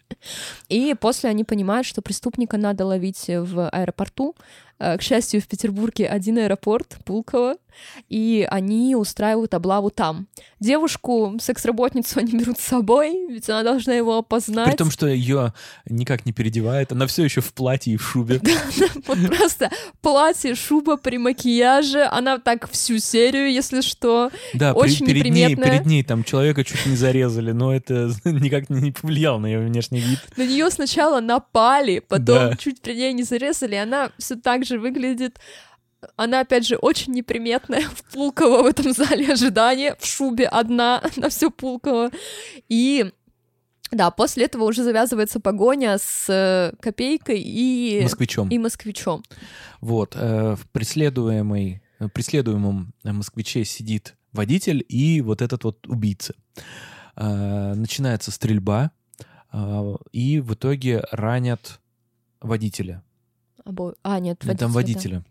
И 0.69 0.93
после 0.93 1.31
они 1.31 1.43
понимают, 1.43 1.87
что 1.87 2.03
преступника 2.03 2.57
надо 2.57 2.85
ловить 2.85 3.25
в 3.27 3.67
аэропорту, 3.69 4.35
к 4.81 5.01
счастью, 5.01 5.41
в 5.41 5.47
Петербурге 5.47 6.07
один 6.07 6.39
аэропорт, 6.39 6.97
Пулково, 7.05 7.55
и 8.09 8.47
они 8.49 8.95
устраивают 8.95 9.53
облаву 9.53 9.89
там. 9.89 10.27
Девушку, 10.59 11.37
секс-работницу 11.39 12.19
они 12.19 12.33
берут 12.37 12.59
с 12.59 12.63
собой, 12.63 13.27
ведь 13.29 13.49
она 13.49 13.63
должна 13.63 13.93
его 13.93 14.17
опознать. 14.17 14.69
При 14.69 14.75
том, 14.75 14.91
что 14.91 15.07
ее 15.07 15.53
никак 15.89 16.25
не 16.25 16.33
переодевает, 16.33 16.91
она 16.91 17.07
все 17.07 17.23
еще 17.23 17.41
в 17.41 17.53
платье 17.53 17.93
и 17.93 17.97
в 17.97 18.03
шубе. 18.03 18.41
Вот 19.07 19.17
просто 19.27 19.69
платье, 20.01 20.55
шуба 20.55 20.97
при 20.97 21.17
макияже, 21.17 22.03
она 22.03 22.37
так 22.37 22.69
всю 22.69 22.99
серию, 22.99 23.51
если 23.51 23.81
что. 23.81 24.31
Да, 24.53 24.73
очень 24.73 25.05
перед 25.05 25.31
ней, 25.31 25.55
перед 25.55 25.85
ней 25.85 26.03
там 26.03 26.23
человека 26.23 26.63
чуть 26.63 26.85
не 26.85 26.95
зарезали, 26.95 27.51
но 27.51 27.73
это 27.73 28.11
никак 28.25 28.69
не 28.69 28.91
повлияло 28.91 29.39
на 29.39 29.47
ее 29.47 29.59
внешний 29.59 29.99
вид. 29.99 30.19
На 30.37 30.45
нее 30.45 30.69
сначала 30.69 31.19
напали, 31.19 31.99
потом 31.99 32.55
чуть 32.57 32.81
при 32.81 32.93
ней 32.93 33.13
не 33.13 33.23
зарезали, 33.23 33.75
и 33.75 33.79
она 33.79 34.11
все 34.17 34.35
так 34.35 34.65
же 34.65 34.70
выглядит. 34.79 35.39
Она, 36.15 36.39
опять 36.39 36.65
же, 36.65 36.77
очень 36.77 37.13
неприметная 37.13 37.81
в 37.81 38.03
Пулково 38.11 38.63
в 38.63 38.65
этом 38.65 38.91
зале 38.91 39.31
ожидания, 39.31 39.95
в 39.99 40.05
шубе 40.05 40.47
одна 40.47 41.03
на 41.15 41.29
все 41.29 41.51
Пулково. 41.51 42.11
И 42.69 43.11
да, 43.91 44.09
после 44.09 44.45
этого 44.45 44.63
уже 44.63 44.83
завязывается 44.83 45.39
погоня 45.39 45.97
с 45.97 46.25
э, 46.29 46.73
Копейкой 46.79 47.41
и, 47.41 47.99
Москвичом. 48.03 48.49
и 48.49 48.57
Москвичом. 48.57 49.23
Вот, 49.81 50.15
э, 50.15 50.55
в 50.55 50.67
преследуемой, 50.69 51.83
в 51.99 52.07
преследуемом 52.07 52.93
э, 53.03 53.11
москвиче 53.11 53.65
сидит 53.65 54.15
водитель 54.31 54.85
и 54.87 55.21
вот 55.21 55.41
этот 55.41 55.65
вот 55.65 55.87
убийца. 55.87 56.35
Э, 57.17 57.73
Начинается 57.75 58.31
стрельба, 58.31 58.91
э, 59.51 59.95
и 60.13 60.39
в 60.39 60.53
итоге 60.53 61.03
ранят 61.11 61.81
водителя. 62.39 63.03
Обо- 63.65 63.95
А, 64.03 64.19
нет, 64.19 64.43
водителя. 64.43 64.57
там 64.57 64.69
да. 64.71 64.75
водителя. 64.75 65.25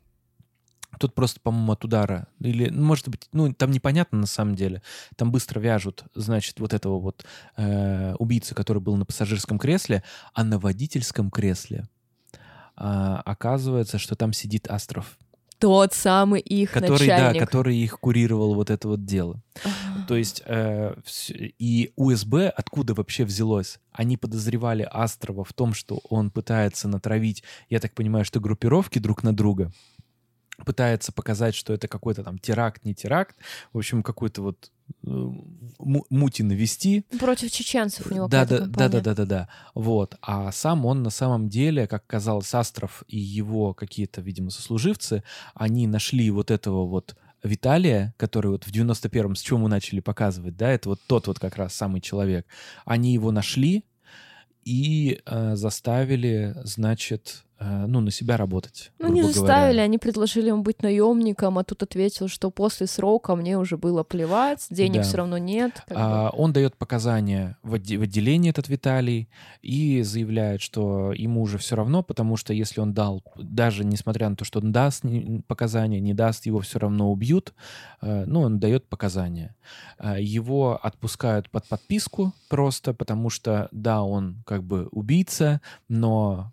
Тут 0.99 1.15
просто, 1.15 1.41
по-моему, 1.41 1.73
от 1.73 1.85
удара. 1.85 2.27
Или, 2.41 2.69
ну, 2.69 2.85
может 2.85 3.09
быть, 3.09 3.29
ну, 3.33 3.53
там 3.55 3.71
непонятно 3.71 4.19
на 4.19 4.27
самом 4.27 4.55
деле. 4.57 4.83
Там 5.17 5.31
быстро 5.31 5.61
вяжут, 5.61 6.05
значит, 6.15 6.59
вот 6.61 6.75
этого 6.75 6.99
вот 6.99 7.25
э, 7.57 8.15
убийцу, 8.19 8.55
который 8.55 8.83
был 8.83 8.97
на 8.97 9.07
пассажирском 9.07 9.59
кресле, 9.59 10.03
а 10.35 10.45
на 10.45 10.59
водительском 10.59 11.31
кресле 11.31 11.89
а, 12.77 13.21
оказывается, 13.25 13.99
что 13.99 14.17
там 14.17 14.33
сидит 14.33 14.69
Астров, 14.71 15.19
Тот 15.59 15.93
самый 15.93 16.41
их 16.41 16.73
который, 16.73 17.07
да, 17.07 17.17
начальник. 17.19 17.41
который 17.41 17.77
их 17.77 18.01
курировал 18.01 18.55
вот 18.55 18.71
это 18.71 18.89
вот 18.89 19.05
дело. 19.05 19.43
А. 19.65 19.69
То 20.11 20.17
есть 20.17 20.43
э, 20.45 20.97
и 21.61 21.93
УСБ 21.95 22.49
откуда 22.49 22.95
вообще 22.95 23.25
взялось? 23.25 23.79
Они 23.93 24.17
подозревали 24.17 24.89
Астрова 24.91 25.45
в 25.45 25.53
том, 25.53 25.73
что 25.73 26.01
он 26.11 26.33
пытается 26.33 26.89
натравить, 26.89 27.45
я 27.69 27.79
так 27.79 27.95
понимаю, 27.95 28.25
что 28.25 28.41
группировки 28.41 28.99
друг 28.99 29.23
на 29.23 29.33
друга, 29.33 29.71
пытается 30.67 31.13
показать, 31.13 31.55
что 31.55 31.73
это 31.73 31.87
какой-то 31.87 32.25
там 32.25 32.41
теракт, 32.41 32.85
не 32.85 32.93
теракт, 32.93 33.37
в 33.73 33.79
общем, 33.79 34.03
какой-то 34.03 34.43
вот 34.43 34.73
э, 35.05 35.07
му- 35.07 36.07
мути 36.11 36.43
навести, 36.43 37.07
Против 37.21 37.53
чеченцев 37.53 38.11
у 38.11 38.13
него 38.13 38.27
да, 38.27 38.45
да, 38.45 38.67
да, 38.67 38.89
да, 38.89 39.01
да, 39.01 39.15
да, 39.15 39.25
да. 39.25 39.49
Вот. 39.77 40.17
А 40.23 40.51
сам 40.51 40.87
он 40.87 41.05
на 41.05 41.11
самом 41.11 41.49
деле, 41.49 41.87
как 41.87 42.05
казалось, 42.09 42.53
Астров 42.53 43.05
и 43.07 43.17
его 43.17 43.75
какие-то, 43.75 44.23
видимо, 44.23 44.51
сослуживцы, 44.51 45.23
они 45.55 45.87
нашли 45.87 46.33
вот 46.33 46.51
этого 46.51 46.85
вот 46.85 47.15
Виталия, 47.43 48.15
который 48.17 48.51
вот 48.51 48.65
в 48.65 48.73
91-м, 48.73 49.35
с 49.35 49.41
чего 49.41 49.59
мы 49.59 49.69
начали 49.69 50.01
показывать, 50.01 50.57
да, 50.57 50.71
это 50.71 50.91
вот 50.91 51.01
тот 51.07 51.27
вот 51.27 51.39
как 51.39 51.57
раз 51.57 51.75
самый 51.75 52.01
человек. 52.01 52.47
Они 52.85 53.13
его 53.15 53.33
нашли 53.33 53.85
и 54.65 55.21
э, 55.25 55.57
заставили, 55.57 56.55
значит, 56.65 57.45
ну, 57.61 58.01
на 58.01 58.11
себя 58.11 58.37
работать. 58.37 58.91
Ну, 58.99 59.09
не 59.13 59.23
заставили, 59.23 59.73
говоря. 59.75 59.83
они 59.83 59.99
предложили 59.99 60.49
ему 60.49 60.63
быть 60.63 60.83
наемником, 60.83 61.59
а 61.59 61.65
тут 61.65 61.83
ответил, 61.83 62.29
что 62.29 62.51
после 62.51 62.87
срока 62.87 63.37
мне 63.37 63.59
уже 63.59 63.77
было 63.77 64.03
плевать, 64.03 64.67
денег 64.71 64.97
Да. 64.99 65.03
все 65.03 65.17
равно 65.19 65.37
нет. 65.39 65.83
как 65.87 65.97
бы. 65.97 66.03
А, 66.03 66.31
он 66.31 66.53
дает 66.53 66.77
показания 66.77 67.59
в, 67.63 67.75
отде- 67.75 67.99
в 67.99 68.03
отделении 68.03 68.49
этот 68.51 68.69
Виталий 68.69 69.29
и 69.61 70.03
заявляет, 70.03 70.63
что 70.63 71.13
ему 71.13 71.43
уже 71.43 71.59
все 71.59 71.77
равно, 71.77 72.03
потому 72.03 72.37
что 72.37 72.55
если 72.55 72.81
он 72.81 72.95
дал, 72.95 73.23
даже 73.37 73.85
несмотря 73.85 74.29
на 74.31 74.37
то, 74.37 74.45
что 74.45 74.61
он 74.61 74.73
даст 74.73 75.05
показания, 75.47 76.01
не 76.01 76.15
даст, 76.15 76.47
его 76.47 76.61
все 76.61 76.79
равно 76.79 77.13
убьют. 77.13 77.53
Э, 78.01 78.25
ну, 78.27 78.41
он 78.41 78.59
дает 78.59 78.89
показания. 78.89 79.55
А, 79.99 80.19
Его 80.19 80.79
отпускают 80.83 81.51
под 81.51 81.67
подписку 81.67 82.33
просто, 82.49 82.95
потому 82.95 83.29
что, 83.31 83.69
да, 83.73 84.03
он 84.03 84.43
как 84.47 84.63
бы 84.65 84.89
убийца, 84.93 85.61
но 85.89 86.53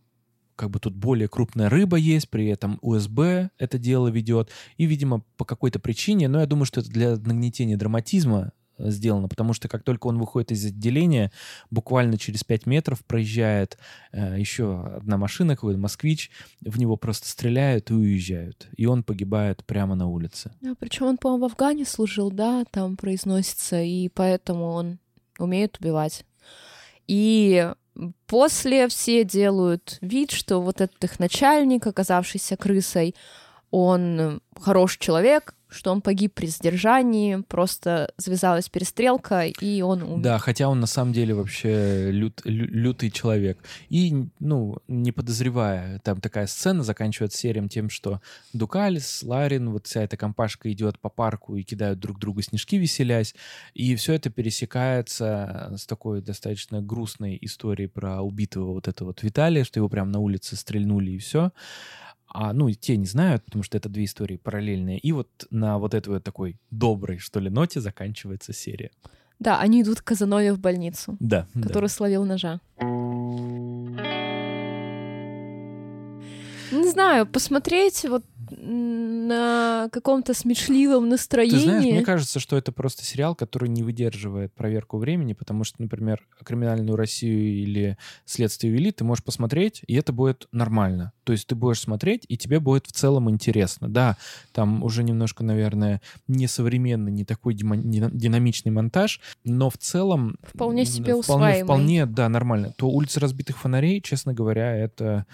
как 0.58 0.72
бы 0.72 0.80
тут 0.80 0.96
более 0.96 1.30
крупная 1.30 1.70
рыба 1.70 1.96
есть, 1.98 2.30
при 2.30 2.48
этом 2.48 2.80
УСБ 2.82 3.52
это 3.58 3.78
дело 3.78 4.10
ведет. 4.10 4.50
И, 4.78 4.86
видимо, 4.86 5.22
по 5.38 5.46
какой-то 5.46 5.80
причине, 5.80 6.28
но 6.28 6.42
я 6.42 6.48
думаю, 6.48 6.66
что 6.66 6.82
это 6.82 6.90
для 6.90 7.12
нагнетения 7.16 7.78
драматизма 7.78 8.52
э, 8.78 8.90
сделано, 8.90 9.28
потому 9.30 9.54
что 9.54 9.70
как 9.70 9.84
только 9.84 10.08
он 10.08 10.18
выходит 10.18 10.52
из 10.52 10.66
отделения, 10.66 11.32
буквально 11.70 12.18
через 12.18 12.44
5 12.44 12.66
метров 12.66 13.06
проезжает 13.06 13.78
э, 14.12 14.36
еще 14.40 14.84
одна 14.98 15.18
машина, 15.18 15.56
какой-то 15.56 15.80
москвич, 15.80 16.32
в 16.62 16.80
него 16.80 16.98
просто 16.98 17.30
стреляют 17.30 17.92
и 17.92 17.94
уезжают. 17.94 18.68
И 18.76 18.88
он 18.88 19.04
погибает 19.04 19.64
прямо 19.64 19.94
на 19.94 20.08
улице. 20.08 20.52
причем 20.80 21.06
он, 21.06 21.18
по-моему, 21.18 21.48
в 21.48 21.52
Афгане 21.52 21.86
служил, 21.86 22.32
да, 22.32 22.66
там 22.72 22.98
произносится, 22.98 23.82
и 23.82 24.10
поэтому 24.10 24.66
он 24.72 24.98
умеет 25.38 25.78
убивать. 25.80 26.26
И 27.06 27.72
после 28.26 28.88
все 28.88 29.24
делают 29.24 29.98
вид, 30.02 30.32
что 30.32 30.60
вот 30.60 30.82
этот 30.82 31.04
их 31.04 31.20
начальник, 31.20 31.86
оказавшийся 31.88 32.58
крысой, 32.58 33.16
он 33.72 34.42
хороший 34.60 35.00
человек, 35.00 35.56
что 35.70 35.92
он 35.92 36.02
погиб 36.02 36.34
при 36.34 36.48
задержании, 36.48 37.44
просто 37.48 38.14
завязалась 38.18 38.70
перестрелка, 38.70 39.46
и 39.46 39.82
он 39.82 40.02
умер. 40.04 40.24
Да, 40.24 40.38
хотя 40.40 40.70
он 40.70 40.80
на 40.80 40.88
самом 40.88 41.14
деле 41.14 41.34
вообще 41.34 42.12
лют- 42.12 42.42
лю- 42.46 42.68
лютый 42.70 43.12
человек. 43.12 43.60
И, 43.90 44.28
ну, 44.40 44.78
не 44.88 45.12
подозревая, 45.12 46.00
там 46.00 46.22
такая 46.22 46.48
сцена 46.48 46.84
заканчивается 46.84 47.38
серием 47.38 47.70
тем, 47.70 47.90
что 47.90 48.22
Дукалис, 48.54 49.24
Ларин, 49.24 49.70
вот 49.72 49.88
вся 49.88 50.04
эта 50.04 50.16
компашка 50.18 50.72
идет 50.72 51.00
по 51.00 51.10
парку 51.10 51.56
и 51.56 51.64
кидают 51.64 52.00
друг 52.00 52.20
другу 52.20 52.42
снежки, 52.42 52.78
веселясь. 52.78 53.36
И 53.74 53.96
все 53.96 54.14
это 54.14 54.30
пересекается 54.30 55.74
с 55.78 55.86
такой 55.86 56.22
достаточно 56.22 56.82
грустной 56.82 57.38
историей 57.42 57.88
про 57.88 58.22
убитого 58.22 58.74
вот 58.74 58.88
этого 58.88 59.10
вот 59.10 59.24
Виталия, 59.24 59.64
что 59.64 59.80
его 59.80 59.90
прямо 59.90 60.12
на 60.12 60.20
улице 60.20 60.56
стрельнули 60.56 61.12
и 61.12 61.18
все. 61.18 61.52
А, 62.40 62.54
ну, 62.54 62.70
те 62.72 62.98
не 62.98 63.08
знают, 63.08 63.44
потому 63.46 63.64
что 63.64 63.78
это 63.80 63.90
две 63.90 64.04
истории 64.04 64.38
параллельные. 64.38 65.00
И 65.00 65.12
вот 65.12 65.28
на 65.50 65.80
вот 65.80 65.96
этой 65.96 66.10
вот 66.10 66.24
такой 66.24 66.60
доброй, 66.70 67.18
что 67.18 67.40
ли, 67.40 67.50
ноте 67.50 67.82
заканчивается 67.82 68.54
серия. 68.54 68.92
Да, 69.40 69.60
они 69.60 69.82
идут 69.82 70.02
к 70.02 70.04
Казанове 70.04 70.54
в 70.54 70.60
больницу, 70.60 71.18
Да. 71.20 71.48
да. 71.56 71.62
который 71.68 71.90
словил 71.90 72.26
ножа. 72.26 72.60
Не 76.72 76.90
знаю, 76.90 77.26
посмотреть 77.26 78.06
вот 78.06 78.24
на 78.50 79.90
каком-то 79.92 80.34
смешливом 80.34 81.10
настроении. 81.10 81.58
Ты 81.58 81.64
знаешь, 81.64 81.84
мне 81.84 82.02
кажется, 82.04 82.40
что 82.40 82.58
это 82.58 82.72
просто 82.72 83.04
сериал, 83.04 83.36
который 83.36 83.70
не 83.70 83.84
выдерживает 83.84 84.54
проверку 84.54 84.98
времени, 84.98 85.34
потому 85.34 85.64
что, 85.64 85.82
например, 85.82 86.26
«Криминальную 86.44 86.96
Россию» 86.96 87.62
или 87.62 87.98
«Следствие 88.26 88.72
вели» 88.72 88.92
ты 88.92 89.04
можешь 89.04 89.24
посмотреть, 89.24 89.82
и 89.88 89.96
это 89.96 90.14
будет 90.14 90.48
нормально. 90.52 91.12
То 91.24 91.34
есть 91.34 91.48
ты 91.48 91.56
будешь 91.56 91.82
смотреть, 91.82 92.26
и 92.28 92.38
тебе 92.38 92.60
будет 92.60 92.88
в 92.88 92.92
целом 92.92 93.30
интересно. 93.30 93.90
Да, 93.90 94.18
там 94.54 94.84
уже 94.84 95.04
немножко, 95.04 95.44
наверное, 95.44 96.02
несовременный, 96.28 97.12
не 97.12 97.26
такой 97.26 97.54
динамичный 97.54 98.72
монтаж, 98.72 99.20
но 99.44 99.70
в 99.70 99.78
целом... 99.78 100.38
Вполне 100.42 100.86
себе 100.86 101.16
вполне, 101.16 101.20
усваиваемый. 101.20 101.64
вполне, 101.64 102.06
да, 102.06 102.30
нормально. 102.30 102.74
То 102.78 102.88
«Улица 102.88 103.20
разбитых 103.20 103.58
фонарей», 103.58 104.02
честно 104.02 104.34
говоря, 104.34 104.76
это 104.76 105.26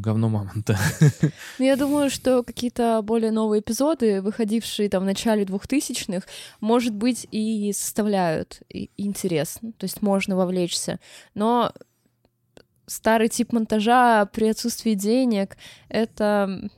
говно 0.00 0.28
мамонта. 0.28 0.78
Ну, 1.58 1.64
я 1.64 1.76
думаю, 1.76 2.10
что 2.10 2.42
какие-то 2.42 3.00
более 3.02 3.32
новые 3.32 3.60
эпизоды, 3.60 4.22
выходившие 4.22 4.88
там 4.88 5.02
в 5.02 5.06
начале 5.06 5.44
2000-х, 5.44 6.26
может 6.60 6.94
быть, 6.94 7.26
и 7.30 7.72
составляют 7.72 8.60
интерес. 8.96 9.58
То 9.78 9.84
есть 9.84 10.02
можно 10.02 10.36
вовлечься. 10.36 11.00
Но 11.34 11.72
старый 12.86 13.28
тип 13.28 13.52
монтажа 13.52 14.26
при 14.26 14.48
отсутствии 14.48 14.94
денег— 14.94 15.56
это 15.88 16.70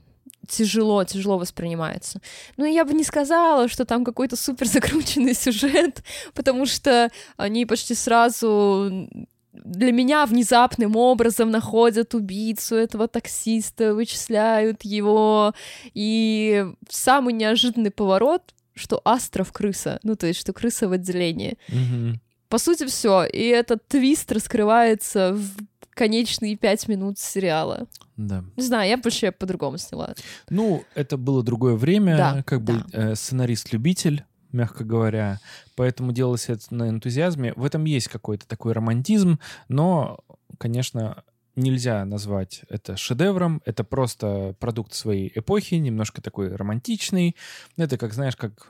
тяжело, 0.48 1.04
тяжело 1.04 1.38
воспринимается. 1.38 2.20
Ну, 2.56 2.64
я 2.64 2.84
бы 2.84 2.92
не 2.92 3.04
сказала, 3.04 3.68
что 3.68 3.84
там 3.84 4.04
какой-то 4.04 4.36
супер 4.36 4.66
закрученный 4.66 5.34
сюжет, 5.34 6.02
потому 6.34 6.66
что 6.66 7.10
они 7.36 7.66
почти 7.66 7.94
сразу 7.94 9.08
для 9.52 9.92
меня 9.92 10.26
внезапным 10.26 10.96
образом 10.96 11.50
находят 11.50 12.14
убийцу 12.14 12.76
этого 12.76 13.08
таксиста, 13.08 13.94
вычисляют 13.94 14.82
его, 14.82 15.54
и 15.92 16.66
самый 16.88 17.34
неожиданный 17.34 17.90
поворот, 17.90 18.54
что 18.74 19.00
Астров 19.04 19.52
крыса, 19.52 19.98
ну 20.02 20.14
то 20.16 20.26
есть 20.26 20.40
что 20.40 20.52
крыса 20.52 20.88
в 20.88 20.92
отделении. 20.92 21.58
Мгм. 21.68 22.20
По 22.48 22.58
сути, 22.58 22.84
все. 22.86 23.24
И 23.24 23.44
этот 23.44 23.86
твист 23.86 24.32
раскрывается 24.32 25.34
в 25.34 25.56
конечные 25.90 26.56
пять 26.56 26.88
минут 26.88 27.18
сериала. 27.18 27.86
Да. 28.16 28.44
Не 28.56 28.62
знаю, 28.62 28.88
я 28.88 28.96
вообще 28.96 29.30
по-другому 29.30 29.78
сняла. 29.78 30.14
Ну, 30.48 30.84
это 30.94 31.16
было 31.16 31.42
другое 31.42 31.74
время, 31.76 32.16
Да, 32.16 32.42
как 32.42 32.62
бы 32.62 32.84
да. 32.88 33.12
э, 33.12 33.14
сценарист-любитель, 33.14 34.24
мягко 34.52 34.84
говоря, 34.84 35.40
поэтому 35.76 36.12
делалось 36.12 36.48
это 36.48 36.74
на 36.74 36.88
энтузиазме. 36.88 37.52
В 37.54 37.64
этом 37.64 37.84
есть 37.84 38.08
какой-то 38.08 38.46
такой 38.46 38.72
романтизм, 38.72 39.38
но, 39.68 40.20
конечно, 40.58 41.24
нельзя 41.56 42.04
назвать 42.04 42.62
это 42.68 42.96
шедевром, 42.96 43.62
это 43.64 43.84
просто 43.84 44.54
продукт 44.58 44.94
своей 44.94 45.30
эпохи, 45.34 45.74
немножко 45.74 46.22
такой 46.22 46.54
романтичный. 46.54 47.36
Это 47.76 47.98
как, 47.98 48.12
знаешь, 48.12 48.36
как, 48.36 48.68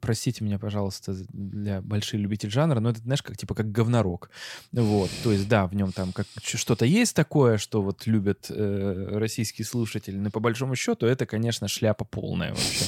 простите 0.00 0.44
меня, 0.44 0.58
пожалуйста, 0.58 1.14
для 1.32 1.80
больших 1.82 2.20
любителей 2.20 2.50
жанра, 2.50 2.80
но 2.80 2.90
это, 2.90 3.00
знаешь, 3.00 3.22
как 3.22 3.36
типа 3.36 3.54
как 3.54 3.70
говнорок. 3.70 4.30
Вот, 4.72 5.10
то 5.22 5.32
есть, 5.32 5.48
да, 5.48 5.66
в 5.66 5.74
нем 5.74 5.92
там 5.92 6.12
как 6.12 6.26
что-то 6.42 6.84
есть 6.84 7.14
такое, 7.14 7.58
что 7.58 7.82
вот 7.82 8.06
любят 8.06 8.46
э, 8.48 9.08
российские 9.12 9.64
слушатели, 9.64 10.16
но 10.16 10.30
по 10.30 10.40
большому 10.40 10.76
счету 10.76 11.06
это, 11.06 11.26
конечно, 11.26 11.68
шляпа 11.68 12.04
полная 12.04 12.50
вообще. 12.50 12.84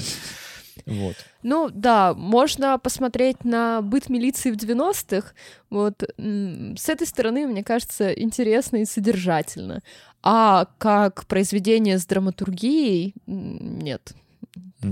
Вот. 0.85 1.17
Ну 1.43 1.71
да, 1.73 2.13
можно 2.15 2.79
посмотреть 2.79 3.45
на 3.45 3.81
быт 3.81 4.09
милиции 4.09 4.51
в 4.51 4.57
90-х. 4.57 5.33
Вот 5.71 6.03
с 6.19 6.89
этой 6.89 7.07
стороны, 7.07 7.47
мне 7.47 7.65
кажется, 7.65 8.13
интересно 8.13 8.77
и 8.79 8.85
содержательно. 8.85 9.83
А 10.23 10.67
как 10.79 11.27
произведение 11.27 11.99
с 11.99 12.07
драматургией 12.07 13.15
нет. 13.27 14.13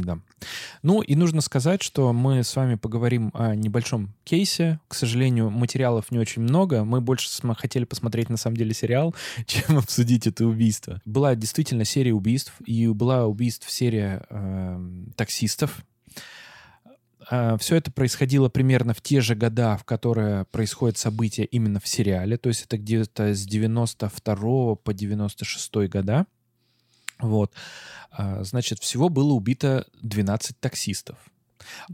Да. 0.02 0.18
Ну 0.82 1.00
и 1.02 1.14
нужно 1.14 1.40
сказать, 1.40 1.82
что 1.82 2.12
мы 2.12 2.42
с 2.42 2.54
вами 2.56 2.74
поговорим 2.74 3.30
о 3.34 3.54
небольшом 3.54 4.14
кейсе. 4.24 4.80
К 4.88 4.94
сожалению, 4.94 5.50
материалов 5.50 6.10
не 6.10 6.18
очень 6.18 6.42
много. 6.42 6.84
Мы 6.84 7.00
больше 7.00 7.28
хотели 7.56 7.84
посмотреть 7.84 8.30
на 8.30 8.36
самом 8.36 8.56
деле 8.56 8.74
сериал, 8.74 9.14
чем 9.46 9.78
обсудить 9.78 10.26
это 10.26 10.46
убийство. 10.46 11.00
Была 11.04 11.34
действительно 11.34 11.84
серия 11.84 12.12
убийств, 12.12 12.54
и 12.64 12.86
была 12.88 13.26
убийств 13.26 13.70
серия 13.70 14.24
эм, 14.30 15.12
таксистов. 15.16 15.84
Все 17.26 17.76
это 17.76 17.90
происходило 17.90 18.50
примерно 18.50 18.92
в 18.92 19.00
те 19.00 19.22
же 19.22 19.34
года, 19.34 19.78
в 19.78 19.84
которые 19.84 20.44
происходят 20.44 20.98
события 20.98 21.44
именно 21.44 21.80
в 21.80 21.88
сериале. 21.88 22.36
То 22.36 22.48
есть 22.48 22.64
это 22.64 22.76
где-то 22.76 23.34
с 23.34 23.46
92 23.46 24.74
по 24.74 24.92
96 24.92 25.74
года. 25.88 26.26
Вот. 27.20 27.52
А, 28.10 28.42
Значит, 28.44 28.78
всего 28.80 29.08
было 29.08 29.32
убито 29.32 29.86
12 30.02 30.58
таксистов. 30.60 31.18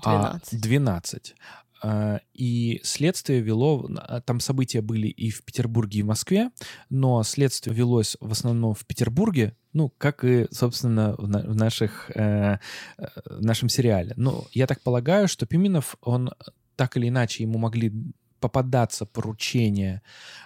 А, 0.03 0.39
12. 0.41 0.61
12. 0.61 1.35
А, 1.83 2.21
И 2.35 2.81
следствие 2.85 3.41
вело, 3.41 3.89
там 4.27 4.41
события 4.41 4.81
были 4.83 5.09
и 5.09 5.31
в 5.31 5.43
Петербурге, 5.45 6.01
и 6.01 6.03
в 6.03 6.07
Москве, 6.07 6.51
но 6.91 7.23
следствие 7.23 7.75
велось 7.75 8.17
в 8.21 8.33
основном 8.33 8.75
в 8.75 8.85
Петербурге, 8.87 9.57
ну, 9.73 9.89
как 9.99 10.25
и, 10.25 10.47
собственно, 10.51 11.15
в, 11.17 11.29
на- 11.29 11.41
в 11.47 11.55
наших, 11.55 12.11
э, 12.15 12.59
э, 12.99 13.07
в 13.27 13.43
нашем 13.43 13.69
сериале. 13.69 14.13
Но 14.17 14.45
я 14.53 14.67
так 14.67 14.81
полагаю, 14.83 15.29
что 15.29 15.47
Пименов, 15.47 15.97
он 16.03 16.31
так 16.77 16.97
или 16.97 17.09
иначе, 17.09 17.45
ему 17.45 17.59
могли 17.59 17.93
попадаться 18.41 19.07
поручения 19.07 20.03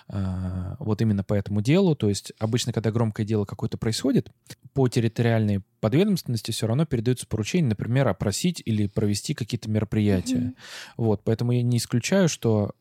э, 0.08 0.76
вот 0.78 1.00
именно 1.00 1.24
по 1.24 1.34
этому 1.34 1.62
делу. 1.62 1.94
То 1.94 2.08
есть 2.08 2.32
обычно, 2.38 2.72
когда 2.72 2.90
громкое 2.90 3.24
дело 3.24 3.44
какое-то 3.44 3.78
происходит, 3.78 4.30
по 4.72 4.88
территориальной 4.88 5.62
подведомственности 5.80 6.50
все 6.50 6.66
равно 6.66 6.84
передаются 6.84 7.26
поручения, 7.26 7.68
например, 7.68 8.08
опросить 8.08 8.60
или 8.64 8.86
провести 8.86 9.34
какие-то 9.34 9.70
мероприятия. 9.70 10.38
Мгм. 10.38 10.54
Вот, 10.96 11.22
поэтому 11.24 11.52
я 11.52 11.62
не 11.62 11.78
исключаю, 11.78 12.28
что 12.28 12.72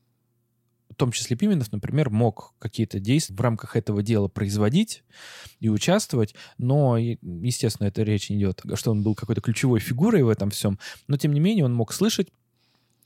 в 0.93 0.95
том 0.95 1.11
числе 1.11 1.35
Пименов, 1.35 1.71
например, 1.71 2.09
мог 2.11 2.53
какие-то 2.59 2.99
действия 2.99 3.35
в 3.35 3.41
рамках 3.41 3.75
этого 3.75 4.03
дела 4.03 4.27
производить 4.27 5.03
и 5.59 5.69
участвовать, 5.69 6.35
но, 6.57 6.97
естественно, 6.97 7.87
это 7.87 8.03
речь 8.03 8.29
не 8.29 8.37
идет, 8.37 8.61
что 8.75 8.91
он 8.91 9.01
был 9.01 9.15
какой-то 9.15 9.41
ключевой 9.41 9.79
фигурой 9.79 10.21
в 10.21 10.29
этом 10.29 10.51
всем, 10.51 10.77
но, 11.07 11.17
тем 11.17 11.33
не 11.33 11.39
менее, 11.39 11.65
он 11.65 11.73
мог 11.73 11.93
слышать, 11.93 12.29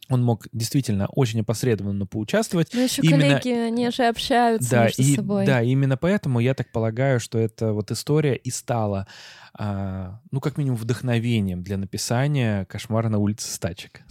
он 0.10 0.24
мог 0.24 0.47
действительно 0.53 1.08
очень 1.08 1.41
опосредованно 1.41 2.05
поучаствовать, 2.05 2.70
Ну 2.74 2.82
еще 2.82 3.01
Именно- 3.01 3.39
коллеги, 3.39 3.58
они 3.58 3.89
же 3.91 4.08
общаются 4.08 4.70
да, 4.72 4.84
между 4.86 5.01
и, 5.01 5.16
собой. 5.16 5.45
да, 5.45 5.62
именно 5.62 5.97
поэтому 5.97 6.39
я 6.39 6.53
так 6.53 6.72
полагаю, 6.72 7.20
что 7.20 7.38
эта 7.38 7.74
вот 7.74 7.91
история 7.91 8.36
и 8.36 8.49
стала, 8.49 9.08
а, 9.53 10.20
ну, 10.32 10.39
как 10.39 10.58
минимум, 10.58 10.78
вдохновением 10.78 11.64
для 11.64 11.78
написания 11.78 12.66
«Кошмара 12.66 13.10
на 13.10 13.18
улице 13.18 13.51
Стачек». 13.51 14.01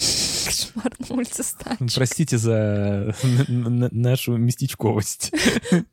Кошмар 0.45 0.93
на 1.09 1.17
улице 1.17 1.43
Стачек. 1.43 1.95
Простите 1.95 2.39
за 2.39 3.15
нашу 3.53 4.37
местечковость. 4.37 5.33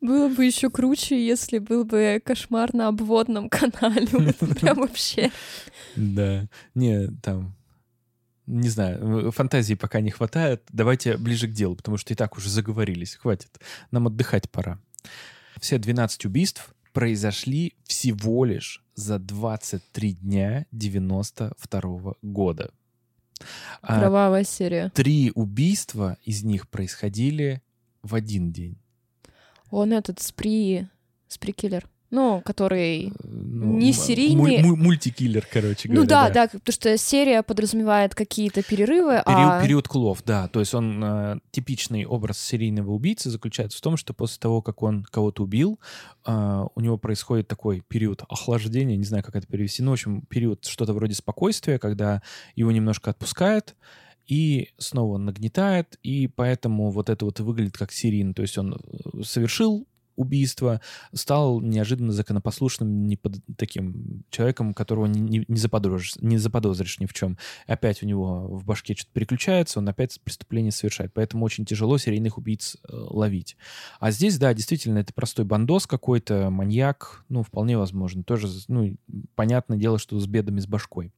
Было 0.01 0.29
бы 0.29 0.45
еще 0.45 0.69
круче, 0.69 1.25
если 1.25 1.59
был 1.59 1.85
бы 1.85 2.21
кошмар 2.23 2.73
на 2.73 2.87
обводном 2.89 3.49
канале. 3.49 4.07
Прям 4.59 4.77
вообще. 4.77 5.31
Да. 5.95 6.47
Не, 6.75 7.07
там... 7.21 7.55
Не 8.45 8.69
знаю, 8.69 9.31
фантазии 9.31 9.75
пока 9.75 10.01
не 10.01 10.11
хватает. 10.11 10.63
Давайте 10.69 11.17
ближе 11.17 11.47
к 11.47 11.51
делу, 11.51 11.75
потому 11.75 11.97
что 11.97 12.13
и 12.13 12.15
так 12.15 12.37
уже 12.37 12.49
заговорились. 12.49 13.15
Хватит. 13.15 13.59
Нам 13.91 14.07
отдыхать 14.07 14.49
пора. 14.49 14.79
Все 15.59 15.77
12 15.77 16.25
убийств 16.25 16.73
произошли 16.91 17.73
всего 17.85 18.45
лишь 18.45 18.83
за 18.95 19.17
23 19.17 20.13
дня 20.13 20.65
92 20.71 22.13
года. 22.21 22.71
А 23.81 23.99
Кровавая 23.99 24.43
серия. 24.43 24.89
три 24.93 25.31
убийства 25.35 26.17
из 26.23 26.43
них 26.43 26.69
происходили 26.69 27.61
в 28.01 28.15
один 28.15 28.51
день. 28.51 28.77
Он 29.69 29.91
этот 29.93 30.19
спри... 30.21 30.87
Спри-киллер. 31.27 31.89
Ну, 32.13 32.43
который... 32.45 33.11
Ну, 33.23 33.75
Не 33.79 33.91
серийный- 33.91 34.35
муль- 34.35 34.61
муль- 34.61 34.75
мультикиллер, 34.77 35.47
короче 35.51 35.87
говоря. 35.89 36.01
Ну 36.01 36.07
да, 36.07 36.29
да, 36.29 36.47
потому 36.47 36.71
что 36.71 36.95
серия 36.95 37.41
подразумевает 37.41 38.13
какие-то 38.13 38.61
перерывы, 38.61 39.23
Период, 39.25 39.51
а... 39.51 39.63
период 39.63 39.87
клов, 39.87 40.21
да. 40.23 40.47
То 40.47 40.59
есть 40.59 40.75
он 40.75 41.03
э, 41.03 41.39
типичный 41.49 42.05
образ 42.05 42.37
серийного 42.37 42.91
убийцы 42.91 43.31
заключается 43.31 43.79
в 43.79 43.81
том, 43.81 43.97
что 43.97 44.13
после 44.13 44.37
того, 44.39 44.61
как 44.61 44.83
он 44.83 45.03
кого-то 45.09 45.41
убил, 45.41 45.79
э, 46.27 46.65
у 46.75 46.79
него 46.81 46.99
происходит 46.99 47.47
такой 47.47 47.81
период 47.81 48.21
охлаждения, 48.29 48.95
не 48.95 49.05
знаю, 49.05 49.23
как 49.23 49.35
это 49.35 49.47
перевести, 49.47 49.81
ну, 49.81 49.89
в 49.89 49.93
общем, 49.93 50.21
период 50.29 50.65
что-то 50.65 50.93
вроде 50.93 51.15
спокойствия, 51.15 51.79
когда 51.79 52.21
его 52.55 52.71
немножко 52.71 53.09
отпускает, 53.09 53.75
и 54.27 54.69
снова 54.77 55.17
нагнетает, 55.17 55.97
и 56.03 56.27
поэтому 56.27 56.91
вот 56.91 57.09
это 57.09 57.25
вот 57.25 57.39
выглядит 57.39 57.75
как 57.75 57.91
серийно. 57.91 58.35
То 58.35 58.43
есть 58.43 58.55
он 58.59 58.75
э, 58.75 59.23
совершил 59.23 59.87
убийство, 60.15 60.81
стал 61.13 61.61
неожиданно 61.61 62.11
законопослушным 62.11 63.07
не 63.07 63.15
под 63.15 63.37
таким 63.57 64.23
человеком, 64.29 64.73
которого 64.73 65.05
не, 65.05 65.45
не, 65.47 65.57
заподозришь, 65.57 66.15
не 66.21 66.37
заподозришь 66.37 66.99
ни 66.99 67.05
в 67.05 67.13
чем. 67.13 67.37
Опять 67.67 68.03
у 68.03 68.05
него 68.05 68.47
в 68.47 68.65
башке 68.65 68.95
что-то 68.95 69.11
переключается, 69.13 69.79
он 69.79 69.89
опять 69.89 70.19
преступление 70.21 70.71
совершает. 70.71 71.13
Поэтому 71.13 71.45
очень 71.45 71.65
тяжело 71.65 71.97
серийных 71.97 72.37
убийц 72.37 72.77
э, 72.83 72.87
ловить. 72.91 73.57
А 73.99 74.11
здесь, 74.11 74.37
да, 74.37 74.53
действительно, 74.53 74.99
это 74.99 75.13
простой 75.13 75.45
бандос 75.45 75.87
какой-то, 75.87 76.49
маньяк, 76.49 77.25
ну, 77.29 77.43
вполне 77.43 77.77
возможно. 77.77 78.23
Тоже, 78.23 78.47
ну, 78.67 78.95
понятное 79.35 79.77
дело, 79.77 79.97
что 79.99 80.19
с 80.19 80.27
бедами 80.27 80.59
с 80.59 80.67
башкой. 80.67 81.11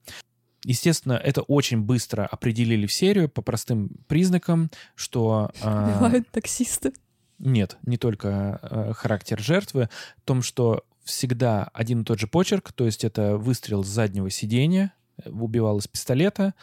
Естественно, 0.65 1.13
это 1.13 1.43
очень 1.43 1.81
быстро 1.81 2.25
определили 2.25 2.87
в 2.87 2.93
серию 2.93 3.29
по 3.29 3.43
простым 3.43 3.91
признакам, 4.07 4.71
что... 4.95 5.51
а, 5.61 5.91
Убивают 5.91 6.27
таксисты. 6.31 6.91
Нет, 7.39 7.77
не 7.83 7.97
только 7.97 8.59
э, 8.61 8.93
характер 8.93 9.39
жертвы, 9.39 9.89
в 10.17 10.21
том, 10.21 10.41
что 10.41 10.83
всегда 11.03 11.69
один 11.73 12.01
и 12.01 12.05
тот 12.05 12.19
же 12.19 12.27
почерк, 12.27 12.71
то 12.71 12.85
есть 12.85 13.03
это 13.03 13.37
выстрел 13.37 13.83
с 13.83 13.87
заднего 13.87 14.29
сидения, 14.29 14.93
э, 15.17 15.29
убивал 15.29 15.77
из 15.77 15.87
пистолета, 15.87 16.53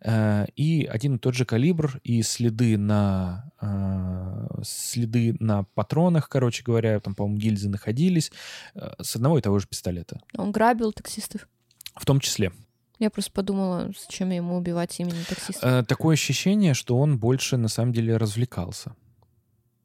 э, 0.00 0.46
и 0.56 0.84
один 0.84 1.16
и 1.16 1.18
тот 1.18 1.34
же 1.34 1.44
калибр, 1.44 2.00
и 2.04 2.22
следы 2.22 2.76
на 2.78 3.50
э, 3.60 4.62
следы 4.62 5.36
на 5.40 5.64
патронах, 5.74 6.28
короче 6.28 6.62
говоря, 6.62 7.00
там, 7.00 7.14
по-моему, 7.14 7.38
гильзы 7.38 7.68
находились, 7.68 8.30
э, 8.74 8.92
с 9.00 9.16
одного 9.16 9.38
и 9.38 9.42
того 9.42 9.58
же 9.58 9.66
пистолета. 9.66 10.20
Он 10.36 10.52
грабил 10.52 10.92
таксистов. 10.92 11.48
В 11.94 12.04
том 12.04 12.20
числе. 12.20 12.52
Я 12.98 13.10
просто 13.10 13.30
подумала, 13.30 13.92
зачем 13.98 14.30
ему 14.30 14.56
убивать 14.56 14.98
именно 14.98 15.24
таксистов. 15.28 15.62
Э, 15.62 15.84
такое 15.84 16.14
ощущение, 16.14 16.74
что 16.74 16.98
он 16.98 17.18
больше, 17.18 17.56
на 17.56 17.68
самом 17.68 17.92
деле, 17.92 18.16
развлекался. 18.16 18.94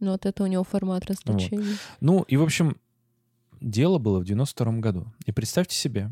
Ну 0.04 0.12
вот 0.12 0.26
это 0.26 0.44
у 0.44 0.48
него 0.48 0.66
формат 0.66 1.06
развлечений. 1.06 1.78
Ну, 2.02 2.24
и, 2.24 2.36
в 2.36 2.44
общем, 2.44 2.78
дело 3.62 4.00
было 4.00 4.20
в 4.20 4.26
92 4.26 4.74
году. 4.80 5.08
И 5.26 5.32
представьте 5.32 5.78
себе, 5.78 6.12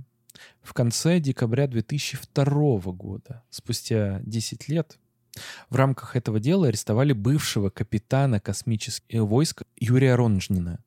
в 0.61 0.73
конце 0.73 1.19
декабря 1.19 1.67
2002 1.67 2.79
года, 2.93 3.43
спустя 3.49 4.21
10 4.23 4.69
лет, 4.69 4.97
в 5.69 5.75
рамках 5.75 6.15
этого 6.15 6.39
дела 6.39 6.67
арестовали 6.67 7.11
бывшего 7.11 7.69
капитана 7.69 8.39
космических 8.39 9.23
войск 9.23 9.63
Юрия 9.77 10.15
Ронжнина. 10.15 10.81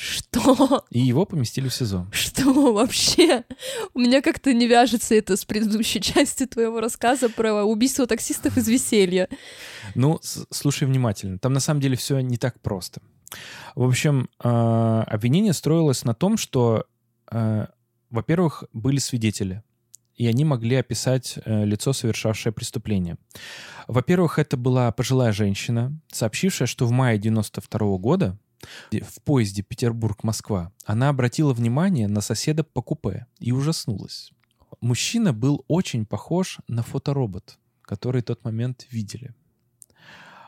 Что? 0.00 0.84
И 0.90 1.00
его 1.00 1.24
поместили 1.24 1.66
в 1.66 1.74
СИЗО. 1.74 2.06
Что 2.12 2.72
вообще? 2.72 3.42
У 3.94 3.98
меня 3.98 4.22
как-то 4.22 4.54
не 4.54 4.68
вяжется 4.68 5.16
это 5.16 5.36
с 5.36 5.44
предыдущей 5.44 6.00
частью 6.14 6.46
твоего 6.46 6.80
рассказа 6.80 7.28
про 7.28 7.64
убийство 7.64 8.06
таксистов 8.06 8.56
из 8.56 8.68
веселья. 8.68 9.28
Ну, 9.96 10.20
слушай 10.22 10.86
внимательно. 10.86 11.40
Там 11.40 11.52
на 11.52 11.58
самом 11.58 11.80
деле 11.80 11.96
все 11.96 12.20
не 12.20 12.36
так 12.36 12.60
просто. 12.60 13.00
В 13.74 13.82
общем, 13.82 14.28
э, 14.38 14.48
обвинение 14.48 15.52
строилось 15.52 16.04
на 16.04 16.14
том, 16.14 16.36
что, 16.36 16.84
э, 17.32 17.66
во-первых, 18.10 18.64
были 18.72 18.98
свидетели, 18.98 19.64
и 20.14 20.28
они 20.28 20.44
могли 20.44 20.76
описать 20.76 21.40
э, 21.44 21.64
лицо, 21.64 21.92
совершавшее 21.92 22.52
преступление. 22.52 23.16
Во-первых, 23.88 24.38
это 24.38 24.56
была 24.56 24.92
пожилая 24.92 25.32
женщина, 25.32 25.92
сообщившая, 26.12 26.68
что 26.68 26.86
в 26.86 26.92
мае 26.92 27.18
92 27.18 27.98
года 27.98 28.38
в 28.90 29.22
поезде 29.22 29.62
Петербург-Москва 29.62 30.72
она 30.84 31.08
обратила 31.08 31.52
внимание 31.52 32.08
на 32.08 32.20
соседа 32.20 32.64
по 32.64 32.82
купе 32.82 33.26
и 33.38 33.52
ужаснулась. 33.52 34.32
Мужчина 34.80 35.32
был 35.32 35.64
очень 35.68 36.06
похож 36.06 36.58
на 36.68 36.82
фоторобот, 36.82 37.58
который 37.82 38.22
в 38.22 38.26
тот 38.26 38.44
момент 38.44 38.86
видели. 38.90 39.34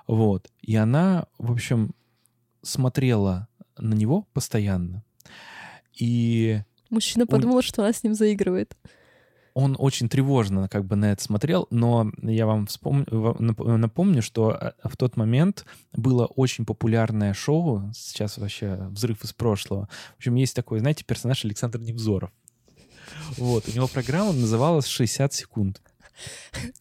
Вот. 0.07 0.51
И 0.61 0.77
она, 0.77 1.27
в 1.39 1.53
общем, 1.53 1.95
смотрела 2.63 3.49
на 3.79 3.95
него 3.95 4.27
постоянно. 4.33 5.05
И... 5.95 6.63
Мужчина 6.91 7.27
подумал, 7.27 7.57
он... 7.57 7.63
что 7.63 7.83
она 7.83 7.93
с 7.93 8.03
ним 8.03 8.15
заигрывает 8.15 8.77
он 9.55 9.77
очень 9.79 10.09
тревожно 10.09 10.69
как 10.69 10.85
бы 10.85 10.97
на 10.97 11.13
это 11.13 11.23
смотрел, 11.23 11.67
но 11.71 12.11
я 12.23 12.47
вам 12.47 12.67
вспом... 12.67 13.07
напомню, 13.09 14.23
что 14.23 14.53
э, 14.53 14.73
в 14.89 14.97
тот 14.97 15.17
момент 15.17 15.65
было 15.93 16.27
очень 16.27 16.65
популярное 16.65 17.35
шоу, 17.35 17.91
сейчас 17.95 18.39
вообще 18.39 18.89
взрыв 18.91 19.25
из 19.25 19.33
прошлого. 19.33 19.89
В 20.15 20.19
общем, 20.19 20.35
есть 20.37 20.55
такой, 20.55 20.81
знаете, 20.81 21.05
персонаж 21.05 21.45
Александр 21.45 21.81
Невзоров. 21.81 22.31
Вот, 23.37 23.69
у 23.69 23.73
него 23.73 23.89
программа 23.89 24.33
называлась 24.33 24.87
«60 24.87 25.33
секунд». 25.33 25.83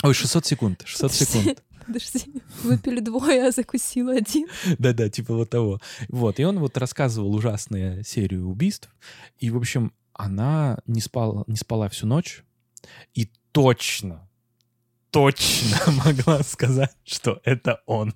Ой, 0.03 0.13
600 0.13 0.45
секунд, 0.45 0.81
600 0.85 1.11
секунд. 1.13 1.63
Подожди, 1.85 2.41
выпили 2.63 2.99
двое, 2.99 3.47
а 3.47 3.51
закусил 3.51 4.09
один. 4.09 4.47
Да-да, 4.77 5.09
типа 5.09 5.33
вот 5.33 5.49
того. 5.49 5.79
Вот, 6.07 6.39
и 6.39 6.43
он 6.43 6.59
вот 6.59 6.77
рассказывал 6.77 7.33
ужасную 7.33 8.03
серию 8.03 8.47
убийств, 8.47 8.89
и, 9.39 9.49
в 9.49 9.57
общем, 9.57 9.91
она 10.13 10.79
не 10.85 11.01
спала, 11.01 11.45
не 11.47 11.55
спала 11.55 11.89
всю 11.89 12.05
ночь, 12.05 12.43
и 13.13 13.29
точно, 13.51 14.27
точно 15.11 15.77
могла 16.05 16.43
сказать, 16.43 16.95
что 17.03 17.41
это 17.43 17.81
он. 17.85 18.13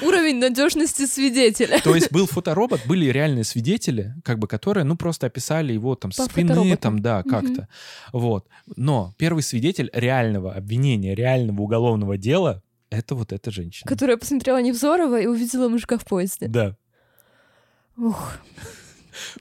Уровень 0.00 0.38
надежности 0.38 1.06
свидетеля. 1.06 1.80
То 1.80 1.94
есть 1.94 2.10
был 2.10 2.26
фоторобот, 2.26 2.80
были 2.86 3.06
реальные 3.06 3.44
свидетели, 3.44 4.14
как 4.24 4.38
бы, 4.38 4.48
которые, 4.48 4.84
ну, 4.84 4.96
просто 4.96 5.26
описали 5.26 5.74
его 5.74 5.94
там 5.94 6.10
По 6.16 6.24
спины, 6.24 6.76
там, 6.76 7.00
да, 7.00 7.22
как-то. 7.22 7.68
Угу. 8.12 8.20
Вот. 8.20 8.48
Но 8.76 9.14
первый 9.18 9.42
свидетель 9.42 9.90
реального 9.92 10.54
обвинения, 10.54 11.14
реального 11.14 11.60
уголовного 11.60 12.16
дела— 12.16 12.62
это 12.90 13.14
вот 13.14 13.32
эта 13.32 13.50
женщина. 13.50 13.88
Которая 13.88 14.16
посмотрела 14.16 14.60
Невзорова 14.60 15.20
и 15.20 15.26
увидела 15.26 15.68
мужика 15.68 15.98
в 15.98 16.06
поезде. 16.06 16.46
Да. 16.48 16.76
Ух. 17.98 18.38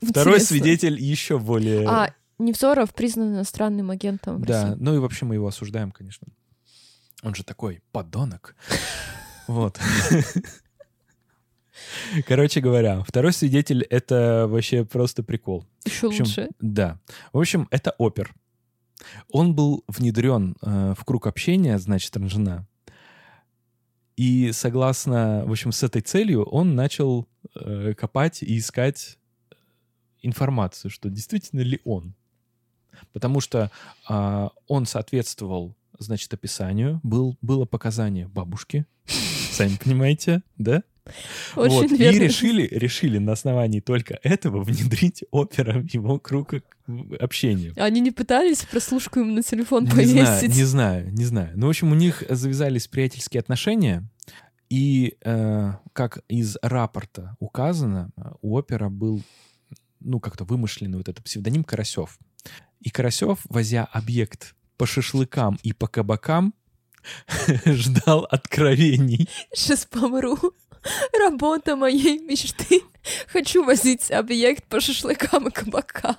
Второй 0.01 0.35
Интересно. 0.35 0.57
свидетель 0.57 1.01
еще 1.01 1.39
более... 1.39 1.87
А, 1.87 2.13
Невзоров 2.41 2.93
признан 2.93 3.33
иностранным 3.33 3.91
агентом. 3.91 4.41
Да, 4.41 4.63
России. 4.63 4.77
ну 4.79 4.95
и 4.95 4.99
вообще 4.99 5.25
мы 5.25 5.35
его 5.35 5.47
осуждаем, 5.47 5.91
конечно. 5.91 6.27
Он 7.23 7.35
же 7.35 7.43
такой 7.43 7.81
подонок. 7.91 8.55
Вот. 9.47 9.79
Короче 12.25 12.61
говоря, 12.61 13.03
второй 13.03 13.33
свидетель— 13.33 13.83
это 13.89 14.45
вообще 14.47 14.85
просто 14.85 15.23
прикол. 15.23 15.65
Еще 15.83 16.07
общем, 16.07 16.23
лучше. 16.23 16.49
Да. 16.61 16.99
В 17.33 17.39
общем, 17.39 17.67
это 17.71 17.93
опер. 17.97 18.33
Он 19.29 19.55
был 19.55 19.83
внедрен 19.87 20.55
э, 20.61 20.93
в 20.97 21.03
круг 21.03 21.27
общения, 21.27 21.77
значит, 21.79 22.15
жена. 22.29 22.65
И 24.15 24.51
согласно, 24.53 25.43
в 25.45 25.51
общем, 25.51 25.71
с 25.71 25.83
этой 25.83 26.01
целью 26.01 26.43
он 26.43 26.75
начал 26.75 27.27
э, 27.55 27.93
копать 27.97 28.43
и 28.43 28.57
искать 28.57 29.17
информацию, 30.21 30.91
что 30.91 31.09
действительно 31.09 31.61
ли 31.61 31.81
он 31.83 32.15
потому 33.13 33.41
что 33.41 33.71
а, 34.07 34.51
он 34.67 34.85
соответствовал, 34.85 35.75
значит, 35.99 36.33
описанию, 36.33 36.99
был, 37.03 37.37
было 37.41 37.65
показание 37.65 38.27
бабушки, 38.27 38.85
сами 39.51 39.77
понимаете, 39.83 40.41
да? 40.57 40.83
Очень 41.55 41.89
вот. 41.89 41.91
верно. 41.91 42.15
И 42.15 42.19
решили, 42.19 42.67
решили 42.71 43.17
на 43.17 43.31
основании 43.33 43.79
только 43.79 44.19
этого 44.23 44.63
внедрить 44.63 45.23
опера 45.31 45.79
в 45.79 45.93
его 45.93 46.19
круг 46.19 46.53
общения. 47.19 47.73
Они 47.75 48.01
не 48.01 48.11
пытались 48.11 48.63
прослушку 48.65 49.19
им 49.21 49.33
на 49.35 49.41
телефон 49.41 49.85
не 49.85 49.89
повесить? 49.89 50.13
Знаю, 50.13 50.49
не 50.49 50.63
знаю, 50.63 51.13
не 51.13 51.25
знаю. 51.25 51.51
Ну, 51.55 51.67
в 51.67 51.69
общем, 51.69 51.91
у 51.91 51.95
них 51.95 52.23
завязались 52.29 52.87
приятельские 52.87 53.39
отношения, 53.39 54.07
и, 54.69 55.17
э, 55.25 55.73
как 55.91 56.23
из 56.29 56.57
рапорта 56.61 57.35
указано, 57.39 58.11
у 58.41 58.55
опера 58.55 58.89
был, 58.89 59.21
ну, 59.99 60.19
как-то 60.21 60.45
вымышленный 60.45 60.97
вот 60.97 61.09
этот 61.09 61.25
псевдоним 61.25 61.63
Карасев. 61.65 62.17
И 62.81 62.89
Карасев, 62.89 63.39
возя 63.49 63.87
объект 63.91 64.55
по 64.77 64.85
шашлыкам 64.85 65.59
и 65.63 65.73
по 65.73 65.87
кабакам, 65.87 66.53
ждал 67.65 68.27
откровений. 68.29 69.29
Сейчас 69.53 69.85
помру. 69.85 70.37
Работа 71.19 71.75
моей 71.75 72.19
мечты. 72.19 72.81
Хочу 73.27 73.63
возить 73.63 74.11
объект 74.11 74.65
по 74.65 74.79
шашлыкам 74.79 75.47
и 75.47 75.51
кабакам. 75.51 76.15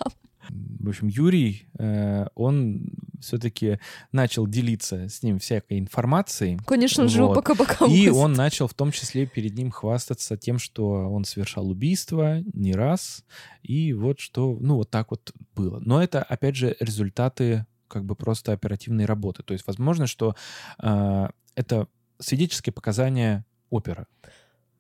В 0.48 0.88
общем, 0.88 1.08
Юрий, 1.08 1.66
э, 1.78 2.26
он 2.34 2.86
все-таки 3.20 3.78
начал 4.10 4.46
делиться 4.46 5.08
с 5.08 5.22
ним 5.22 5.38
всякой 5.38 5.78
информацией. 5.78 6.58
Конечно, 6.66 7.04
вот. 7.04 7.12
жил 7.12 7.32
по 7.32 7.42
кабакам. 7.42 7.90
И 7.90 8.08
он 8.08 8.32
начал 8.32 8.66
в 8.66 8.74
том 8.74 8.90
числе 8.90 9.26
перед 9.26 9.54
ним 9.54 9.70
хвастаться 9.70 10.36
тем, 10.36 10.58
что 10.58 11.10
он 11.10 11.24
совершал 11.24 11.70
убийство 11.70 12.40
не 12.52 12.72
раз. 12.72 13.24
И 13.62 13.92
вот 13.92 14.18
что, 14.20 14.56
ну, 14.60 14.76
вот 14.76 14.90
так 14.90 15.10
вот 15.10 15.32
было. 15.54 15.78
Но 15.80 16.02
это, 16.02 16.22
опять 16.22 16.56
же, 16.56 16.76
результаты 16.80 17.66
как 17.88 18.04
бы 18.04 18.16
просто 18.16 18.52
оперативной 18.52 19.04
работы. 19.04 19.42
То 19.42 19.52
есть, 19.52 19.66
возможно, 19.66 20.06
что 20.06 20.34
э, 20.82 21.28
это 21.54 21.88
свидетельские 22.18 22.72
показания 22.72 23.44
опера. 23.70 24.06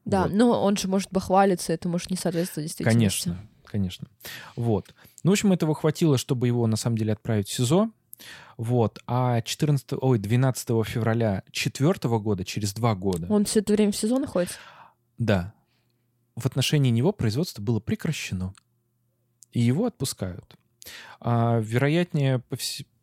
Да, 0.04 0.24
вот. 0.24 0.32
но 0.32 0.62
он 0.62 0.76
же 0.76 0.88
может 0.88 1.10
бахвалиться, 1.12 1.72
это 1.72 1.88
может 1.88 2.10
не 2.10 2.16
соответствовать 2.16 2.68
действительности. 2.68 3.28
Конечно, 3.28 3.48
конечно. 3.64 4.08
Вот. 4.56 4.94
Ну, 5.22 5.30
в 5.30 5.32
общем, 5.32 5.52
этого 5.52 5.74
хватило, 5.74 6.18
чтобы 6.18 6.46
его 6.46 6.66
на 6.66 6.76
самом 6.76 6.96
деле 6.96 7.12
отправить 7.12 7.48
в 7.48 7.54
СИЗО. 7.54 7.90
Вот. 8.56 9.00
А 9.06 9.40
14, 9.40 9.94
ой, 10.00 10.18
12 10.18 10.68
февраля 10.86 11.42
4 11.50 11.94
года, 12.18 12.44
через 12.44 12.72
два 12.74 12.94
года... 12.94 13.26
Он 13.30 13.44
все 13.44 13.60
это 13.60 13.72
время 13.72 13.92
в 13.92 13.96
СИЗО 13.96 14.18
находится? 14.18 14.56
Да. 15.18 15.54
В 16.34 16.46
отношении 16.46 16.90
него 16.90 17.12
производство 17.12 17.62
было 17.62 17.80
прекращено. 17.80 18.54
И 19.52 19.60
его 19.60 19.86
отпускают. 19.86 20.56
А, 21.20 21.58
вероятнее, 21.60 22.42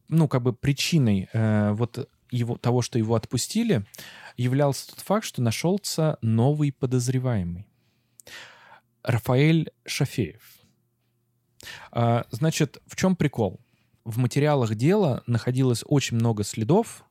ну, 0.08 0.28
как 0.28 0.42
бы 0.42 0.54
причиной 0.54 1.30
э, 1.32 1.72
вот 1.74 2.10
его, 2.32 2.58
того, 2.58 2.82
что 2.82 2.98
его 2.98 3.16
отпустили, 3.16 3.86
являлся 4.38 4.90
тот 4.90 5.00
факт, 5.00 5.26
что 5.26 5.42
нашелся 5.42 6.18
новый 6.22 6.72
подозреваемый. 6.72 7.68
Рафаэль 9.04 9.72
Шафеев. 9.86 10.59
А, 11.92 12.26
значит, 12.32 12.82
в 12.88 12.96
чем 12.96 13.16
прикол? 13.16 13.60
В 14.06 14.18
материалах 14.18 14.76
дела 14.76 15.24
находилось 15.28 15.84
очень 15.86 16.18
много 16.18 16.44
следов, 16.44 17.04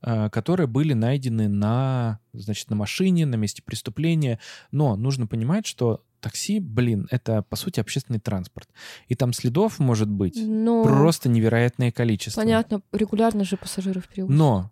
а, 0.00 0.28
которые 0.30 0.66
были 0.66 0.92
найдены 0.92 1.48
на, 1.48 2.20
значит, 2.32 2.70
на 2.70 2.76
машине, 2.76 3.26
на 3.26 3.36
месте 3.36 3.62
преступления. 3.62 4.38
Но 4.70 4.96
нужно 4.96 5.26
понимать, 5.26 5.66
что 5.66 6.02
такси, 6.20 6.58
блин, 6.58 7.06
это, 7.10 7.42
по 7.42 7.56
сути, 7.56 7.80
общественный 7.80 8.18
транспорт. 8.20 8.68
И 9.08 9.14
там 9.14 9.32
следов 9.32 9.78
может 9.78 10.08
быть 10.08 10.36
Но... 10.36 10.82
просто 10.82 11.28
невероятное 11.28 11.92
количество. 11.92 12.40
Понятно, 12.40 12.80
регулярно 12.92 13.44
же 13.44 13.56
пассажиров 13.58 14.08
перевозят. 14.08 14.38
Но 14.38 14.70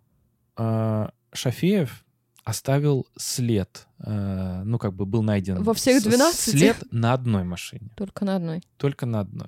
э, 0.57 1.09
Шафеев 1.31 2.03
оставил 2.43 3.07
след, 3.17 3.87
э, 3.99 4.63
ну, 4.65 4.77
как 4.77 4.93
бы 4.93 5.05
был 5.05 5.23
найден... 5.23 5.63
Во 5.63 5.73
всех 5.73 6.03
12? 6.03 6.51
След 6.51 6.91
на 6.91 7.13
одной 7.13 7.43
машине. 7.43 7.89
Только 7.95 8.25
на 8.25 8.35
одной? 8.35 8.61
Только 8.77 9.05
на 9.05 9.21
одной. 9.21 9.47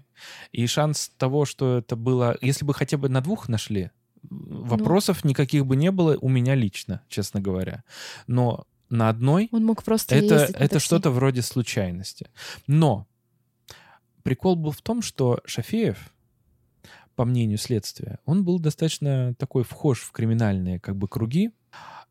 И 0.51 0.65
шанс 0.67 1.11
того, 1.17 1.45
что 1.45 1.77
это 1.79 1.95
было... 1.95 2.37
Если 2.41 2.63
бы 2.63 2.73
хотя 2.73 2.97
бы 2.97 3.09
на 3.09 3.21
двух 3.21 3.49
нашли, 3.49 3.91
вопросов 4.23 5.23
ну... 5.23 5.31
никаких 5.31 5.65
бы 5.65 5.75
не 5.75 5.91
было 5.91 6.17
у 6.21 6.29
меня 6.29 6.55
лично, 6.55 7.01
честно 7.09 7.41
говоря. 7.41 7.83
Но 8.27 8.65
на 8.89 9.09
одной... 9.09 9.49
Он 9.51 9.65
мог 9.65 9.83
просто 9.83 10.15
Это, 10.15 10.47
это 10.53 10.79
что-то 10.79 11.11
вроде 11.11 11.41
случайности. 11.41 12.29
Но 12.65 13.07
прикол 14.23 14.55
был 14.55 14.71
в 14.71 14.81
том, 14.81 15.01
что 15.01 15.41
Шафеев, 15.45 16.13
по 17.15 17.25
мнению 17.25 17.57
следствия, 17.57 18.19
он 18.25 18.45
был 18.45 18.59
достаточно 18.59 19.35
такой 19.35 19.63
вхож 19.63 19.99
в 19.99 20.11
криминальные 20.11 20.79
как 20.79 20.95
бы 20.95 21.09
круги, 21.09 21.51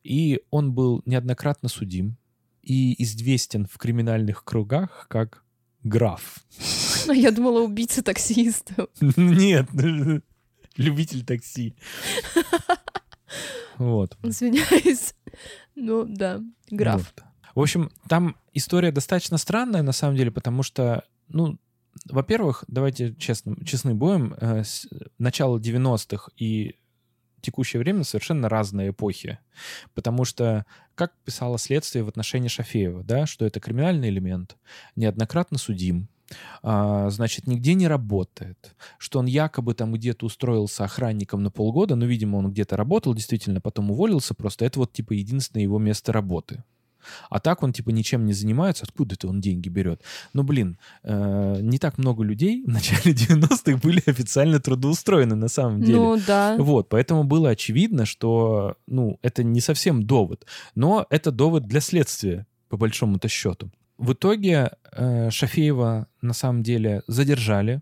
и 0.04 0.42
он 0.50 0.72
был 0.72 1.02
неоднократно 1.06 1.68
судим 1.68 2.16
и 2.62 3.02
известен 3.02 3.66
в 3.66 3.76
криминальных 3.78 4.44
кругах 4.44 5.06
как 5.08 5.44
граф. 5.82 6.44
Я 7.12 7.32
думала, 7.32 7.60
убийца 7.60 8.02
таксистов. 8.02 8.88
Нет, 9.16 9.68
любитель 10.76 11.24
такси. 11.24 11.74
Вот. 13.78 14.16
Извиняюсь. 14.22 15.14
Ну, 15.74 16.04
да, 16.04 16.40
граф. 16.70 17.12
Вот. 17.16 17.24
В 17.54 17.60
общем, 17.60 17.90
там 18.08 18.36
история 18.52 18.92
достаточно 18.92 19.38
странная, 19.38 19.82
на 19.82 19.92
самом 19.92 20.16
деле, 20.16 20.30
потому 20.30 20.62
что, 20.62 21.04
ну, 21.28 21.58
во-первых, 22.06 22.64
давайте 22.68 23.14
честно, 23.14 23.56
честны 23.64 23.94
будем, 23.94 24.34
э, 24.34 24.64
с, 24.64 24.88
начало 25.18 25.58
90-х 25.58 26.30
и 26.36 26.76
текущее 27.44 27.80
время 27.80 28.04
совершенно 28.04 28.48
разные 28.48 28.90
эпохи. 28.90 29.38
Потому 29.94 30.24
что, 30.24 30.66
как 30.94 31.12
писало 31.24 31.58
следствие 31.58 32.04
в 32.04 32.08
отношении 32.08 32.48
Шафеева, 32.48 33.04
да, 33.04 33.26
что 33.26 33.44
это 33.44 33.60
криминальный 33.60 34.08
элемент, 34.08 34.56
неоднократно 34.96 35.58
судим, 35.58 36.08
а, 36.62 37.10
значит, 37.10 37.46
нигде 37.46 37.74
не 37.74 37.86
работает, 37.86 38.74
что 38.98 39.18
он 39.18 39.26
якобы 39.26 39.74
там 39.74 39.92
где-то 39.92 40.26
устроился 40.26 40.84
охранником 40.84 41.42
на 41.42 41.50
полгода, 41.50 41.94
но, 41.96 42.06
видимо, 42.06 42.36
он 42.36 42.50
где-то 42.50 42.76
работал, 42.76 43.14
действительно, 43.14 43.60
потом 43.60 43.90
уволился, 43.90 44.34
просто 44.34 44.64
это 44.64 44.78
вот, 44.80 44.92
типа, 44.92 45.12
единственное 45.12 45.62
его 45.62 45.78
место 45.78 46.12
работы. 46.12 46.64
А 47.30 47.40
так 47.40 47.62
он, 47.62 47.72
типа, 47.72 47.90
ничем 47.90 48.24
не 48.24 48.32
занимается. 48.32 48.84
Откуда 48.84 49.14
это 49.14 49.28
он 49.28 49.40
деньги 49.40 49.68
берет? 49.68 50.02
Ну, 50.32 50.42
блин, 50.42 50.78
э, 51.02 51.58
не 51.60 51.78
так 51.78 51.98
много 51.98 52.22
людей 52.24 52.64
в 52.64 52.68
начале 52.68 53.14
90-х 53.14 53.78
были 53.78 54.02
официально 54.06 54.60
трудоустроены 54.60 55.34
на 55.34 55.48
самом 55.48 55.80
деле. 55.82 55.98
Ну, 55.98 56.18
да. 56.26 56.56
Вот, 56.58 56.88
поэтому 56.88 57.24
было 57.24 57.50
очевидно, 57.50 58.06
что, 58.06 58.76
ну, 58.86 59.18
это 59.22 59.42
не 59.42 59.60
совсем 59.60 60.04
довод. 60.04 60.46
Но 60.74 61.06
это 61.10 61.30
довод 61.30 61.66
для 61.66 61.80
следствия, 61.80 62.46
по 62.68 62.76
большому-то 62.76 63.28
счету. 63.28 63.70
В 63.98 64.12
итоге 64.12 64.72
э, 64.92 65.30
Шафеева 65.30 66.08
на 66.20 66.32
самом 66.32 66.62
деле 66.62 67.02
задержали. 67.06 67.80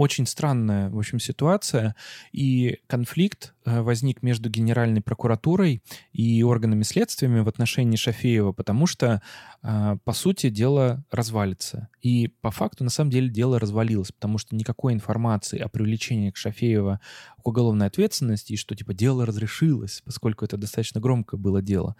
Очень 0.00 0.26
странная, 0.26 0.88
в 0.88 0.98
общем, 0.98 1.20
ситуация. 1.20 1.94
И 2.32 2.78
конфликт 2.86 3.52
э, 3.66 3.82
возник 3.82 4.22
между 4.22 4.48
Генеральной 4.48 5.02
прокуратурой 5.02 5.82
и 6.14 6.42
органами 6.42 6.84
следствиями 6.84 7.40
в 7.40 7.48
отношении 7.48 7.96
Шафеева, 7.96 8.52
потому 8.52 8.86
что, 8.86 9.20
э, 9.62 9.98
по 10.02 10.12
сути, 10.14 10.48
дело 10.48 11.04
развалится. 11.10 11.88
И 12.00 12.28
по 12.40 12.50
факту, 12.50 12.82
на 12.82 12.88
самом 12.88 13.10
деле, 13.10 13.28
дело 13.28 13.58
развалилось, 13.58 14.10
потому 14.10 14.38
что 14.38 14.56
никакой 14.56 14.94
информации 14.94 15.58
о 15.58 15.68
привлечении 15.68 16.30
к 16.30 16.36
Шафеева 16.38 16.98
к 17.42 17.46
уголовной 17.46 17.88
ответственности 17.88 18.54
и 18.54 18.56
что, 18.56 18.74
типа, 18.74 18.94
дело 18.94 19.26
разрешилось, 19.26 20.00
поскольку 20.06 20.46
это 20.46 20.56
достаточно 20.56 21.02
громкое 21.02 21.36
было 21.36 21.60
дело, 21.60 21.94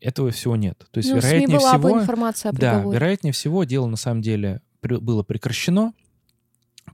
этого 0.00 0.32
всего 0.32 0.56
нет. 0.56 0.88
То 0.90 0.98
есть, 0.98 1.10
Ну, 1.10 1.18
в 1.18 1.20
СМИ 1.20 1.30
вероятнее 1.30 1.58
была 1.60 1.78
бы 1.78 1.88
всего... 1.88 2.00
информация 2.00 2.50
о 2.50 2.52
Да, 2.52 2.82
вероятнее 2.82 3.32
всего, 3.32 3.62
дело 3.62 3.86
на 3.86 3.96
самом 3.96 4.22
деле 4.22 4.60
было 4.82 5.22
прекращено 5.22 5.92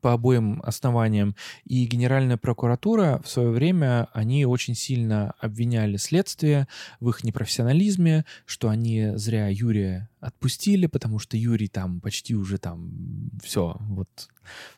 по 0.05 0.13
обоим 0.13 0.61
основаниям. 0.63 1.35
И 1.65 1.87
Генеральная 1.87 2.37
прокуратура 2.37 3.23
в 3.25 3.29
свое 3.31 3.49
время, 3.49 4.09
они 4.13 4.45
очень 4.45 4.75
сильно 4.75 5.33
обвиняли 5.41 5.97
следствие 5.97 6.69
в 7.01 7.09
их 7.09 7.25
непрофессионализме, 7.25 8.27
что 8.45 8.69
они 8.69 9.13
зря 9.15 9.49
Юрия 9.49 10.11
отпустили, 10.21 10.89
потому 10.89 11.19
что 11.19 11.39
Юрий 11.39 11.69
там 11.69 12.03
почти 12.03 12.35
уже 12.35 12.59
там 12.59 13.31
все, 13.43 13.79
вот, 13.81 14.29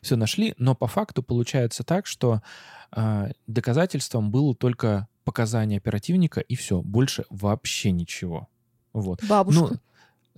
все 0.01 0.15
нашли. 0.15 0.53
Но 0.57 0.75
по 0.75 0.87
факту 0.87 1.21
получается 1.23 1.83
так, 1.83 2.05
что 2.05 2.41
а, 2.91 3.29
доказательством 3.47 4.31
было 4.31 4.55
только 4.55 5.09
показания 5.25 5.75
оперативника, 5.75 6.39
и 6.39 6.55
все, 6.55 6.81
больше 6.81 7.25
вообще 7.29 7.91
ничего. 7.91 8.47
Вот. 8.93 9.21
Бабушка. 9.25 9.61
Ну, 9.61 9.77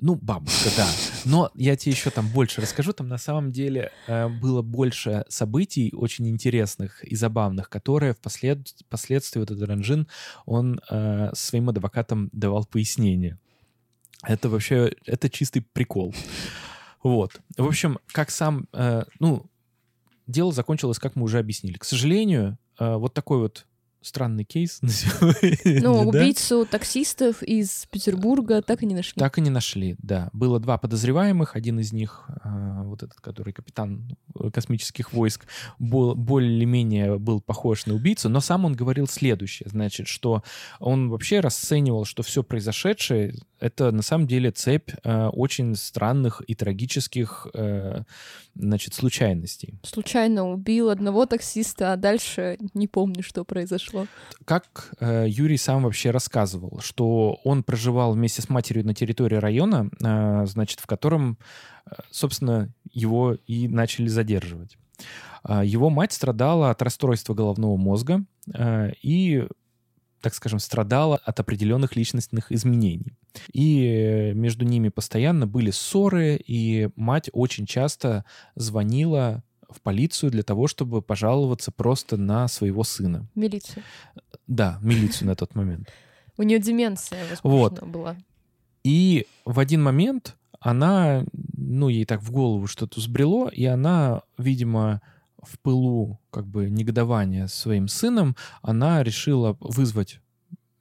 ну, 0.01 0.15
бабушка, 0.15 0.69
да. 0.77 0.87
Но 1.25 1.51
я 1.55 1.75
тебе 1.75 1.91
еще 1.91 2.09
там 2.09 2.27
больше 2.29 2.61
расскажу. 2.61 2.93
Там 2.93 3.07
на 3.07 3.17
самом 3.17 3.51
деле 3.51 3.91
э, 4.07 4.27
было 4.27 4.61
больше 4.61 5.25
событий 5.29 5.91
очень 5.93 6.27
интересных 6.29 7.03
и 7.03 7.15
забавных, 7.15 7.69
которые 7.69 8.13
впослед... 8.13 8.67
впоследствии 8.85 9.39
вот 9.39 9.51
этот 9.51 9.67
Ранжин, 9.67 10.07
он 10.45 10.81
э, 10.89 11.31
своим 11.33 11.69
адвокатам 11.69 12.29
давал 12.31 12.65
пояснение. 12.65 13.37
Это 14.23 14.49
вообще, 14.49 14.93
это 15.05 15.29
чистый 15.29 15.61
прикол. 15.61 16.13
Вот. 17.03 17.39
В 17.57 17.65
общем, 17.65 17.99
как 18.07 18.29
сам, 18.31 18.67
э, 18.73 19.03
ну, 19.19 19.45
дело 20.27 20.51
закончилось, 20.51 20.99
как 20.99 21.15
мы 21.15 21.23
уже 21.23 21.39
объяснили. 21.39 21.77
К 21.77 21.85
сожалению, 21.85 22.57
э, 22.79 22.95
вот 22.95 23.13
такой 23.13 23.39
вот 23.39 23.65
странный 24.01 24.43
кейс 24.43 24.81
Ну, 25.65 26.07
убийцу 26.07 26.65
таксистов 26.65 27.43
из 27.43 27.85
Петербурга 27.91 28.61
так 28.61 28.83
и 28.83 28.85
не 28.85 28.95
нашли. 28.95 29.13
Так 29.19 29.37
и 29.37 29.41
не 29.41 29.49
нашли, 29.49 29.95
да. 29.99 30.29
Было 30.33 30.59
два 30.59 30.77
подозреваемых. 30.77 31.55
Один 31.55 31.79
из 31.79 31.93
них, 31.93 32.29
э, 32.43 32.83
вот 32.83 33.03
этот, 33.03 33.19
который 33.19 33.53
капитан 33.53 34.17
э, 34.39 34.49
космических 34.51 35.13
войск, 35.13 35.47
был, 35.79 36.15
более-менее 36.15 37.17
был 37.17 37.41
похож 37.41 37.85
на 37.85 37.93
убийцу, 37.93 38.29
но 38.29 38.39
сам 38.39 38.65
он 38.65 38.73
говорил 38.73 39.07
следующее, 39.07 39.69
значит, 39.69 40.07
что 40.07 40.43
он 40.79 41.09
вообще 41.09 41.39
расценивал, 41.39 42.05
что 42.05 42.23
все 42.23 42.43
произошедшее 42.43 43.33
это 43.59 43.91
на 43.91 44.01
самом 44.01 44.27
деле 44.27 44.51
цепь 44.51 44.91
э, 45.03 45.27
очень 45.27 45.75
странных 45.75 46.41
и 46.47 46.55
трагических, 46.55 47.47
э, 47.53 48.03
значит, 48.55 48.93
случайностей. 48.93 49.79
Случайно 49.83 50.49
убил 50.49 50.89
одного 50.89 51.25
таксиста, 51.25 51.93
а 51.93 51.97
дальше 51.97 52.57
не 52.73 52.87
помню, 52.87 53.21
что 53.21 53.43
произошло. 53.43 53.88
Как 54.45 54.91
э, 54.99 55.25
Юрий 55.27 55.57
сам 55.57 55.83
вообще 55.83 56.11
рассказывал, 56.11 56.79
что 56.81 57.39
он 57.43 57.63
проживал 57.63 58.13
вместе 58.13 58.41
с 58.41 58.49
матерью 58.49 58.85
на 58.85 58.93
территории 58.93 59.35
района, 59.35 59.89
э, 60.03 60.45
значит, 60.45 60.79
в 60.79 60.87
котором, 60.87 61.37
э, 61.85 61.95
собственно, 62.11 62.73
его 62.91 63.33
и 63.47 63.67
начали 63.67 64.07
задерживать. 64.07 64.77
А, 65.43 65.63
Его 65.63 65.89
мать 65.89 66.13
страдала 66.13 66.69
от 66.69 66.81
расстройства 66.81 67.33
головного 67.33 67.77
мозга 67.77 68.23
э, 68.53 68.91
и, 69.01 69.47
так 70.21 70.33
скажем, 70.33 70.59
страдала 70.59 71.17
от 71.17 71.39
определенных 71.39 71.95
личностных 71.95 72.51
изменений. 72.51 73.17
И 73.53 73.85
э, 73.85 74.33
между 74.33 74.65
ними 74.65 74.89
постоянно 74.89 75.47
были 75.47 75.71
ссоры, 75.71 76.35
и 76.35 76.89
мать 76.95 77.29
очень 77.33 77.65
часто 77.65 78.25
звонила 78.55 79.43
в 79.69 79.81
полицию 79.81 80.31
для 80.31 80.43
того, 80.43 80.67
чтобы 80.67 81.01
пожаловаться 81.01 81.71
просто 81.71 82.17
на 82.17 82.47
своего 82.47 82.83
сына. 82.83 83.27
Милицию. 83.35 83.83
Да, 84.47 84.79
милицию 84.81 85.27
на 85.27 85.35
тот 85.35 85.55
момент. 85.55 85.89
У 86.37 86.43
нее 86.43 86.59
деменция, 86.59 87.19
возможно, 87.29 87.85
была. 87.85 88.17
И 88.83 89.27
в 89.45 89.59
один 89.59 89.83
момент 89.83 90.37
она, 90.59 91.25
ну, 91.33 91.89
ей 91.89 92.05
так 92.05 92.21
в 92.21 92.31
голову 92.31 92.67
что-то 92.67 93.01
сбрело, 93.01 93.47
и 93.49 93.65
она, 93.65 94.21
видимо, 94.37 95.01
в 95.41 95.59
пылу 95.59 96.19
как 96.31 96.47
бы 96.47 96.69
негодования 96.69 97.47
своим 97.47 97.87
сыном, 97.87 98.35
она 98.61 99.03
решила 99.03 99.57
вызвать 99.59 100.19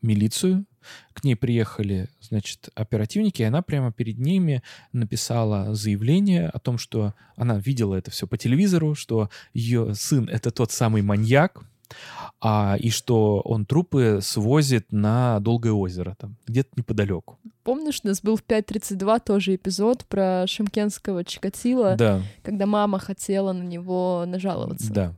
милицию. 0.03 0.65
К 1.13 1.25
ней 1.25 1.35
приехали, 1.35 2.09
значит, 2.21 2.69
оперативники, 2.75 3.43
и 3.43 3.45
она 3.45 3.63
прямо 3.63 3.93
перед 3.93 4.19
ними 4.19 4.63
написала 4.93 5.75
заявление 5.75 6.49
о 6.49 6.59
том, 6.59 6.79
что 6.79 7.15
она 7.37 7.59
видела 7.59 7.95
это 7.95 8.11
все 8.11 8.27
по 8.27 8.37
телевизору, 8.37 8.95
что 8.95 9.31
ее 9.53 9.95
сын— 9.95 10.29
это 10.31 10.51
тот 10.51 10.73
самый 10.73 11.03
маньяк, 11.03 11.63
а, 12.41 12.77
и 12.79 12.91
что 12.91 13.41
он 13.41 13.65
трупы 13.67 14.21
свозит 14.23 14.93
на 14.93 15.41
Долгое 15.41 15.73
озеро, 15.73 16.15
там, 16.19 16.37
где-то 16.47 16.71
неподалеку. 16.77 17.39
Помнишь, 17.65 18.01
у 18.03 18.09
нас 18.09 18.23
был 18.23 18.37
в 18.37 18.43
5.32 18.45 19.21
тоже 19.25 19.55
эпизод 19.57 20.07
про 20.07 20.47
шимкенского 20.47 21.23
Чикатила, 21.25 21.97
Да, 21.97 22.23
когда 22.43 22.65
мама 22.65 22.99
хотела 22.99 23.53
на 23.53 23.63
него 23.63 24.25
нажаловаться. 24.27 24.93
да. 24.93 25.15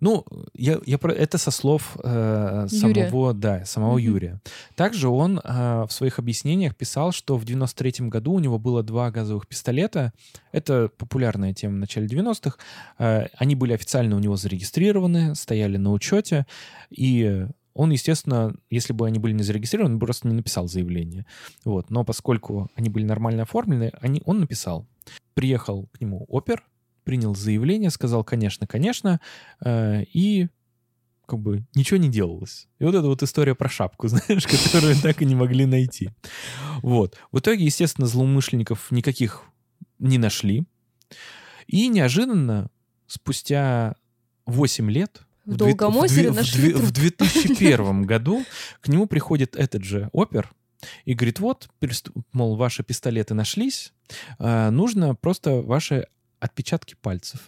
Ну, 0.00 0.22
я, 0.52 0.80
я 0.84 0.98
про 0.98 1.14
это 1.14 1.38
со 1.38 1.50
слов 1.50 1.96
э, 2.04 2.66
Юрия. 2.70 3.08
самого, 3.08 3.32
да, 3.32 3.64
самого 3.64 3.92
Мгм. 3.94 4.04
Юрия. 4.04 4.40
Также 4.74 5.08
он 5.08 5.40
э, 5.42 5.84
в 5.88 5.92
своих 5.92 6.18
объяснениях 6.18 6.76
писал, 6.76 7.10
что 7.12 7.38
в 7.38 7.46
93 7.46 8.08
году 8.08 8.32
у 8.34 8.38
него 8.38 8.58
было 8.58 8.82
два 8.82 9.10
газовых 9.10 9.48
пистолета. 9.48 10.12
Это 10.52 10.90
популярная 10.98 11.54
тема 11.54 11.76
в 11.76 11.78
начале 11.78 12.06
90-х. 12.06 12.58
Э, 12.98 13.28
они 13.38 13.54
были 13.54 13.72
официально 13.72 14.14
у 14.14 14.18
него 14.18 14.36
зарегистрированы, 14.36 15.34
стояли 15.34 15.78
на 15.78 15.90
учете, 15.90 16.13
и 16.90 17.46
он, 17.74 17.90
естественно, 17.90 18.54
если 18.70 18.92
бы 18.92 19.06
они 19.06 19.18
были 19.18 19.32
не 19.32 19.42
зарегистрированы, 19.42 19.94
он 19.94 19.98
бы 19.98 20.06
просто 20.06 20.28
не 20.28 20.34
написал 20.34 20.68
заявление. 20.68 21.26
Вот. 21.64 21.90
Но 21.90 22.04
поскольку 22.04 22.70
они 22.76 22.88
были 22.88 23.04
нормально 23.04 23.42
оформлены, 23.42 23.92
они, 24.00 24.22
он 24.24 24.38
написал. 24.38 24.86
Приехал 25.34 25.88
к 25.92 26.00
нему 26.00 26.24
опер, 26.28 26.62
принял 27.02 27.34
заявление, 27.34 27.90
сказал, 27.90 28.22
конечно, 28.22 28.66
конечно, 28.66 29.20
э, 29.64 30.04
и 30.12 30.48
как 31.26 31.40
бы 31.40 31.64
ничего 31.74 31.98
не 31.98 32.08
делалось. 32.08 32.68
И 32.78 32.84
вот 32.84 32.94
эта 32.94 33.06
вот 33.06 33.22
история 33.22 33.56
про 33.56 33.68
шапку, 33.68 34.08
знаешь, 34.08 34.46
которую 34.46 34.94
так 34.96 35.20
и 35.20 35.24
не 35.24 35.34
могли 35.34 35.66
найти. 35.66 36.10
Вот. 36.82 37.18
В 37.32 37.40
итоге, 37.40 37.64
естественно, 37.64 38.06
злоумышленников 38.06 38.90
никаких 38.92 39.42
не 39.98 40.18
нашли. 40.18 40.64
И 41.66 41.88
неожиданно, 41.88 42.70
спустя 43.06 43.96
8 44.46 44.90
лет, 44.90 45.22
В 45.44 45.56
две- 45.56 45.56
Долгомозере 45.58 46.30
две- 46.30 46.36
нашли 46.40 46.72
в 46.72 46.78
труп. 46.78 46.90
2001 46.92 48.02
году 48.04 48.44
к 48.80 48.88
нему 48.88 49.06
приходит 49.06 49.56
этот 49.56 49.84
же 49.84 50.08
опер 50.12 50.50
и 51.04 51.14
говорит, 51.14 51.38
вот, 51.40 51.68
мол, 52.32 52.56
ваши 52.56 52.82
пистолеты 52.82 53.34
нашлись, 53.34 53.92
а, 54.38 54.70
нужно 54.70 55.14
просто 55.14 55.62
ваши 55.62 56.06
отпечатки 56.40 56.94
пальцев. 57.00 57.40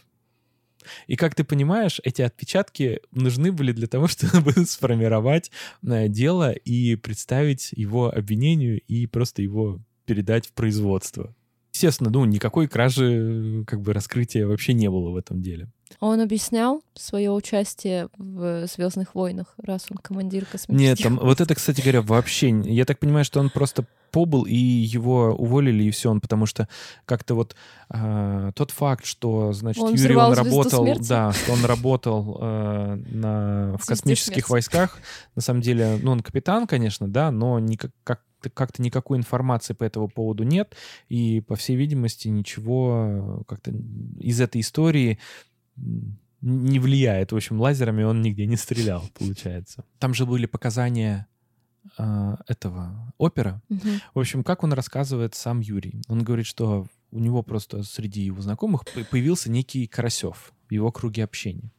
И 1.06 1.16
как 1.16 1.34
ты 1.34 1.42
понимаешь, 1.44 2.00
эти 2.04 2.22
отпечатки 2.22 3.00
нужны 3.10 3.50
были 3.52 3.72
для 3.72 3.86
того, 3.88 4.06
чтобы 4.08 4.52
сформировать 4.66 5.50
э, 5.84 6.08
дело 6.08 6.52
и 6.52 6.94
представить 6.96 7.72
его 7.72 8.08
обвинению 8.14 8.80
и 8.86 9.06
просто 9.06 9.42
его 9.42 9.80
передать 10.04 10.46
в 10.46 10.52
производство. 10.52 11.34
Естественно, 11.72 12.08
ну, 12.10 12.24
никакой 12.24 12.68
кражи, 12.68 13.64
как 13.66 13.82
бы, 13.82 13.92
раскрытия 13.92 14.46
вообще 14.46 14.72
не 14.72 14.88
было 14.88 15.10
в 15.10 15.16
этом 15.16 15.42
деле. 15.42 15.68
Он 16.00 16.20
объяснял 16.20 16.82
свое 16.94 17.30
участие 17.30 18.08
в 18.18 18.66
Звездных 18.66 19.14
войнах, 19.14 19.54
раз 19.58 19.86
он 19.90 19.98
командир 19.98 20.42
Нет, 20.42 20.50
космических. 20.52 21.04
там, 21.04 21.18
вот 21.18 21.40
это, 21.40 21.54
кстати 21.54 21.80
говоря, 21.80 22.02
вообще... 22.02 22.50
Я 22.64 22.84
так 22.84 22.98
понимаю, 22.98 23.24
что 23.24 23.40
он 23.40 23.50
просто 23.50 23.86
побыл, 24.10 24.44
и 24.44 24.54
его 24.54 25.34
уволили, 25.34 25.84
и 25.84 25.90
все, 25.90 26.10
он 26.10 26.20
потому 26.20 26.46
что 26.46 26.68
как-то 27.04 27.34
вот 27.34 27.54
а, 27.88 28.52
тот 28.52 28.70
факт, 28.70 29.04
что, 29.04 29.52
значит, 29.52 29.82
Он 29.82 29.94
Юрий, 29.94 30.16
он 30.16 30.32
работал, 30.32 30.84
смерти? 30.84 31.08
да, 31.08 31.32
что 31.32 31.52
он 31.52 31.64
работал 31.64 32.38
э, 32.40 32.94
на, 33.12 33.76
в 33.76 33.84
Звезде 33.84 33.88
космических 33.88 34.32
смерти. 34.46 34.50
войсках, 34.50 34.98
на 35.34 35.42
самом 35.42 35.60
деле, 35.60 35.98
ну, 36.02 36.12
он 36.12 36.20
капитан, 36.20 36.66
конечно, 36.66 37.08
да, 37.08 37.30
но 37.30 37.58
никак, 37.58 37.90
как 38.04 38.22
как-то 38.54 38.80
никакой 38.80 39.18
информации 39.18 39.74
по 39.74 39.82
этому 39.82 40.08
поводу 40.08 40.44
нет, 40.44 40.76
и, 41.08 41.40
по 41.40 41.56
всей 41.56 41.76
видимости, 41.76 42.28
ничего 42.28 43.42
как-то 43.48 43.72
из 44.20 44.40
этой 44.40 44.60
истории 44.60 45.18
не 46.40 46.78
влияет. 46.78 47.32
В 47.32 47.36
общем, 47.36 47.60
лазерами 47.60 48.04
он 48.04 48.22
нигде 48.22 48.46
не 48.46 48.56
стрелял, 48.56 49.04
получается. 49.18 49.84
Там 49.98 50.14
же 50.14 50.26
были 50.26 50.46
показания 50.46 51.26
а, 51.98 52.38
этого 52.46 53.12
опера. 53.18 53.62
Мгм. 53.68 54.00
В 54.14 54.18
общем, 54.18 54.44
как 54.44 54.62
он 54.62 54.72
рассказывает 54.72 55.34
сам 55.34 55.60
Юрий. 55.60 56.02
Он 56.08 56.22
говорит, 56.22 56.46
что 56.46 56.86
у 57.10 57.18
него 57.18 57.42
просто 57.42 57.82
среди 57.82 58.22
его 58.22 58.42
знакомых 58.42 58.82
появился 59.10 59.50
некий 59.50 59.86
Карасев 59.86 60.52
в 60.68 60.72
его 60.72 60.90
круге 60.92 61.24
общения. 61.24 61.72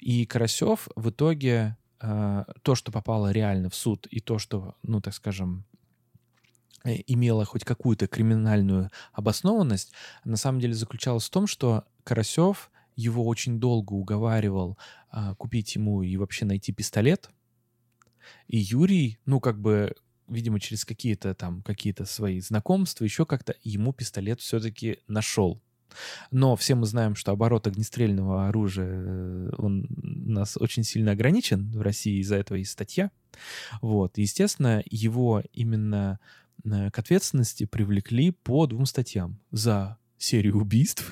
И 0.00 0.26
Карасев 0.26 0.88
в 0.96 1.10
итоге 1.10 1.76
а, 2.00 2.44
то, 2.62 2.74
что 2.74 2.90
попало 2.90 3.30
реально 3.30 3.70
в 3.70 3.74
суд, 3.74 4.06
и 4.10 4.20
то, 4.20 4.38
что, 4.38 4.74
ну, 4.82 5.00
так 5.00 5.14
скажем, 5.14 5.64
э, 6.84 6.96
имело 7.06 7.44
хоть 7.44 7.64
какую-то 7.64 8.08
криминальную 8.08 8.90
обоснованность, 9.12 9.92
на 10.24 10.36
самом 10.36 10.60
деле 10.60 10.74
заключалось 10.74 11.26
в 11.26 11.30
том, 11.30 11.46
что 11.46 11.84
Карасев 12.02 12.72
его 13.02 13.26
очень 13.26 13.58
долго 13.58 13.92
уговаривал 13.92 14.78
а, 15.10 15.34
купить 15.34 15.74
ему 15.74 16.02
и 16.02 16.16
вообще 16.16 16.44
найти 16.44 16.72
пистолет. 16.72 17.30
И 18.46 18.58
Юрий, 18.58 19.18
ну, 19.26 19.40
как 19.40 19.60
бы, 19.60 19.94
видимо, 20.28 20.60
через 20.60 20.84
какие-то 20.84 21.34
там, 21.34 21.62
какие-то 21.62 22.04
свои 22.04 22.40
знакомства, 22.40 23.04
еще 23.04 23.26
как-то 23.26 23.54
ему 23.62 23.92
пистолет 23.92 24.40
все-таки 24.40 24.98
нашел. 25.08 25.60
Но 26.30 26.56
все 26.56 26.74
мы 26.74 26.86
знаем, 26.86 27.14
что 27.14 27.32
оборот 27.32 27.66
огнестрельного 27.66 28.48
оружия, 28.48 28.88
э, 28.88 29.50
он 29.58 29.86
у 30.02 30.30
нас 30.30 30.56
очень 30.56 30.84
сильно 30.84 31.12
ограничен 31.12 31.70
в 31.72 31.82
России, 31.82 32.20
из-за 32.20 32.36
этого 32.36 32.56
есть 32.56 32.70
статья. 32.70 33.10
Вот. 33.82 34.16
Естественно, 34.16 34.82
его 34.88 35.42
именно 35.52 36.18
э, 36.64 36.90
к 36.90 36.98
ответственности 36.98 37.66
привлекли 37.66 38.30
по 38.30 38.66
двум 38.66 38.86
статьям. 38.86 39.38
За 39.50 39.98
серию 40.16 40.56
убийств 40.56 41.04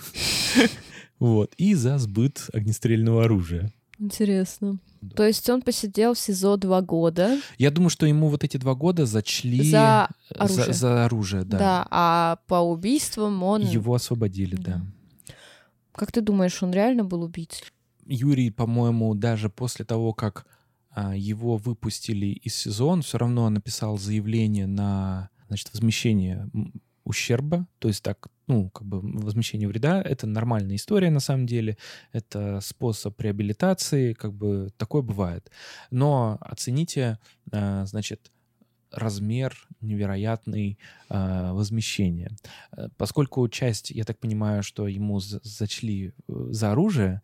вот, 1.21 1.55
и 1.59 1.75
за 1.75 1.99
сбыт 1.99 2.49
огнестрельного 2.53 3.25
оружия. 3.25 3.73
Интересно. 3.99 4.79
Да. 5.03 5.17
То 5.17 5.27
есть 5.27 5.49
он 5.51 5.61
посидел 5.61 6.15
в 6.15 6.19
СИЗО 6.19 6.57
два 6.57 6.81
года. 6.81 7.39
Я 7.59 7.71
думаю, 7.71 7.91
что 7.91 8.07
ему 8.07 8.29
вот 8.29 8.45
эти 8.45 8.57
два 8.57 8.75
года 8.75 9.07
зачли 9.07 9.71
За 9.71 10.09
э, 10.31 10.35
оружие. 10.35 10.65
за, 10.67 10.73
за 10.73 11.05
оружие, 11.05 11.45
да. 11.45 11.59
Да. 11.59 11.87
а 11.91 12.39
по 12.47 12.57
убийствам 12.57 13.43
он... 13.43 13.63
Его 13.63 13.95
освободили, 13.95 14.57
да. 14.57 14.83
Да. 15.27 15.35
Как 15.93 16.13
ты 16.13 16.23
думаешь, 16.23 16.63
он 16.63 16.73
реально 16.73 17.05
был 17.05 17.23
убийцей? 17.23 17.67
Юрий, 18.07 18.51
по-моему, 18.51 19.15
даже 19.15 19.51
после 19.51 19.85
того, 19.85 20.15
как 20.15 20.47
а, 20.91 21.15
его 21.15 21.57
выпустили 21.57 22.27
из 22.27 22.55
СИЗО, 22.57 22.87
он 22.87 23.03
все 23.03 23.19
равно 23.19 23.49
написал 23.51 23.99
заявление 23.99 24.67
на 24.67 25.29
значит, 25.49 25.73
возмещение 25.73 26.49
ущерба, 27.05 27.67
то 27.79 27.89
есть 27.89 28.03
так, 28.03 28.29
ну, 28.47 28.71
как 28.71 28.87
бы 28.87 29.01
возмещение 29.01 29.69
вреда, 29.69 30.03
это 30.03 30.27
нормальная 30.27 30.77
история 30.77 31.11
на 31.11 31.21
самом 31.21 31.47
деле, 31.47 31.77
это 32.13 32.61
способ 32.61 33.21
реабилитации, 33.21 34.13
как 34.13 34.33
бы 34.33 34.71
такое 34.77 35.03
бывает. 35.03 35.51
Но 35.91 36.39
оцените, 36.41 37.19
а, 37.53 37.85
значит, 37.87 38.31
размер 38.93 39.57
невероятный 39.81 40.79
а, 41.09 41.53
возмещения. 41.53 42.31
Э, 42.77 42.89
Поскольку 42.97 43.49
часть, 43.49 43.91
я 43.91 44.05
так 44.05 44.19
понимаю, 44.19 44.63
что 44.63 44.87
ему 44.87 45.21
за- 45.21 45.41
зачли 45.43 46.13
э, 46.29 46.47
за 46.51 46.73
оружие, 46.73 47.23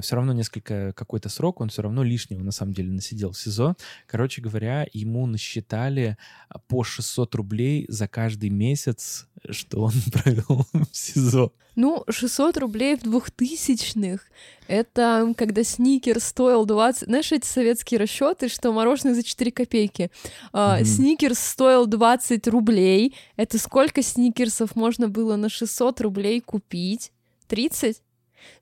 все 0.00 0.16
равно 0.16 0.32
несколько, 0.32 0.92
какой-то 0.92 1.28
срок, 1.28 1.60
он 1.60 1.68
все 1.68 1.82
равно 1.82 2.02
лишнего, 2.02 2.42
на 2.42 2.50
самом 2.52 2.74
деле, 2.74 2.90
насидел 2.90 3.32
в 3.32 3.38
СИЗО. 3.38 3.76
Короче 4.06 4.42
говоря, 4.42 4.86
ему 4.92 5.26
насчитали 5.26 6.16
а, 6.48 6.58
по 6.58 6.84
600 6.84 7.34
рублей 7.34 7.86
за 7.88 8.08
каждый 8.08 8.50
месяц, 8.50 9.26
что 9.50 9.82
он 9.82 9.92
провел 10.12 10.66
в 10.72 10.86
СИЗО. 10.92 11.52
Ну, 11.74 12.04
600 12.08 12.58
рублей 12.58 12.96
в 12.96 13.02
двухтысячных. 13.02 14.26
Это 14.68 15.32
когда 15.36 15.64
сникер 15.64 16.20
стоил 16.20 16.66
20... 16.66 17.08
Знаешь, 17.08 17.32
эти 17.32 17.46
советские 17.46 17.98
расчеты, 18.00 18.48
что 18.48 18.72
мороженое 18.72 19.14
за 19.14 19.22
4 19.22 19.50
копейки. 19.52 20.10
Мгм. 20.52 20.84
Сникерс 20.84 21.38
стоил 21.38 21.86
20 21.86 22.46
рублей. 22.48 23.14
Это 23.36 23.58
сколько 23.58 24.02
сникерсов 24.02 24.76
можно 24.76 25.08
было 25.08 25.36
на 25.36 25.48
600 25.48 26.00
рублей 26.02 26.40
купить? 26.40 27.10
30? 27.48 28.02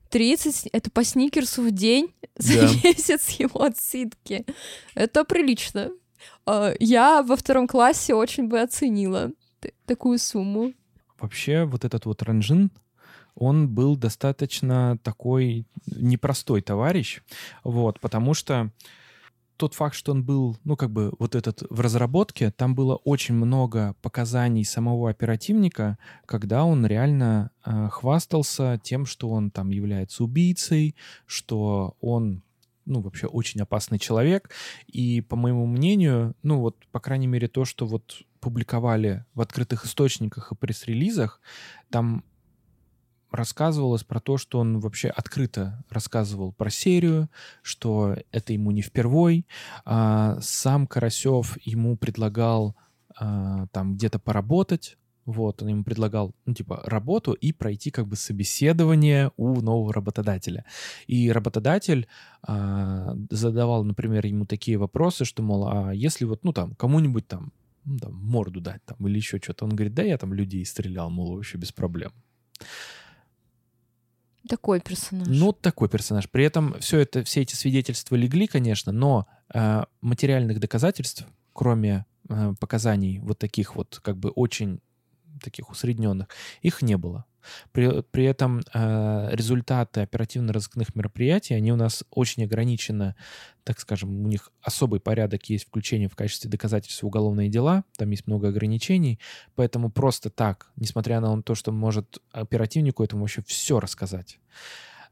30— 0.09 0.67
это 0.73 0.89
по 0.91 1.03
сникерсу 1.03 1.61
в 1.63 1.71
день 1.71 2.13
за 2.37 2.61
Да. 2.61 2.69
месяц 2.83 3.29
его 3.31 3.61
отсидки. 3.63 4.45
Это 4.95 5.23
прилично. 5.25 5.91
А, 6.45 6.73
Я 6.79 7.23
во 7.23 7.35
втором 7.35 7.67
классе 7.67 8.13
очень 8.13 8.47
бы 8.47 8.59
оценила 8.61 9.31
такую 9.85 10.19
сумму. 10.19 10.73
Вообще, 11.19 11.65
вот 11.65 11.85
этот 11.85 12.05
вот 12.05 12.23
Ранжин, 12.23 12.71
он 13.35 13.69
был 13.69 13.95
достаточно 13.95 14.97
такой 15.03 15.65
непростой 15.85 16.61
товарищ, 16.61 17.21
вот, 17.63 17.99
потому 17.99 18.33
что 18.33 18.71
тот 19.61 19.75
факт, 19.75 19.93
что 19.93 20.11
он 20.11 20.23
был, 20.23 20.57
ну, 20.63 20.75
как 20.75 20.89
бы, 20.89 21.13
вот 21.19 21.35
этот 21.35 21.61
в 21.69 21.81
разработке, 21.81 22.49
там 22.49 22.73
было 22.73 22.95
очень 22.95 23.35
много 23.35 23.95
показаний 24.01 24.65
самого 24.65 25.11
оперативника, 25.11 25.99
когда 26.25 26.65
он 26.65 26.83
реально 26.83 27.51
э, 27.63 27.89
хвастался 27.91 28.81
тем, 28.83 29.05
что 29.05 29.29
он 29.29 29.51
там 29.51 29.69
является 29.69 30.23
убийцей, 30.23 30.95
что 31.27 31.95
он, 32.01 32.41
ну, 32.91 33.01
вообще 33.01 33.27
очень 33.27 33.61
опасный 33.61 33.99
человек. 33.99 34.49
И, 34.87 35.21
по 35.21 35.35
моему 35.35 35.65
мнению, 35.65 36.35
ну, 36.43 36.59
вот, 36.59 36.85
по 36.91 36.99
крайней 36.99 37.27
мере, 37.27 37.47
то, 37.47 37.65
что 37.65 37.85
вот 37.85 38.21
публиковали 38.39 39.25
в 39.33 39.41
открытых 39.41 39.85
источниках 39.85 40.51
и 40.51 40.55
пресс-релизах, 40.55 41.41
там 41.89 42.23
рассказывалось 43.31 44.03
про 44.03 44.19
то, 44.19 44.37
что 44.37 44.59
он 44.59 44.79
вообще 44.79 45.07
открыто 45.07 45.83
рассказывал 45.89 46.51
про 46.51 46.69
серию, 46.69 47.29
что 47.61 48.17
это 48.31 48.53
ему 48.53 48.71
не 48.71 48.81
впервой. 48.81 49.47
А, 49.85 50.37
сам 50.41 50.85
Карасев 50.85 51.57
ему 51.63 51.95
предлагал 51.97 52.75
а, 53.15 53.67
там 53.71 53.95
где-то 53.95 54.19
поработать. 54.19 54.97
Вот, 55.25 55.61
он 55.61 55.67
ему 55.69 55.83
предлагал, 55.83 56.33
ну, 56.45 56.53
типа, 56.53 56.81
работу 56.85 57.33
и 57.33 57.51
пройти 57.51 57.91
как 57.91 58.07
бы 58.07 58.15
собеседование 58.15 59.31
у 59.37 59.61
нового 59.61 59.93
работодателя. 59.93 60.65
И 61.05 61.31
работодатель 61.31 62.07
а, 62.41 63.15
задавал, 63.29 63.83
например, 63.83 64.25
ему 64.25 64.45
такие 64.45 64.77
вопросы, 64.77 65.25
что, 65.25 65.43
мол, 65.43 65.67
а 65.67 65.91
если 65.91 66.25
вот, 66.25 66.43
ну, 66.43 66.53
там, 66.53 66.73
кому-нибудь 66.73 67.27
там, 67.27 67.53
ну, 67.85 67.97
там, 67.97 68.15
морду 68.15 68.61
дать 68.61 68.83
там 68.85 68.97
или 69.07 69.17
еще 69.17 69.37
что-то. 69.37 69.65
Он 69.65 69.75
говорит, 69.75 69.93
да, 69.93 70.03
я 70.03 70.17
там 70.17 70.33
людей 70.33 70.65
стрелял, 70.65 71.09
мол, 71.09 71.35
вообще 71.35 71.57
без 71.57 71.71
проблем. 71.71 72.11
Такой 74.47 74.81
персонаж. 74.81 75.27
Ну, 75.27 75.53
такой 75.53 75.87
персонаж. 75.87 76.29
При 76.29 76.43
этом 76.43 76.79
все 76.79 76.99
это, 76.99 77.23
все 77.23 77.41
эти 77.41 77.55
свидетельства 77.55 78.15
легли, 78.15 78.47
конечно, 78.47 78.91
но 78.91 79.27
э, 79.53 79.83
материальных 80.01 80.59
доказательств, 80.59 81.27
кроме 81.53 82.05
э, 82.27 82.53
показаний 82.59 83.19
вот 83.19 83.37
таких 83.37 83.75
вот, 83.75 83.99
как 84.03 84.17
бы 84.17 84.29
очень 84.29 84.81
таких 85.41 85.69
усредненных, 85.69 86.27
их 86.61 86.81
не 86.81 86.97
было. 86.97 87.25
При, 87.71 88.01
при 88.03 88.25
этом 88.25 88.61
э, 88.73 89.29
результаты 89.31 90.01
оперативно-розыскных 90.01 90.95
мероприятий, 90.95 91.55
они 91.55 91.71
у 91.71 91.75
нас 91.75 92.03
очень 92.11 92.43
ограничены, 92.43 93.15
так 93.63 93.79
скажем, 93.79 94.25
у 94.25 94.27
них 94.27 94.51
особый 94.61 94.99
порядок 94.99 95.45
есть 95.49 95.65
включение 95.65 96.07
в 96.07 96.15
качестве 96.15 96.49
доказательств 96.49 97.01
в 97.01 97.07
уголовные 97.07 97.49
дела, 97.49 97.83
там 97.97 98.09
есть 98.11 98.27
много 98.27 98.49
ограничений, 98.49 99.19
поэтому 99.55 99.91
просто 99.91 100.29
так, 100.29 100.71
несмотря 100.75 101.19
на 101.19 101.41
то, 101.41 101.55
что 101.55 101.71
может 101.71 102.19
оперативнику 102.31 103.03
этому 103.03 103.23
вообще 103.23 103.41
все 103.41 103.79
рассказать, 103.79 104.39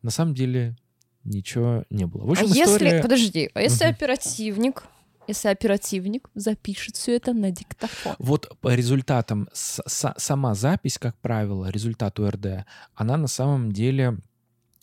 на 0.01 0.11
самом 0.11 0.33
деле 0.33 0.75
ничего 1.23 1.83
не 1.89 2.05
было. 2.05 2.25
В 2.25 2.31
общем, 2.31 2.45
а 2.45 2.49
история... 2.49 2.87
если, 2.87 3.01
подожди, 3.01 3.49
а 3.53 3.61
если 3.61 3.85
Мгм. 3.85 3.93
оперативник, 3.93 4.83
если 5.29 5.47
оперативник 5.49 6.29
запишет 6.35 6.95
все 6.95 7.15
это 7.15 7.33
на 7.33 7.51
диктофон? 7.51 8.15
Вот 8.19 8.57
по 8.61 8.73
результатам, 8.75 9.47
с- 9.53 9.81
са- 9.87 10.13
сама 10.17 10.55
запись, 10.55 10.97
как 10.97 11.15
правило, 11.19 11.69
результат 11.69 12.19
УРД, 12.19 12.65
она 12.95 13.17
на 13.17 13.27
самом 13.27 13.71
деле 13.71 14.17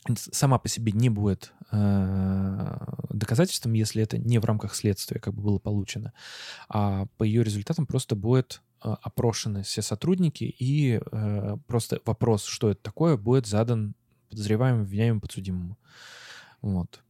с- 0.08 0.30
сама 0.32 0.58
по 0.58 0.68
себе 0.68 0.92
не 0.92 1.10
будет 1.10 1.52
э, 1.72 2.76
доказательством, 3.10 3.72
если 3.72 4.02
это 4.02 4.18
не 4.18 4.38
в 4.38 4.44
рамках 4.44 4.74
следствия 4.74 5.20
как 5.20 5.34
бы 5.34 5.42
было 5.42 5.58
получено. 5.58 6.12
А 6.68 7.06
по 7.16 7.24
ее 7.24 7.42
результатам 7.42 7.86
просто 7.86 8.14
будет 8.14 8.62
э, 8.84 8.94
опрошены 9.02 9.62
все 9.62 9.82
сотрудники, 9.82 10.44
и 10.44 11.00
э, 11.12 11.56
просто 11.66 12.00
вопрос, 12.04 12.44
что 12.44 12.70
это 12.70 12.82
такое, 12.82 13.16
будет 13.16 13.46
задан 13.46 13.94
подозреваемому, 14.30 14.84
обвиняемому, 14.84 15.20
подсудимому. 15.20 15.76
Вот. 16.62 17.00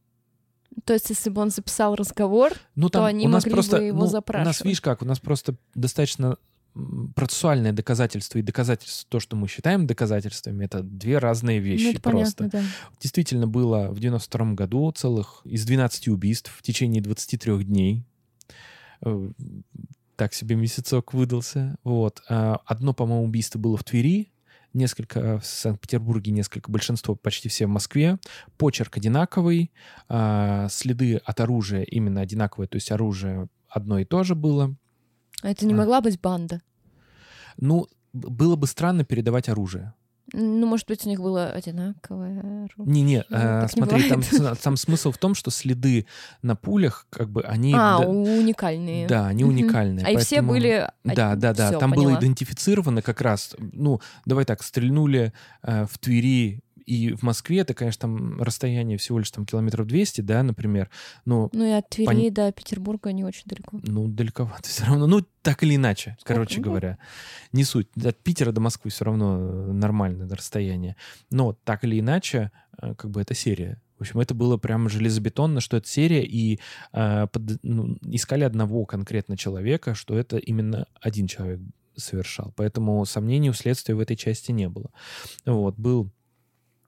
То 0.85 0.93
есть, 0.93 1.09
если 1.09 1.29
бы 1.29 1.41
он 1.41 1.49
записал 1.49 1.95
разговор, 1.95 2.53
Ну, 2.75 2.89
то 2.89 3.05
они 3.05 3.25
у 3.25 3.29
нас 3.29 3.43
могли 3.43 3.53
просто, 3.53 3.77
бы 3.77 3.83
его 3.83 3.95
ну, 3.97 4.01
У 4.01 4.03
нас, 4.05 4.11
запрашивать. 4.11 4.65
видишь 4.65 4.81
как, 4.81 5.01
у 5.01 5.05
нас 5.05 5.19
просто 5.19 5.55
достаточно 5.75 6.37
процессуальное 7.15 7.73
доказательство 7.73 8.37
и 8.37 8.43
доказательство, 8.43 9.07
то, 9.09 9.19
что 9.19 9.35
мы 9.35 9.47
считаем 9.47 9.87
доказательствами, 9.87 10.65
это 10.65 10.83
две 10.83 11.17
разные 11.17 11.59
вещи 11.59 11.85
ну, 11.85 11.89
это 11.91 12.01
просто. 12.01 12.35
понятно, 12.43 12.59
да. 12.61 12.65
Действительно 13.01 13.47
было 13.47 13.89
в 13.89 13.99
92 13.99 14.53
году 14.53 14.91
целых 14.91 15.41
из 15.43 15.65
12 15.65 16.07
убийств 16.09 16.53
в 16.55 16.61
течение 16.61 17.01
23 17.01 17.63
дней. 17.63 18.05
Э, 19.01 19.31
Так 20.15 20.33
себе 20.33 20.55
месяцок 20.55 21.13
выдался. 21.13 21.77
Вот. 21.83 22.21
А 22.29 22.59
Одно, 22.65 22.93
по-моему, 22.93 23.25
убийство 23.25 23.57
было 23.59 23.77
в 23.77 23.83
Твери, 23.83 24.31
несколько 24.77 25.39
в 25.39 25.45
Санкт-Петербурге, 25.45 26.31
несколько, 26.31 26.71
большинство, 26.71 27.15
почти 27.15 27.49
все 27.49 27.65
в 27.65 27.69
Москве. 27.69 28.17
Почерк 28.57 28.97
одинаковый, 28.97 29.71
а, 30.07 30.67
следы 30.69 31.17
от 31.17 31.39
оружия 31.39 31.83
именно 31.83 32.21
одинаковые, 32.21 32.67
то 32.67 32.75
есть 32.75 32.91
оружие 32.91 33.49
одно 33.67 33.99
и 33.99 34.05
то 34.05 34.23
же 34.23 34.35
было. 34.35 34.75
А 35.41 35.49
это 35.49 35.65
не 35.65 35.73
А. 35.73 35.77
могла 35.77 36.01
быть 36.01 36.19
банда. 36.19 36.61
Ну, 37.57 37.87
было 38.13 38.55
бы 38.55 38.67
странно 38.67 39.03
передавать 39.03 39.49
оружие. 39.49 39.93
Ну, 40.33 40.67
может 40.67 40.87
быть, 40.87 41.05
у 41.05 41.09
них 41.09 41.21
было 41.21 41.49
одинаковое 41.49 42.39
оружие. 42.39 42.69
Не-не, 42.77 43.19
э, 43.19 43.23
так 43.29 43.63
не 43.63 43.67
смотри, 43.69 44.09
там, 44.09 44.21
бывает. 44.29 44.59
там 44.63 44.75
смысл 44.75 45.11
в 45.11 45.17
том, 45.17 45.35
что 45.35 45.51
следы 45.51 46.05
на 46.41 46.55
пулях, 46.55 47.07
как 47.09 47.29
бы, 47.29 47.43
они... 47.43 47.73
А, 47.73 47.99
да, 47.99 48.07
уникальные. 48.07 49.07
да, 49.07 49.27
они 49.27 49.45
Мгм. 49.45 49.53
уникальные. 49.53 50.05
А 50.05 50.11
и 50.11 50.17
все 50.17 50.41
были... 50.41 50.89
Да, 51.05 51.35
да, 51.35 51.53
да. 51.53 51.69
Всё, 51.69 51.79
там 51.79 51.91
было 51.91 52.03
поняла. 52.03 52.19
идентифицировано 52.19 53.01
как 53.01 53.21
раз, 53.21 53.55
ну, 53.59 54.01
давай 54.25 54.43
так, 54.43 54.63
стрельнули 54.63 55.31
э, 55.63 55.85
в 55.89 55.97
Твери 55.97 56.61
и 56.87 57.13
в 57.13 57.21
Москве, 57.21 57.59
это, 57.59 57.73
конечно, 57.73 58.01
там 58.01 58.41
расстояние 58.41 58.97
всего 58.97 59.19
лишь 59.19 59.29
там 59.29 59.45
километров 59.45 59.85
200, 59.85 60.21
да, 60.21 60.41
например, 60.41 60.89
но, 61.25 61.49
Ну 61.53 61.65
и 61.65 61.71
от 61.71 61.89
Твери 61.89 62.09
Пон- 62.29 62.31
до 62.31 62.51
Петербурга 62.51 63.11
не 63.11 63.23
очень 63.23 63.43
далеко. 63.45 63.79
ну, 63.83 64.07
далековато 64.07 64.63
все 64.69 64.85
равно. 64.85 65.05
Ну, 65.05 65.25
так 65.41 65.63
или 65.63 65.75
иначе, 65.75 66.17
короче 66.23 66.57
Ну. 66.57 66.63
говоря. 66.63 66.97
Не 67.51 67.63
суть. 67.63 67.87
От 68.03 68.17
Питера 68.23 68.51
до 68.51 68.61
Москвы 68.61 68.89
все 68.89 69.05
равно 69.05 69.37
нормальное 69.73 70.27
расстояние. 70.29 70.95
Но 71.29 71.53
так 71.63 71.83
или 71.83 71.99
иначе, 71.99 72.51
э, 72.81 72.95
как 72.95 73.11
бы 73.11 73.21
это 73.21 73.33
серия. 73.35 73.81
В 73.97 74.01
общем, 74.01 74.19
это 74.19 74.33
было 74.35 74.57
прям 74.57 74.89
железобетонно, 74.89 75.59
что 75.59 75.75
это 75.77 75.87
серия, 75.87 76.23
и 76.23 76.59
э, 76.93 77.27
под- 77.31 77.59
ну, 77.63 77.97
искали 78.03 78.43
одного 78.43 78.85
конкретно 78.85 79.35
человека, 79.35 79.93
что 79.95 80.17
это 80.17 80.37
именно 80.37 80.85
один 81.01 81.27
человек 81.27 81.59
совершал. 81.95 82.53
Поэтому 82.55 83.03
сомнений 83.05 83.49
у 83.49 83.53
следствия 83.53 83.95
в 83.95 83.99
этой 83.99 84.15
части 84.15 84.51
не 84.51 84.69
было. 84.69 84.91
Вот, 85.47 85.75
был 85.79 86.11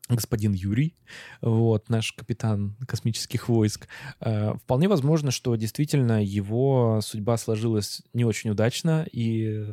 господин 0.09 0.53
Юрий, 0.53 0.95
вот, 1.41 1.89
наш 1.89 2.13
капитан 2.13 2.75
космических 2.87 3.47
войск. 3.47 3.87
Э, 4.19 4.53
Вполне 4.63 4.87
возможно, 4.87 5.31
что 5.31 5.55
действительно 5.55 6.23
его 6.23 6.99
судьба 7.01 7.37
сложилась 7.37 8.01
не 8.13 8.25
очень 8.25 8.49
удачно, 8.49 9.05
и 9.11 9.65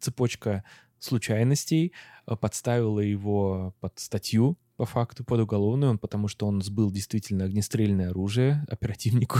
цепочка 0.00 0.64
случайностей 0.98 1.92
э, 2.26 2.36
подставила 2.36 3.00
его 3.00 3.74
под 3.80 3.98
статью, 3.98 4.58
по 4.76 4.86
факту, 4.86 5.22
под 5.24 5.40
уголовную, 5.40 5.90
он, 5.90 5.98
потому 5.98 6.26
что 6.26 6.46
он 6.46 6.60
сбыл 6.60 6.90
действительно 6.90 7.44
огнестрельное 7.44 8.10
оружие 8.10 8.64
оперативнику. 8.68 9.38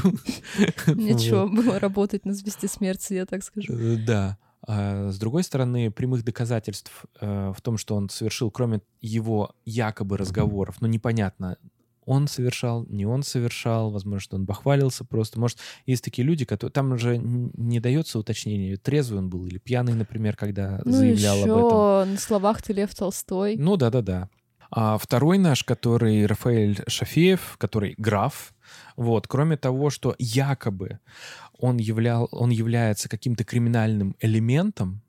Ничего, 0.86 1.48
было 1.48 1.78
работать 1.80 2.24
на 2.24 2.34
звезде 2.34 2.68
смерти, 2.68 3.14
я 3.14 3.26
так 3.26 3.42
скажу. 3.42 3.72
Э, 3.72 3.96
Да. 3.96 4.38
А 4.66 5.10
с 5.10 5.18
другой 5.18 5.42
стороны, 5.44 5.90
прямых 5.90 6.24
доказательств 6.24 7.04
э, 7.20 7.52
в 7.54 7.60
том, 7.60 7.76
что 7.76 7.96
он 7.96 8.08
совершил, 8.08 8.50
кроме 8.50 8.80
его 9.00 9.54
якобы 9.64 10.16
разговоров, 10.16 10.76
ну 10.80 10.86
непонятно, 10.88 11.56
он 12.06 12.28
совершал, 12.28 12.84
не 12.88 13.06
он 13.06 13.22
совершал, 13.22 13.90
возможно, 13.90 14.20
что 14.20 14.36
он 14.36 14.44
бахвалился 14.44 15.04
просто. 15.04 15.40
Может, 15.40 15.58
есть 15.86 16.04
такие 16.04 16.26
люди, 16.26 16.44
которые... 16.44 16.72
Там 16.72 16.92
уже 16.92 17.16
н- 17.16 17.50
не 17.54 17.80
дается 17.80 18.18
уточнение, 18.18 18.76
трезвый 18.76 19.20
он 19.20 19.30
был 19.30 19.46
или 19.46 19.58
пьяный, 19.58 19.94
например, 19.94 20.36
когда 20.36 20.80
Ну 20.84 20.92
заявлял 20.92 21.36
об 21.36 21.42
этом. 21.42 21.56
еще 21.56 22.12
на 22.12 22.18
словах 22.18 22.62
ты 22.62 22.72
Лев 22.74 22.94
Толстой. 22.94 23.56
Ну 23.56 23.76
да-да-да. 23.76 24.28
А 24.76 24.98
второй 24.98 25.38
наш, 25.38 25.62
который 25.62 26.26
Рафаэль 26.26 26.82
Шафеев, 26.88 27.54
который 27.58 27.94
граф, 27.96 28.52
вот, 28.96 29.28
кроме 29.28 29.56
того, 29.56 29.88
что 29.88 30.16
якобы 30.18 30.98
он, 31.56 31.76
являл, 31.76 32.28
он 32.32 32.50
является 32.50 33.08
каким-то 33.08 33.44
криминальным 33.44 34.16
элементом, 34.18 35.00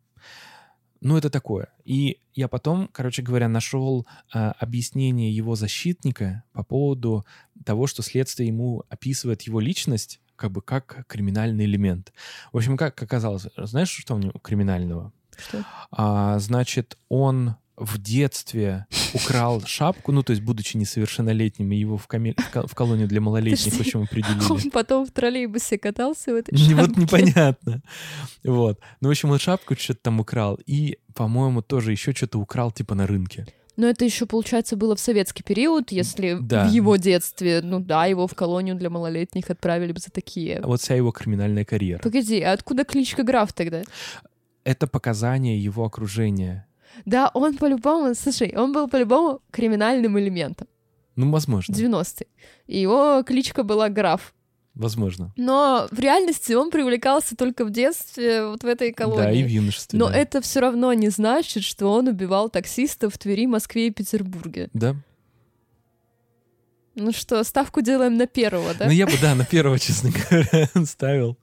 ну, 1.02 1.18
это 1.18 1.32
такое. 1.32 1.70
И 1.84 2.20
я 2.36 2.48
потом, 2.48 2.90
короче 2.92 3.24
говоря, 3.24 3.48
нашел 3.48 4.06
а, 4.32 4.52
объяснение 4.60 5.36
его 5.36 5.56
защитника 5.56 6.44
по 6.54 6.64
поводу 6.64 7.26
того, 7.66 7.88
что 7.88 8.04
следствие 8.04 8.48
ему 8.48 8.84
описывает 8.90 9.42
его 9.44 9.60
личность 9.60 10.22
как 10.36 10.52
бы 10.52 10.62
как 10.62 11.06
криминальный 11.08 11.66
элемент. 11.66 12.14
В 12.54 12.58
общем, 12.58 12.78
как 12.78 13.02
оказалось, 13.02 13.48
знаешь, 13.58 13.90
что 13.90 14.14
у 14.14 14.20
него 14.20 14.38
криминального? 14.40 15.12
Что? 15.38 15.64
А, 15.90 16.38
значит, 16.38 17.00
он 17.10 17.56
в 17.78 17.98
детстве 17.98 18.86
украл 19.14 19.62
шапку, 19.66 20.12
ну, 20.12 20.24
то 20.24 20.32
есть, 20.32 20.42
будучи 20.44 20.78
несовершеннолетним, 20.78 21.72
и 21.72 21.76
его 21.76 21.98
в, 21.98 22.08
коме- 22.08 22.36
в 22.40 22.50
ко- 22.50 22.68
в 22.68 22.74
колонию 22.76 23.08
для 23.08 23.22
малолетних, 23.22 23.80
общем, 23.80 24.04
определили. 24.04 24.40
Он 24.52 24.72
потом 24.72 25.06
в 25.06 25.12
троллейбусе 25.12 25.78
катался 25.78 26.32
в 26.32 26.36
этой 26.36 26.54
Не, 26.58 26.74
Вот 26.76 26.86
шапке. 26.88 27.02
непонятно. 27.02 27.82
Вот. 28.44 28.80
Ну, 29.02 29.08
в 29.10 29.12
общем, 29.12 29.32
он 29.32 29.40
шапку 29.40 29.76
что-то 29.76 30.00
там 30.04 30.20
украл. 30.20 30.60
И, 30.66 30.98
по-моему, 31.14 31.62
тоже 31.62 31.92
еще 31.92 32.14
что-то 32.14 32.40
украл, 32.40 32.72
типа, 32.72 32.96
на 32.96 33.08
рынке. 33.08 33.46
Но 33.78 33.88
это 33.88 34.06
еще, 34.06 34.26
получается, 34.26 34.78
было 34.78 34.96
в 34.96 35.02
советский 35.02 35.44
период, 35.44 35.92
если 35.92 36.38
Да. 36.40 36.66
в 36.66 36.72
его 36.72 36.96
детстве, 36.96 37.60
ну 37.62 37.82
да, 37.82 38.06
его 38.06 38.26
в 38.26 38.34
колонию 38.34 38.76
для 38.78 38.90
малолетних 38.90 39.50
отправили 39.50 39.92
бы 39.92 40.00
за 40.00 40.12
такие. 40.12 40.60
А 40.60 40.68
вот 40.68 40.80
вся 40.80 40.96
его 40.96 41.12
криминальная 41.12 41.66
карьера. 41.66 42.00
Погоди, 42.02 42.40
а 42.42 42.54
откуда 42.54 42.86
кличка 42.86 43.24
Граф 43.24 43.52
тогда? 43.52 43.82
Это 44.64 44.88
показания 44.88 45.58
его 45.60 45.84
окружения. 45.84 46.66
Да, 47.06 47.30
он 47.34 47.58
по-любому, 47.58 48.16
слушай, 48.16 48.54
он 48.56 48.72
был 48.72 48.88
по-любому 48.88 49.42
криминальным 49.52 50.18
элементом. 50.20 50.68
Ну, 51.16 51.32
возможно. 51.32 51.74
90-е. 51.74 52.28
И 52.68 52.80
его 52.80 53.24
кличка 53.24 53.64
была 53.64 53.90
Граф. 53.90 54.34
Возможно. 54.74 55.34
Но 55.38 55.88
в 55.90 56.00
реальности 56.00 56.52
он 56.52 56.70
привлекался 56.70 57.38
только 57.38 57.64
в 57.64 57.72
детстве, 57.72 58.46
вот 58.46 58.64
в 58.64 58.68
этой 58.68 58.92
колонии. 58.92 59.24
Да, 59.24 59.32
и 59.32 59.44
в 59.44 59.48
юношестве. 59.48 59.98
Но 59.98 60.10
да. 60.10 60.16
это 60.16 60.42
все 60.42 60.60
равно 60.60 60.92
не 60.92 61.08
значит, 61.08 61.64
что 61.64 61.88
он 61.88 62.10
убивал 62.10 62.50
таксистов 62.50 63.14
в 63.14 63.18
Твери, 63.18 63.48
Москве 63.48 63.88
и 63.88 63.92
Петербурге. 63.92 64.70
Да. 64.74 64.96
Ну 66.96 67.14
что, 67.14 67.42
ставку 67.46 67.82
делаем 67.82 68.16
на 68.16 68.28
первого, 68.28 68.74
да? 68.74 68.86
Ну, 68.86 68.92
я 68.92 69.06
бы, 69.06 69.14
да, 69.22 69.36
на 69.36 69.46
первого, 69.46 69.80
честно 69.80 70.12
говоря, 70.12 70.70
ставил. 70.86 71.38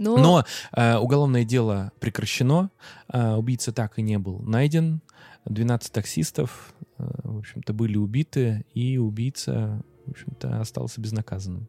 Но, 0.00 0.16
Но 0.16 0.44
э, 0.72 0.96
уголовное 0.96 1.44
дело 1.44 1.92
прекращено, 2.00 2.70
э, 3.12 3.34
убийца 3.34 3.70
так 3.70 3.98
и 3.98 4.02
не 4.02 4.18
был 4.18 4.40
найден, 4.40 5.02
12 5.44 5.92
таксистов, 5.92 6.72
э, 6.96 7.04
в 7.22 7.38
общем-то, 7.40 7.74
были 7.74 7.98
убиты, 7.98 8.64
и 8.72 8.96
убийца, 8.96 9.82
в 10.06 10.12
общем-то, 10.12 10.58
остался 10.58 11.02
безнаказанным. 11.02 11.68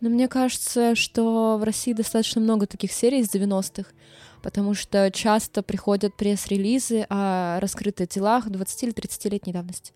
но 0.00 0.08
мне 0.08 0.26
кажется, 0.26 0.96
что 0.96 1.56
в 1.56 1.62
России 1.62 1.92
достаточно 1.92 2.40
много 2.40 2.66
таких 2.66 2.90
серий 2.90 3.20
из 3.20 3.32
90-х, 3.32 3.88
потому 4.42 4.74
что 4.74 5.10
часто 5.10 5.62
приходят 5.62 6.14
пресс-релизы 6.14 7.06
о 7.08 7.60
раскрытых 7.60 8.08
делах 8.08 8.48
20 8.48 8.82
или 8.84 8.92
30-летней 8.92 9.52
давности. 9.52 9.92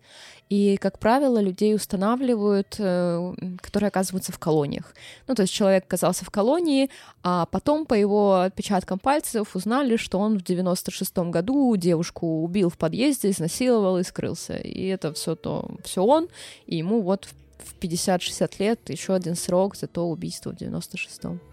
И, 0.49 0.77
как 0.77 0.99
правило, 0.99 1.39
людей 1.39 1.73
устанавливают, 1.73 2.75
э, 2.77 3.33
которые 3.61 3.87
оказываются 3.87 4.31
в 4.31 4.39
колониях. 4.39 4.93
Ну, 5.27 5.35
то 5.35 5.43
есть 5.43 5.53
человек 5.53 5.85
оказался 5.85 6.25
в 6.25 6.29
колонии, 6.29 6.89
а 7.23 7.45
потом 7.47 7.85
по 7.85 7.93
его 7.93 8.41
отпечаткам 8.41 8.99
пальцев 8.99 9.55
узнали, 9.55 9.97
что 9.97 10.19
он 10.19 10.37
в 10.37 10.43
96-м 10.43 11.31
году 11.31 11.75
девушку 11.75 12.43
убил 12.43 12.69
в 12.69 12.77
подъезде, 12.77 13.31
изнасиловал 13.31 13.97
и 13.97 14.03
скрылся. 14.03 14.55
И 14.55 14.85
это 14.87 15.13
все 15.13 15.35
то, 15.35 15.71
все 15.83 16.03
он, 16.03 16.27
и 16.67 16.77
ему 16.77 17.01
вот 17.01 17.29
в 17.57 17.79
50-60 17.79 18.51
лет 18.59 18.89
еще 18.89 19.13
один 19.13 19.35
срок 19.35 19.75
за 19.75 19.87
то 19.87 20.09
убийство 20.09 20.51
в 20.51 20.55
96-м. 20.55 21.52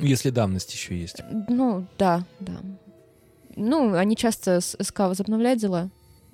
Если 0.00 0.30
давность 0.30 0.72
еще 0.72 0.98
есть. 0.98 1.22
Ну, 1.48 1.86
да, 1.98 2.24
да. 2.40 2.60
Ну, 3.56 3.94
они 3.94 4.16
часто 4.16 4.60
с 4.60 4.76
СК 4.80 5.00
возобновляют 5.00 5.60
дела 5.60 5.90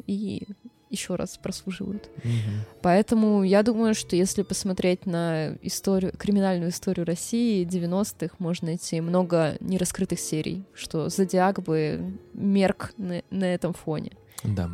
и 0.06 0.46
еще 0.90 1.16
раз 1.16 1.38
прослуживают. 1.42 2.08
Мгм. 2.22 2.64
Поэтому 2.82 3.42
я 3.42 3.62
думаю, 3.62 3.94
что 3.94 4.16
если 4.16 4.42
посмотреть 4.42 5.06
на 5.06 5.56
историю, 5.62 6.12
криминальную 6.16 6.70
историю 6.70 7.04
России 7.04 7.66
90-х, 7.66 8.36
можно 8.38 8.68
найти 8.68 9.00
много 9.00 9.56
нераскрытых 9.60 10.20
серий, 10.20 10.64
что 10.74 11.08
Зодиак 11.08 11.62
бы 11.62 12.14
мерк 12.32 12.92
на, 12.96 13.22
на 13.30 13.44
этом 13.44 13.74
фоне. 13.74 14.12
Да. 14.44 14.68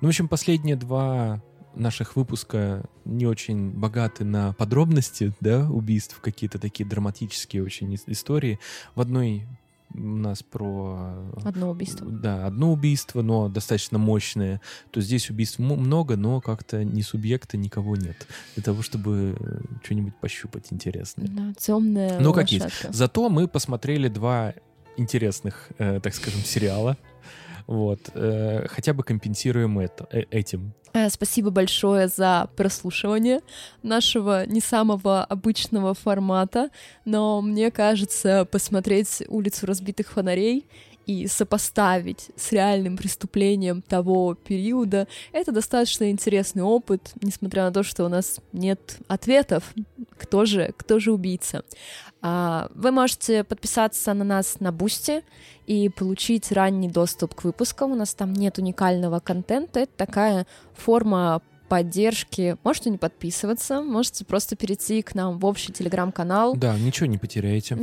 Ну, 0.00 0.06
в 0.06 0.08
общем, 0.08 0.28
последние 0.28 0.76
два 0.76 1.42
наших 1.76 2.16
выпуска 2.16 2.84
не 3.04 3.26
очень 3.26 3.70
богаты 3.70 4.24
на 4.24 4.52
подробности, 4.54 5.32
да, 5.40 5.68
убийств, 5.70 6.18
какие-то 6.20 6.58
такие 6.58 6.88
драматические 6.88 7.62
очень 7.62 7.94
ис- 7.94 8.04
истории. 8.06 8.58
В 8.94 9.00
одной 9.00 9.46
у 9.94 9.98
нас 10.00 10.42
про... 10.42 11.14
Одно 11.44 11.70
убийство. 11.70 12.06
Да, 12.10 12.46
одно 12.46 12.72
убийство, 12.72 13.22
но 13.22 13.48
достаточно 13.48 13.98
мощное. 13.98 14.60
То 14.90 15.00
здесь 15.00 15.30
убийств 15.30 15.58
много, 15.60 16.16
но 16.16 16.40
как-то 16.40 16.82
ни 16.84 17.02
субъекта, 17.02 17.56
никого 17.56 17.94
нет. 17.96 18.26
Для 18.56 18.64
того, 18.64 18.82
чтобы 18.82 19.36
э, 19.38 19.60
что-нибудь 19.84 20.16
пощупать 20.16 20.66
интересное. 20.72 21.28
Да, 21.28 21.54
темная 21.58 22.18
Ну, 22.18 22.32
как 22.32 22.50
есть. 22.50 22.64
лошадка. 22.64 22.92
Зато 22.92 23.28
мы 23.28 23.46
посмотрели 23.48 24.08
два 24.08 24.54
интересных, 24.96 25.68
э, 25.78 26.00
так 26.00 26.14
скажем, 26.14 26.40
сериала. 26.40 26.96
Вот. 27.66 28.10
э, 28.14 28.66
хотя 28.68 28.92
бы 28.92 29.02
компенсируем 29.02 29.78
это, 29.78 30.06
э, 30.12 30.22
этим. 30.30 30.72
Э, 30.92 31.10
Спасибо 31.10 31.50
большое 31.50 32.08
за 32.08 32.48
прослушивание 32.56 33.40
нашего 33.82 34.46
не 34.46 34.60
самого 34.60 35.24
обычного 35.24 35.94
формата, 35.94 36.70
но 37.04 37.42
мне 37.42 37.70
кажется, 37.70 38.46
посмотреть 38.50 39.22
«Улицу 39.28 39.66
разбитых 39.66 40.08
фонарей» 40.12 40.66
и 41.06 41.26
сопоставить 41.28 42.30
с 42.36 42.52
реальным 42.52 42.96
преступлением 42.96 43.80
того 43.80 44.34
периода— 44.34 45.06
это 45.32 45.52
достаточно 45.52 46.10
интересный 46.10 46.62
опыт, 46.62 47.12
несмотря 47.22 47.64
на 47.64 47.72
то, 47.72 47.82
что 47.82 48.04
у 48.04 48.08
нас 48.08 48.40
нет 48.52 48.98
ответов, 49.06 49.72
кто 50.18 50.44
же, 50.44 50.74
кто 50.76 50.98
же 50.98 51.12
убийца. 51.12 51.64
А, 52.22 52.68
Вы 52.74 52.90
можете 52.90 53.44
подписаться 53.44 54.12
на 54.14 54.24
нас 54.24 54.58
на 54.58 54.72
Boosty 54.72 55.22
и 55.66 55.88
получить 55.88 56.50
ранний 56.50 56.88
доступ 56.88 57.34
к 57.34 57.44
выпускам. 57.44 57.92
У 57.92 57.94
нас 57.94 58.14
там 58.14 58.32
нет 58.32 58.58
уникального 58.58 59.20
контента. 59.20 59.80
Это 59.80 59.92
такая 59.96 60.46
форма 60.74 61.40
поддержки. 61.68 62.56
Можете 62.64 62.90
не 62.90 62.98
подписываться, 62.98 63.82
можете 63.82 64.24
просто 64.24 64.56
перейти 64.56 65.02
к 65.02 65.14
нам 65.14 65.38
в 65.38 65.44
общий 65.44 65.72
телеграм-канал. 65.72 66.56
Да, 66.56 66.76
ничего 66.78 67.06
не 67.06 67.18
потеряете. 67.18 67.76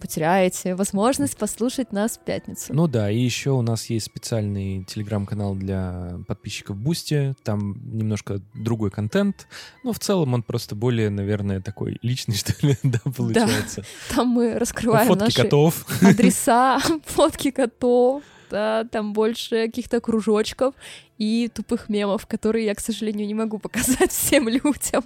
Потеряете 0.00 0.74
возможность 0.74 1.36
послушать 1.36 1.92
нас 1.92 2.16
в 2.16 2.24
пятницу. 2.24 2.72
Ну 2.72 2.88
да, 2.88 3.10
и 3.10 3.18
еще 3.18 3.50
у 3.50 3.62
нас 3.62 3.90
есть 3.90 4.06
специальный 4.06 4.84
телеграм-канал 4.84 5.54
для 5.54 6.18
подписчиков 6.26 6.76
Бусти. 6.76 7.34
Там 7.42 7.76
немножко 7.96 8.40
другой 8.54 8.90
контент. 8.90 9.46
Но 9.84 9.92
в 9.92 9.98
целом 9.98 10.34
он 10.34 10.42
просто 10.42 10.74
более, 10.74 11.10
наверное, 11.10 11.60
такой 11.60 11.98
личный, 12.02 12.34
что 12.36 12.54
ли, 12.66 12.76
да, 12.82 13.00
получается. 13.14 13.84
Там 14.14 14.28
мы 14.28 14.58
раскрываем 14.58 15.08
Фотки 15.08 15.24
наши 15.24 15.42
котов. 15.42 15.86
адреса, 16.02 16.80
фотки 17.04 17.50
котов, 17.50 18.22
да, 18.50 18.84
там 18.90 19.12
больше 19.12 19.66
каких-то 19.66 20.00
кружочков 20.00 20.74
и 21.18 21.50
тупых 21.52 21.88
мемов, 21.88 22.26
которые 22.26 22.64
я, 22.66 22.74
к 22.74 22.80
сожалению, 22.80 23.26
не 23.26 23.34
могу 23.34 23.58
показать 23.58 24.10
всем 24.10 24.48
людям 24.48 25.04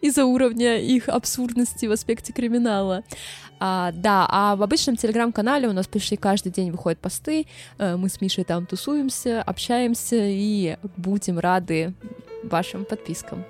из-за 0.00 0.24
уровня 0.24 0.78
их 0.78 1.08
абсурдности 1.08 1.86
в 1.86 1.92
аспекте 1.92 2.32
криминала. 2.32 3.04
А, 3.58 3.92
да, 3.92 4.26
а 4.28 4.56
в 4.56 4.62
обычном 4.62 4.96
телеграм-канале 4.96 5.68
у 5.68 5.72
нас 5.72 5.86
почти 5.86 6.16
каждый 6.16 6.52
день 6.52 6.70
выходят 6.70 6.98
посты, 6.98 7.46
э, 7.78 7.96
мы 7.96 8.08
с 8.08 8.20
Мишей 8.20 8.44
там 8.44 8.66
тусуемся, 8.66 9.42
общаемся 9.42 10.16
и 10.18 10.76
будем 10.96 11.38
рады 11.38 11.94
вашим 12.42 12.84
подпискам. 12.84 13.44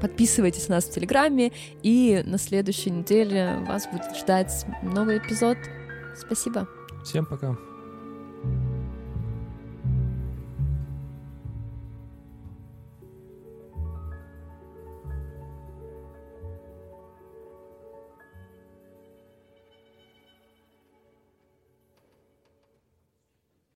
Подписывайтесь 0.00 0.68
на 0.68 0.76
нас 0.76 0.84
в 0.84 0.92
Телеграме, 0.92 1.52
и 1.82 2.22
на 2.24 2.38
следующей 2.38 2.90
неделе 2.90 3.58
вас 3.66 3.86
будет 3.86 4.16
ждать 4.16 4.66
новый 4.82 5.18
эпизод. 5.18 5.58
Спасибо. 6.16 6.66
Всем 7.04 7.26
пока. 7.26 7.69